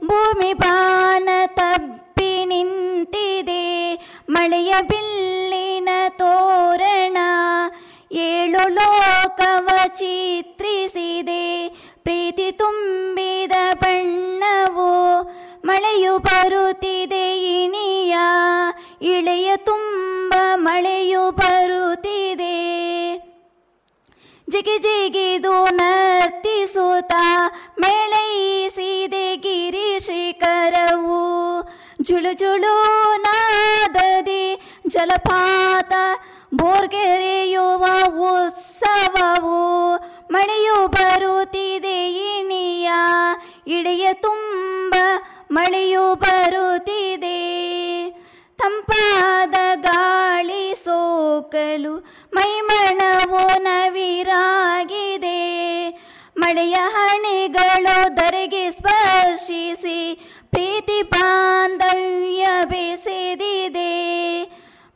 ಭೂಮಿ 0.06 0.54
ಬಾನ 0.54 1.30
ತಬ್ಬಿ 1.46 2.46
ನಿಂತಿದೆ 2.46 3.66
ಮಳೆಯ 4.30 4.74
ಬಿಲ್ಲಿನ 4.82 5.90
ತೋರಣ 6.18 7.18
ಏಳು 8.24 8.64
ಲೋಕವ 8.70 9.70
ಚಿತ್ರಿಸಿದೆ 10.00 11.46
ಪ್ರೀತಿ 12.04 12.52
ತುಂಬಿದ 12.52 13.52
ಬಣ್ಣವು 13.84 14.90
ಮಳೆಯು 15.66 16.20
ಬರುತ್ತಿದೆ 16.20 17.26
ಇನಿಯ 17.56 18.16
ಇಳೆಯ 19.02 19.52
ತುಂಬ 19.66 20.34
ಮಳೆಯು 20.56 21.32
ಬರುತ್ತಿದೆ 21.32 22.56
ಜಿಗಿ 24.54 24.76
ಜಿಗಿದು 24.80 25.54
ನರ್ತಿಸುತ್ತ 25.78 27.14
ಮೇಳೈಸಿದೆ 27.82 29.26
ಗಿರಿ 29.44 29.88
ಶಿಖರವು 30.00 31.20
ಜುಳು 32.08 32.32
ಜುಳು 32.42 32.74
ನಾದದಿ 33.26 34.44
ಜಲಪಾತ 34.88 35.94
ಬೋರ್ಗೆರೆಯುವ 36.54 37.84
ಉತ್ಸವವು 38.28 39.60
ಮಳೆಯು 40.34 40.78
ಬರುತ್ತಿದೆ 40.96 41.98
ಇಣಿಯ 42.30 42.90
ಇಳೆಯ 43.68 44.08
ತುಂಬ 44.22 44.94
ಮಳೆಯು 45.52 46.06
ಬರುತ್ತಿದೆ 46.24 47.40
ತಂಪಾದ 48.60 49.56
ಗಾಳಿ 49.86 50.64
ಸೋಕಲು 50.84 51.94
ಮೈಮಣವು 52.34 53.60
ನವಿರಾಗಿದೆ. 53.60 55.44
ಮಳೆಯ 56.38 56.74
ಹಣಿಗಳು 56.74 58.10
ಧರೆಗೆ 58.10 58.70
ಸ್ಪರ್ಶಿಸಿ 58.70 60.30
ಪ್ರೀತಿ 60.50 61.02
ಬಾಂಧವ್ಯ 61.02 62.48
ಬೆಸೆದಿದೆ. 62.66 64.44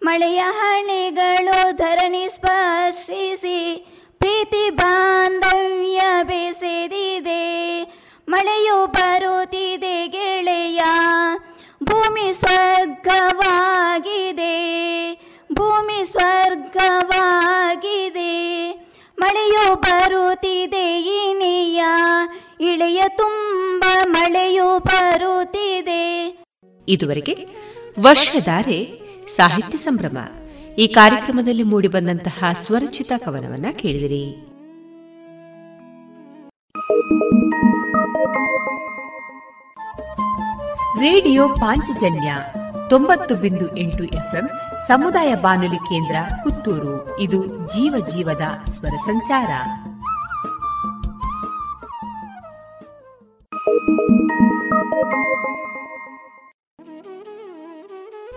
ಮಳೆಯ 0.04 0.38
ಹಣಿಗಳು 0.38 1.72
ಧರಣಿ 1.72 2.30
ಸ್ಪರ್ಶಿಸಿ 2.30 3.76
ಪ್ರೀತಿ 4.20 4.70
ಬಾಂಧವ್ಯ 4.70 6.24
ಬೆಸೆದಿದೆ. 6.24 7.84
ಮಳೆಯು 8.30 8.86
ಬರುತ್ತಿದೆ 8.88 10.08
ಗೆಳೆಯ. 10.08 10.82
ಭೂಮಿ 11.84 12.34
ಸ್ವರ್ಗವಾಗಿದೆ 12.34 13.37
ಇಳೆಯ 22.62 23.04
ತುಂಬ 23.18 23.84
ಮಳೆಯು 24.06 24.80
ಬರುತ್ತಿದೆ. 24.80 26.38
ಇದುವರೆಗೆ 26.90 27.48
ವರ್ಷಧಾರೆ 28.00 29.02
ಸಾಹಿತ್ಯ 29.28 29.78
ಸಂಭ್ರಮ. 29.78 30.18
ಈ 30.78 30.88
ಕಾರ್ಯಕ್ರಮದಲ್ಲಿ 30.88 31.64
ಮೂಡಿಬಂದಂತಹ 31.64 32.44
ಸ್ವರಚಿತ 32.54 33.12
ಕವನವನ್ನ 33.18 33.66
ಕೇಳಿದಿರಿ. 33.72 34.48
ರೇಡಿಯೋ 41.00 41.50
ಪಾಂಚಜನ್ಯ 41.50 42.36
ತೊಂಬತ್ತು 42.90 43.36
ಬಿಂದು 43.36 43.78
ಎಂಟು 43.78 44.04
ಎಫ್ಎಂ 44.04 44.50
ಸಮುದಾಯ 44.88 45.36
ಬಾನುಲಿ 45.36 45.76
ಕೇಂದ್ರ 45.76 46.16
ಪುತ್ತೂರು. 46.44 47.20
ಇದು 47.20 47.46
ಜೀವ 47.46 48.06
ಜೀವದ 48.16 48.70
ಸ್ವರ 48.74 48.98
ಸಂಚಾರ. 49.06 49.50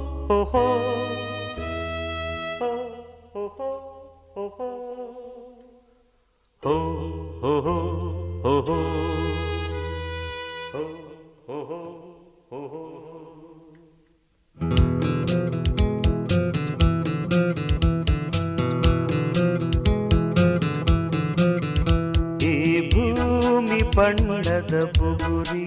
ಬಣ್ಣದ 24.02 24.76
ಬುಗುರಿ, 24.98 25.66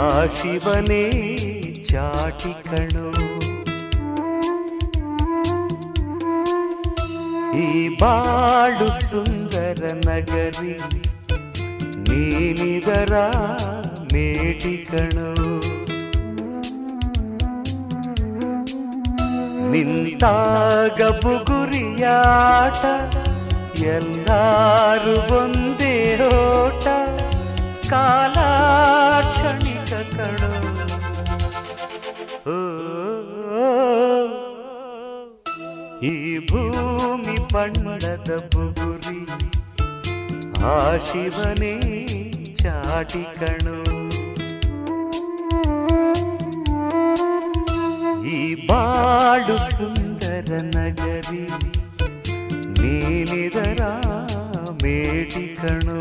ಆ 0.00 0.04
ಶಿವನೇ 0.36 1.04
ಚಾಟಿ 1.88 2.52
ಈ 7.62 7.68
ಬಾಳು 8.00 8.88
ಸುಂದರ 9.00 9.82
ನಗರಿ 10.06 10.74
ನೀನಿದರ 12.08 13.14
ಮೇಟಿ 14.12 14.74
ಕಣು. 14.90 15.30
ನಿಂತಾಗ 19.74 21.00
ಬುಗುರಿಯಾಟ, 21.24 22.82
ಎಲ್ಲಾರು 23.96 25.16
ಒಂದೇ 25.40 25.94
ಓಟ 26.28 26.77
ಕಾಲ 27.90 28.36
ಕ್ಷಣಿಕ 29.30 29.92
ಕಣು 30.16 30.52
ಈ 36.10 36.14
ಭೂಮಿ 36.48 37.36
ಬಣ್ಣದ 37.52 38.30
ಬುಗುರಿ, 38.52 39.20
ಆ 40.72 40.76
ಶಿವನೇ 41.06 41.74
ಚಾಟಿ 42.60 43.24
ಕಣು. 43.40 43.78
ಈ 48.36 48.38
ಬಾಳು 48.68 49.56
ಸುಂದರ 49.72 50.50
ನಗರಿ 50.76 51.44
ನೀನಿದರ 52.78 53.82
ಮೇಟಿ 54.82 55.46
ಕಣು. 55.62 55.98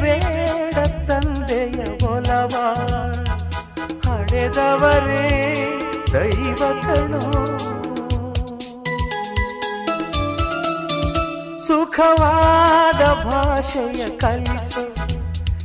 ಮರಿಬೇಡ 0.00 0.74
ತಂದೆಯ 1.08 2.06
ಒಲವ 2.06 2.54
ಹಡೆದವರೇ 4.06 5.26
ದೈವ 6.12 6.62
ಸುಖವಾದ 11.66 13.02
ಭಾಷೆಯ 13.24 14.06
ಕಲಿಸು 14.08 14.84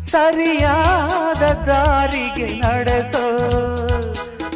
ಸರಿಯಾದ 0.03 1.43
ದಾರಿಗೆ 1.67 2.47
ನಡೆಸೋ 2.47 3.25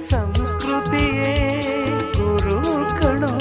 ಸಂಸ್ಕೃತಿಯೇ 0.02 1.34
ಗುರು 2.18 2.60
ಕಣೋ. 3.02 3.34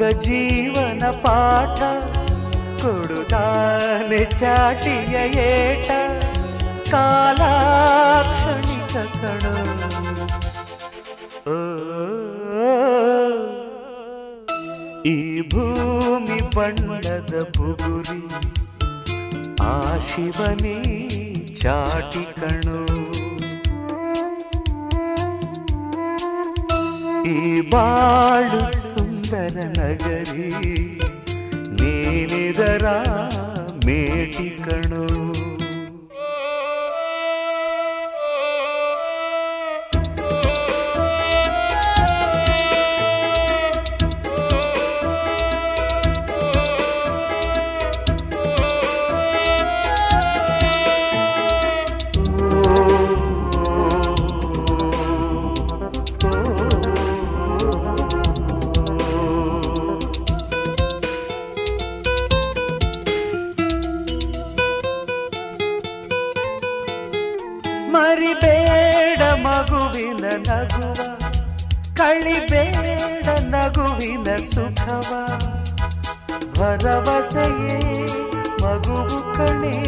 ಮರೆತಾಗ 0.00 0.20
ಜೀವನ 0.20 1.10
ಪಾಠ. 1.10 1.80
ಕೊಡುತ್ತಾನೆ 2.82 4.24
ಚಾಟಿಯ 4.24 5.40
ಏಟ. 5.40 5.90
ಕಾಲಾಕ್ಷಣಿಕ 6.90 9.20
ಕಣೋ 9.20 9.54
ಈ 15.06 15.48
ಭೂಮಿ 15.48 16.56
ಬಣ್ಣದ 16.56 17.52
ಬುಗುರಿ 17.56 18.22
ಆ 19.62 19.98
ಶಿವನೇ 19.98 20.78
ಚಾಟಿ 21.54 22.40
ಕಣೋ. 22.40 23.19
ಈ 27.30 27.36
ಬಾಳು 27.72 28.60
ಸುಂದರ 28.82 29.56
ನಗರಿ 29.78 30.50
ನೀನಿದರ 31.78 32.86
ಮೇಟಿ 33.86 34.48
ಕಣೋ. 34.64 35.04
ಭರವಸೆಯೇ 77.34 78.04
ಮಗುವು 78.62 79.34
ಕಣೆ. 79.34 79.80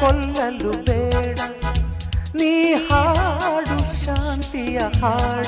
ಕೊಲ್ಲಲು 0.00 0.70
ಬೇಡ. 0.84 1.38
ನೀ 2.34 2.74
ಹಾಡು 2.74 4.04
ಶಾಂತಿಯ 4.04 4.78
ಹಾಡ. 4.78 5.46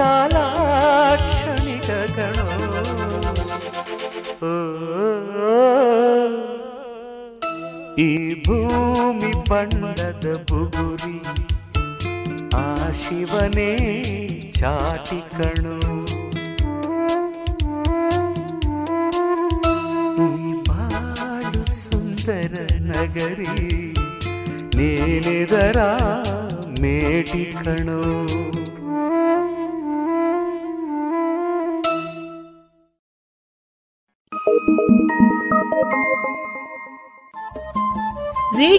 ಕಾಲಾಕ್ಷಣಿಕ 0.00 1.88
ಗಣೋ 2.16 2.46
ಈ 8.04 8.10
ಭೂಮಿ 8.44 9.32
ಬಣ್ಣದ 9.48 10.26
ಬುಗುರಿ, 10.50 11.16
ಆ 12.60 12.64
ಶಿವನೇ 13.00 13.72
ಚಾಟಿ 14.58 15.20
ಕಣು. 15.36 15.76
ಈ 20.26 20.30
ಬಾಳು 20.68 21.62
ಸುಂದರ 21.82 22.54
ನಗರಿ 22.90 23.54
ನೀನಿದರ 24.78 25.78
ಮೇಟಿ 26.82 27.44
ಕಣೋ. 27.64 28.00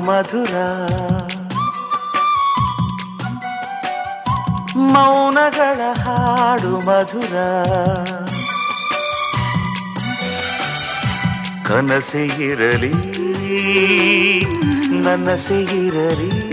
ಮಧುರ. 0.00 0.54
ಮೌನಗಳ 4.76 5.92
ಹಾಡು 5.92 6.80
ಮಧುರ. 6.80 7.32
ಕನಸೆ 11.66 12.26
ಇರಲಿ 12.26 12.94
ನನಸೆ 15.02 15.62
ಇರಲಿ. 15.62 16.50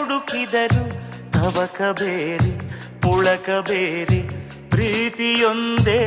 ಹುಡುಕಿದರು 0.00 0.82
ತವಕ 1.32 1.80
ಬೇರೆ 1.82 2.52
ಪುಳಕ 3.00 3.48
ಬೇರೆ 3.68 4.20
ಪ್ರೀತಿಯೊಂದೇ. 4.70 6.00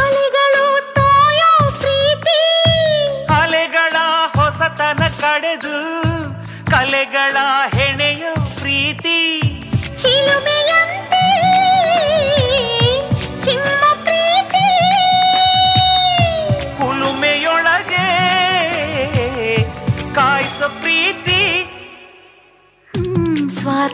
ಅಲೆಗಳು 0.00 0.64
ಅಲೆಗಳ 3.40 3.96
ಹೊಸತನ 4.36 5.02
ಕಡೆದು 5.20 5.76
ಕಲೆಗಳ 6.70 7.36
ಹೆಣೆಯ 7.76 8.24
ಪ್ರೀತಿ. 8.58 9.40
ಚಿಲುಮೆಯಂತೆ 9.96 10.61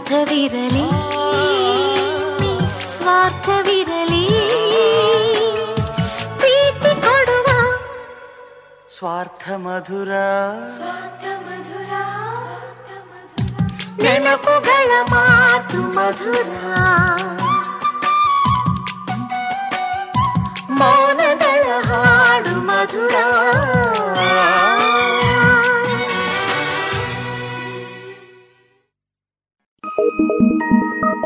ಸ್ವಾರ್ಥವಿರಲಿ 0.09 0.91
ಸ್ವಾರ್ಥವಿರಲಿ. 2.95 4.27
ಪ್ರೀತಿ 6.39 7.03
ಕೊಡುವ 7.03 7.47
ಸ್ವಾರ್ಥ 8.89 9.51
ಮಧುರ 9.51 10.13
ಸ್ವಾರ್ಥ 10.77 11.25
ಮಧುರ 11.47 11.93
ನೆನಪುಗಳ 14.03 14.91
ಮಾತು 15.11 15.77
ಮಧುರ. 15.77 16.47
ಮೌನಗಳ 20.71 21.93
ಹಾಡು 21.93 22.57
ಮಧುರ. 22.67 23.15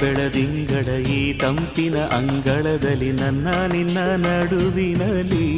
ಬೆಳದಿಂಗಳ 0.00 0.96
ಈ 1.02 1.32
ತಂಪಿನ 1.32 1.96
ಅಂಗಳದಲ್ಲಿ 1.98 3.12
ನನ್ನ 3.12 3.48
ನಿನ್ನ 3.72 3.98
ನಡುವಿನಲಿ 3.98 5.48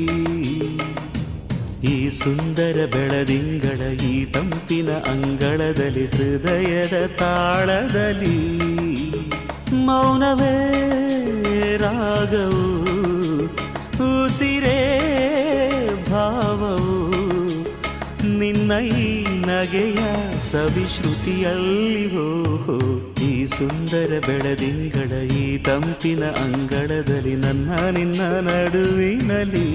ಈ 1.85 2.11
ಸುಂದರ 2.11 2.89
ಬೆಳದಿಂಗಳ 2.93 3.81
ಈ 3.93 4.25
ತಂಪಿನ 4.25 4.91
ಅಂಗಳದಲ್ಲಿ 4.91 6.07
ಹೃದಯದ 6.07 7.07
ತಾಳದಲ್ಲಿ 7.19 8.65
ಮೌನವೇ 9.75 10.57
ರಾಗವು, 11.77 12.67
ಉಸಿರೇ 14.05 14.81
ಭಾವವು, 16.11 16.97
ನಿನ್ನ 18.39 18.73
ಈ 18.99 19.25
ನಗೆಯ 19.47 20.03
ಸವಿಶ್ರುತಿಯಲ್ಲಿ 20.55 22.03
ಹೋ 22.11 22.27
ಈ 23.21 23.31
ಸುಂದರ 23.47 24.11
ಬೆಳದಿಂಗಳ 24.27 25.11
ಈ 25.37 25.45
ತಂಪಿನ 25.59 26.25
ಅಂಗಳದಲ್ಲಿ 26.43 27.35
ನನ್ನ 27.37 27.79
ನಿನ್ನ 27.91 28.21
ನಡುವಿನಲಿ 28.41 29.67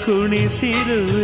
ಹಾಡಲಿ 0.00 1.19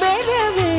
ಬೆರವೇ 0.00 0.72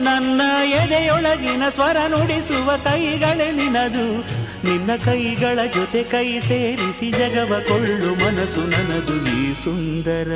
ನನ್ನ 0.00 0.40
ಎದೆಯೊಳಗಿನ 0.64 1.62
ಸ್ವರ 1.68 1.96
ನುಡಿಸುವ 2.08 2.76
ಕೈಗಳೇ 2.76 3.52
ನಿನದು. 3.52 4.20
ನಿನ್ನ 4.68 4.90
ಕೈಗಳ 5.04 5.58
ಜೊತೆ 5.74 6.02
ಕೈ 6.02 6.40
ಸೇರಿಸಿ 6.40 7.10
ಜಗವ 7.10 7.60
ಕೊಳ್ಳು 7.68 8.14
ಮನಸ್ಸು 8.14 8.60
ನನದು. 8.60 9.30
ಈ 9.40 9.54
ಸುಂದರ. 9.54 10.30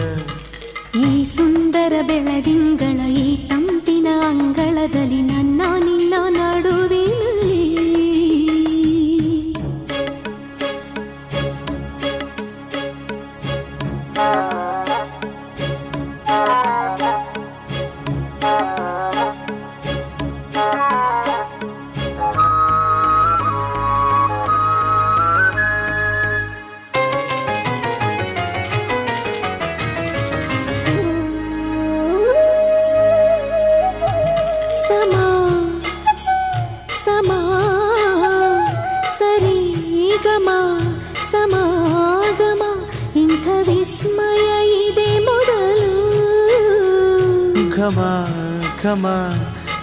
ಈ 0.99 1.25
ಸುಂದರ 1.25 1.93
ಬೆಳದಿಂಗಳ 2.07 3.11
ಈ 3.11 3.49
ತಂಪಿನ 3.49 4.07
ಅಂಗಳದಲ್ಲಿ 4.27 5.23
ನನ್ನ 5.23 5.63
ನಿನ್ನ 5.85 6.15
ನಡುವಿನಲ್ಲಿ 6.29 7.02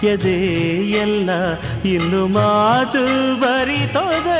ಎದೆ 0.04 0.36
ಎಲ್ಲ 1.00 1.30
ಇನ್ನು 1.84 2.26
ಮಾತು 2.26 3.02
ಬರಿತೊದಲು 3.40 4.39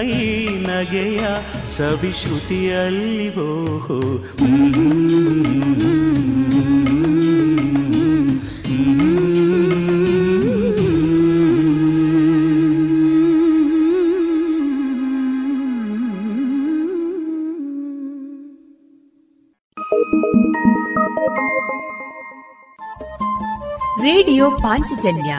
ಈ 0.00 0.48
ನಗೆಯ 0.62 1.28
ಸವಿಶ್ರುತಿಯಲ್ಲಿ 1.76 3.36
ಓಹೋ. 3.36 4.18
ರೇಡಿಯೋ 24.02 24.50
ಪಾಂಚಜನ್ಯ. 24.50 25.38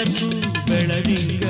ಕಂಗಳ 0.00 1.49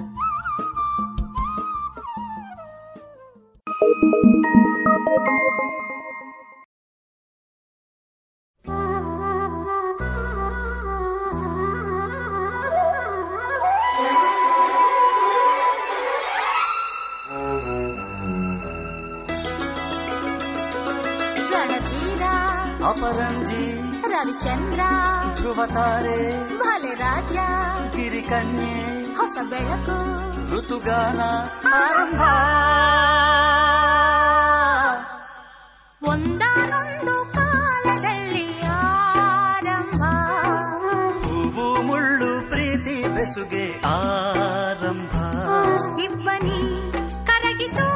ಗಿರಿಕನ್ಯೆ 28.31 29.15
ಹೊಸ 29.15 29.37
ಬೆಳಕು 29.49 29.95
ಋತುಗಾನ 30.55 31.19
ಆರಂಭ. 31.67 32.21
ಒಂದಾನೊಂದು 36.09 37.33
ಕಾಲದಲ್ಲಿ 37.33 38.61
ಆರಂಭ. 38.61 40.03
ಹೂವು 41.25 41.81
ಮುಳ್ಳು 41.81 42.49
ಪ್ರೀತಿ 42.49 43.07
ಬೆಸುಗೆ 43.15 43.81
ಆರಂಭ. 43.85 45.11
ಇಬ್ಬನಿ 45.99 46.91
ಕರಗಿತು. 47.27 47.89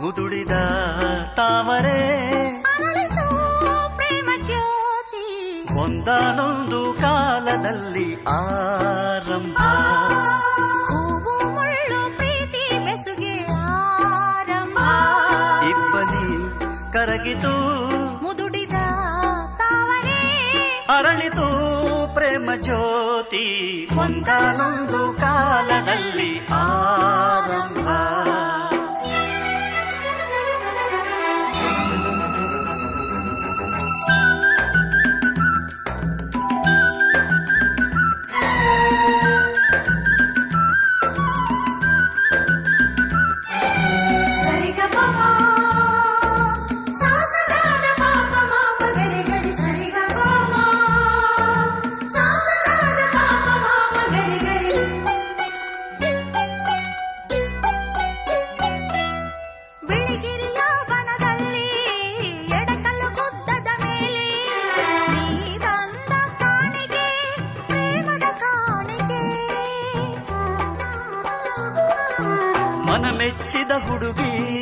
ಮುದುಡಿದ 0.00 0.52
ತಾವರೆ 1.36 2.33
ಒಂದಾನೊಂದು 6.06 7.00
ಕಾಲದಲ್ಲಿ 7.00 8.08
ಆರಂಭ. 8.28 9.58
ಹೂವು 10.88 11.34
ಮುಳ್ಳು 11.54 12.16
ಪ್ರೀತಿ 12.16 12.64
ಬೆಸುಗೆ 12.78 13.36
ಆರಂಭ. 13.60 14.78
ಇಬ್ಬನಿ 15.70 16.26
ಕರಗಿತು 16.92 17.54
ಮುದುಡಿದ 18.22 18.76
ತಾವರೆ 19.56 20.20
ಅರಳಿತು 20.96 21.48
ಪ್ರೇಮ 22.14 22.50
ಜ್ಯೋತಿ 22.60 23.46
ಒಂದಾನೊಂದು 23.98 25.20
ಕಾಲದಲ್ಲಿ 25.20 26.46
ಆರಂಭ. 26.52 27.88
ಹುಡುಗಿ 73.78 74.54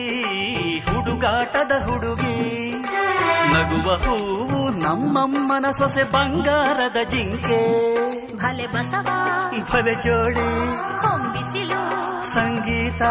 ಹುಡುಗಾಟದ 0.79 1.73
ಹುಡುಗಿ. 1.83 2.73
ನಗುವ 3.55 3.95
ಹೂವು 3.95 4.69
ನಮ್ಮಮ್ಮನ 4.71 5.71
ಸೊಸೆ 5.71 6.03
ಬಂಗಾರದ 6.03 7.09
ಜಿಂಕೆ. 7.09 7.95
ಭಲೆ 8.37 8.67
ಬಸವ 8.67 9.09
ಭಲೆ 9.73 9.95
ಜೋಡಿ. 9.95 10.77
ಹೊಂಬಿಸಿಲು. 10.77 12.03
ಸಂಗೀತ. 12.35 13.03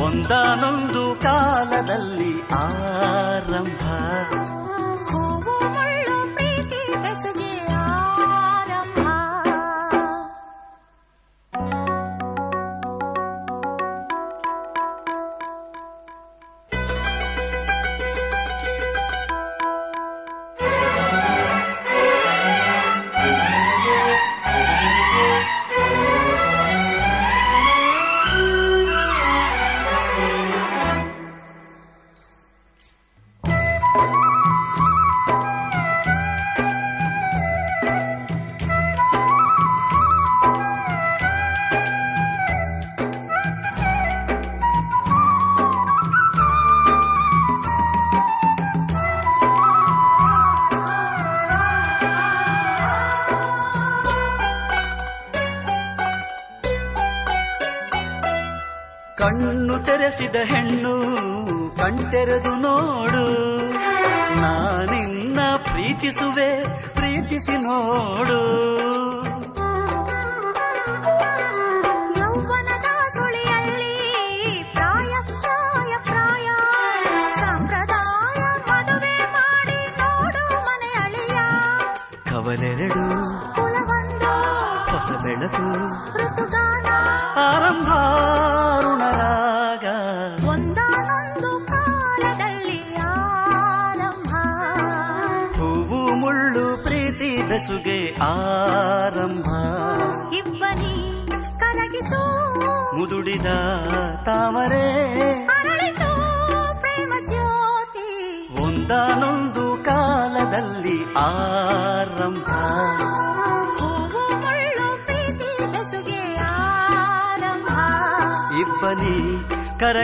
ಒಂದಾನೊಂದು 0.00 1.22
ಕಾಲದಲ್ಲಿ 1.22 2.42
ಆರಂಭ. 2.52 3.82
ಪ್ರೀತಿಸಿ 67.35 67.55
ನೋಡು 67.63 67.95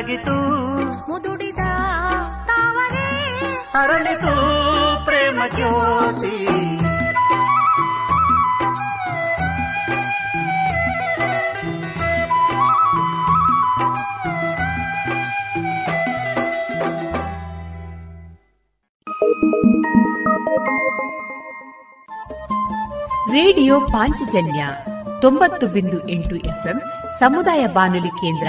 ಎರಗಿತು 0.03 0.37
ಮುದುಡಿದ 1.11 1.57
ತಾವರೆ. 2.47 3.11
ಅರಳಿತು 3.75 4.35
ಪ್ರೇಮ 5.05 5.43
ಜ್ಯೋತಿ. 5.51 6.47
ರೇಡಿಯೋ 23.33 23.81
ಪಾಂಚಜನ್ಯ 23.81 24.67
ತೊಂಬತ್ತು 25.21 25.67
ಬಿಂದು 25.67 26.09
ಎಂಟು 26.09 26.37
ಎಫ್ಎಂ 26.37 26.83
ಸಮುದಾಯ 27.19 27.67
ಬಾನುಲಿ 27.67 28.09
ಕೇಂದ್ರ 28.09 28.49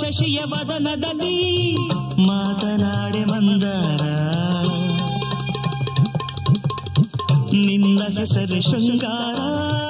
ಶಶಿಯ 0.00 0.40
ವದನದಲ್ಲಿ 0.44 1.36
ಮಾತನಾಡೆ 2.26 3.24
ಮಂದಾರ 3.24 4.02
ನಿನ್ನ 7.52 8.02
ಹೆಸರು 8.18 8.60
ಶೃಂಗಾರ. 8.60 9.89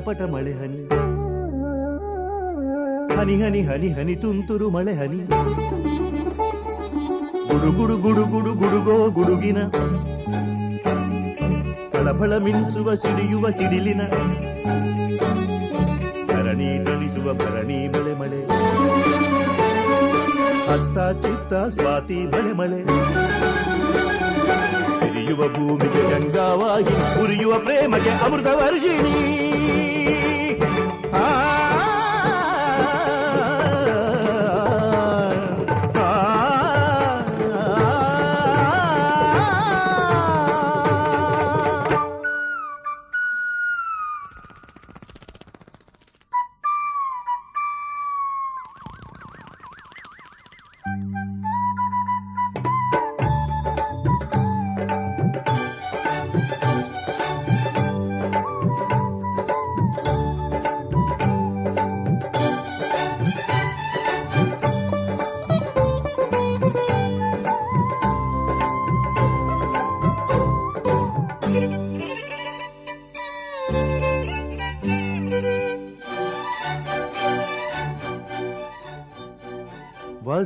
ಚಿಟಪಟ 0.00 0.20
ಮಳೆ 0.32 0.52
ಹನಿ 0.58 0.78
ಹನಿ 3.16 3.34
ಹನಿ 3.42 3.60
ಹನಿ 3.68 3.88
ಹನಿ 3.96 4.14
ತುಂತುರು 4.22 4.66
ಮಳೆ 4.76 4.92
ಹನಿ 5.00 5.18
ಗುಡು 7.50 7.70
ಗುಡು 7.76 7.96
ಗುಡು 8.04 8.22
ಗುಡು 8.32 8.52
ಗುಡುಗೋ 8.60 8.94
ಗುಡುಗಿನ 9.18 9.58
ಫಳಫಳ 11.92 12.32
ಮಿಂಚುವ 12.46 12.94
ಸಿಡಿಯುವ 13.02 13.50
ಸಿಡಿಲಿನ 13.58 14.02
ಭರಣಿ 16.30 16.70
ತಣಿಸುವ 16.86 17.34
ಭರಣಿ 17.34 17.78
ಮಳೆ 17.94 18.14
ಮಳೆ 18.22 18.40
ಹಸ್ತ 20.68 20.98
ಚಿತ್ತ 21.24 21.54
ಸ್ವಾತಿ 21.76 22.20
ಮಳೆ 22.34 22.54
ಮಳೆ 22.54 22.80
ಹಿರಿಯುವ 25.20 25.42
ಭೂಮಿಗೆ 25.48 26.02
ಗಂಗಾವಾಗಿ 26.10 26.94
ಉರಿಯುವ 27.22 27.54
ಪ್ರೇಮಗೆ 27.58 28.12
ಅಮೃತ 28.26 28.48
ವರ್ಷಿಣಿ 28.54 29.16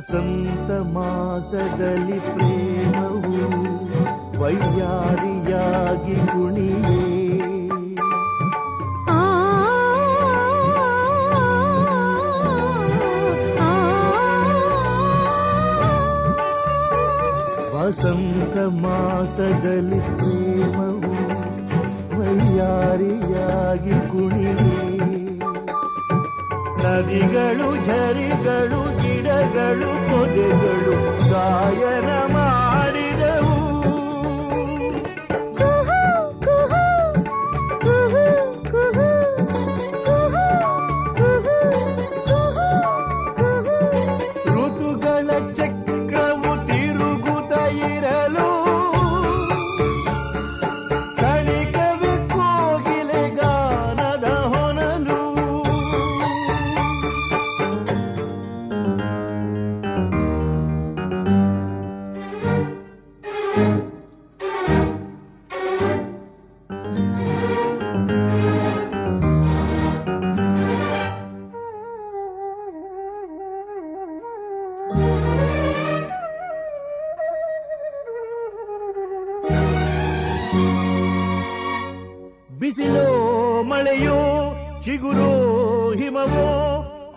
ವಸಂತ 0.05 0.71
ಮಾಸದಲ್ಲಿ 0.95 2.17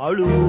Allô 0.09 0.48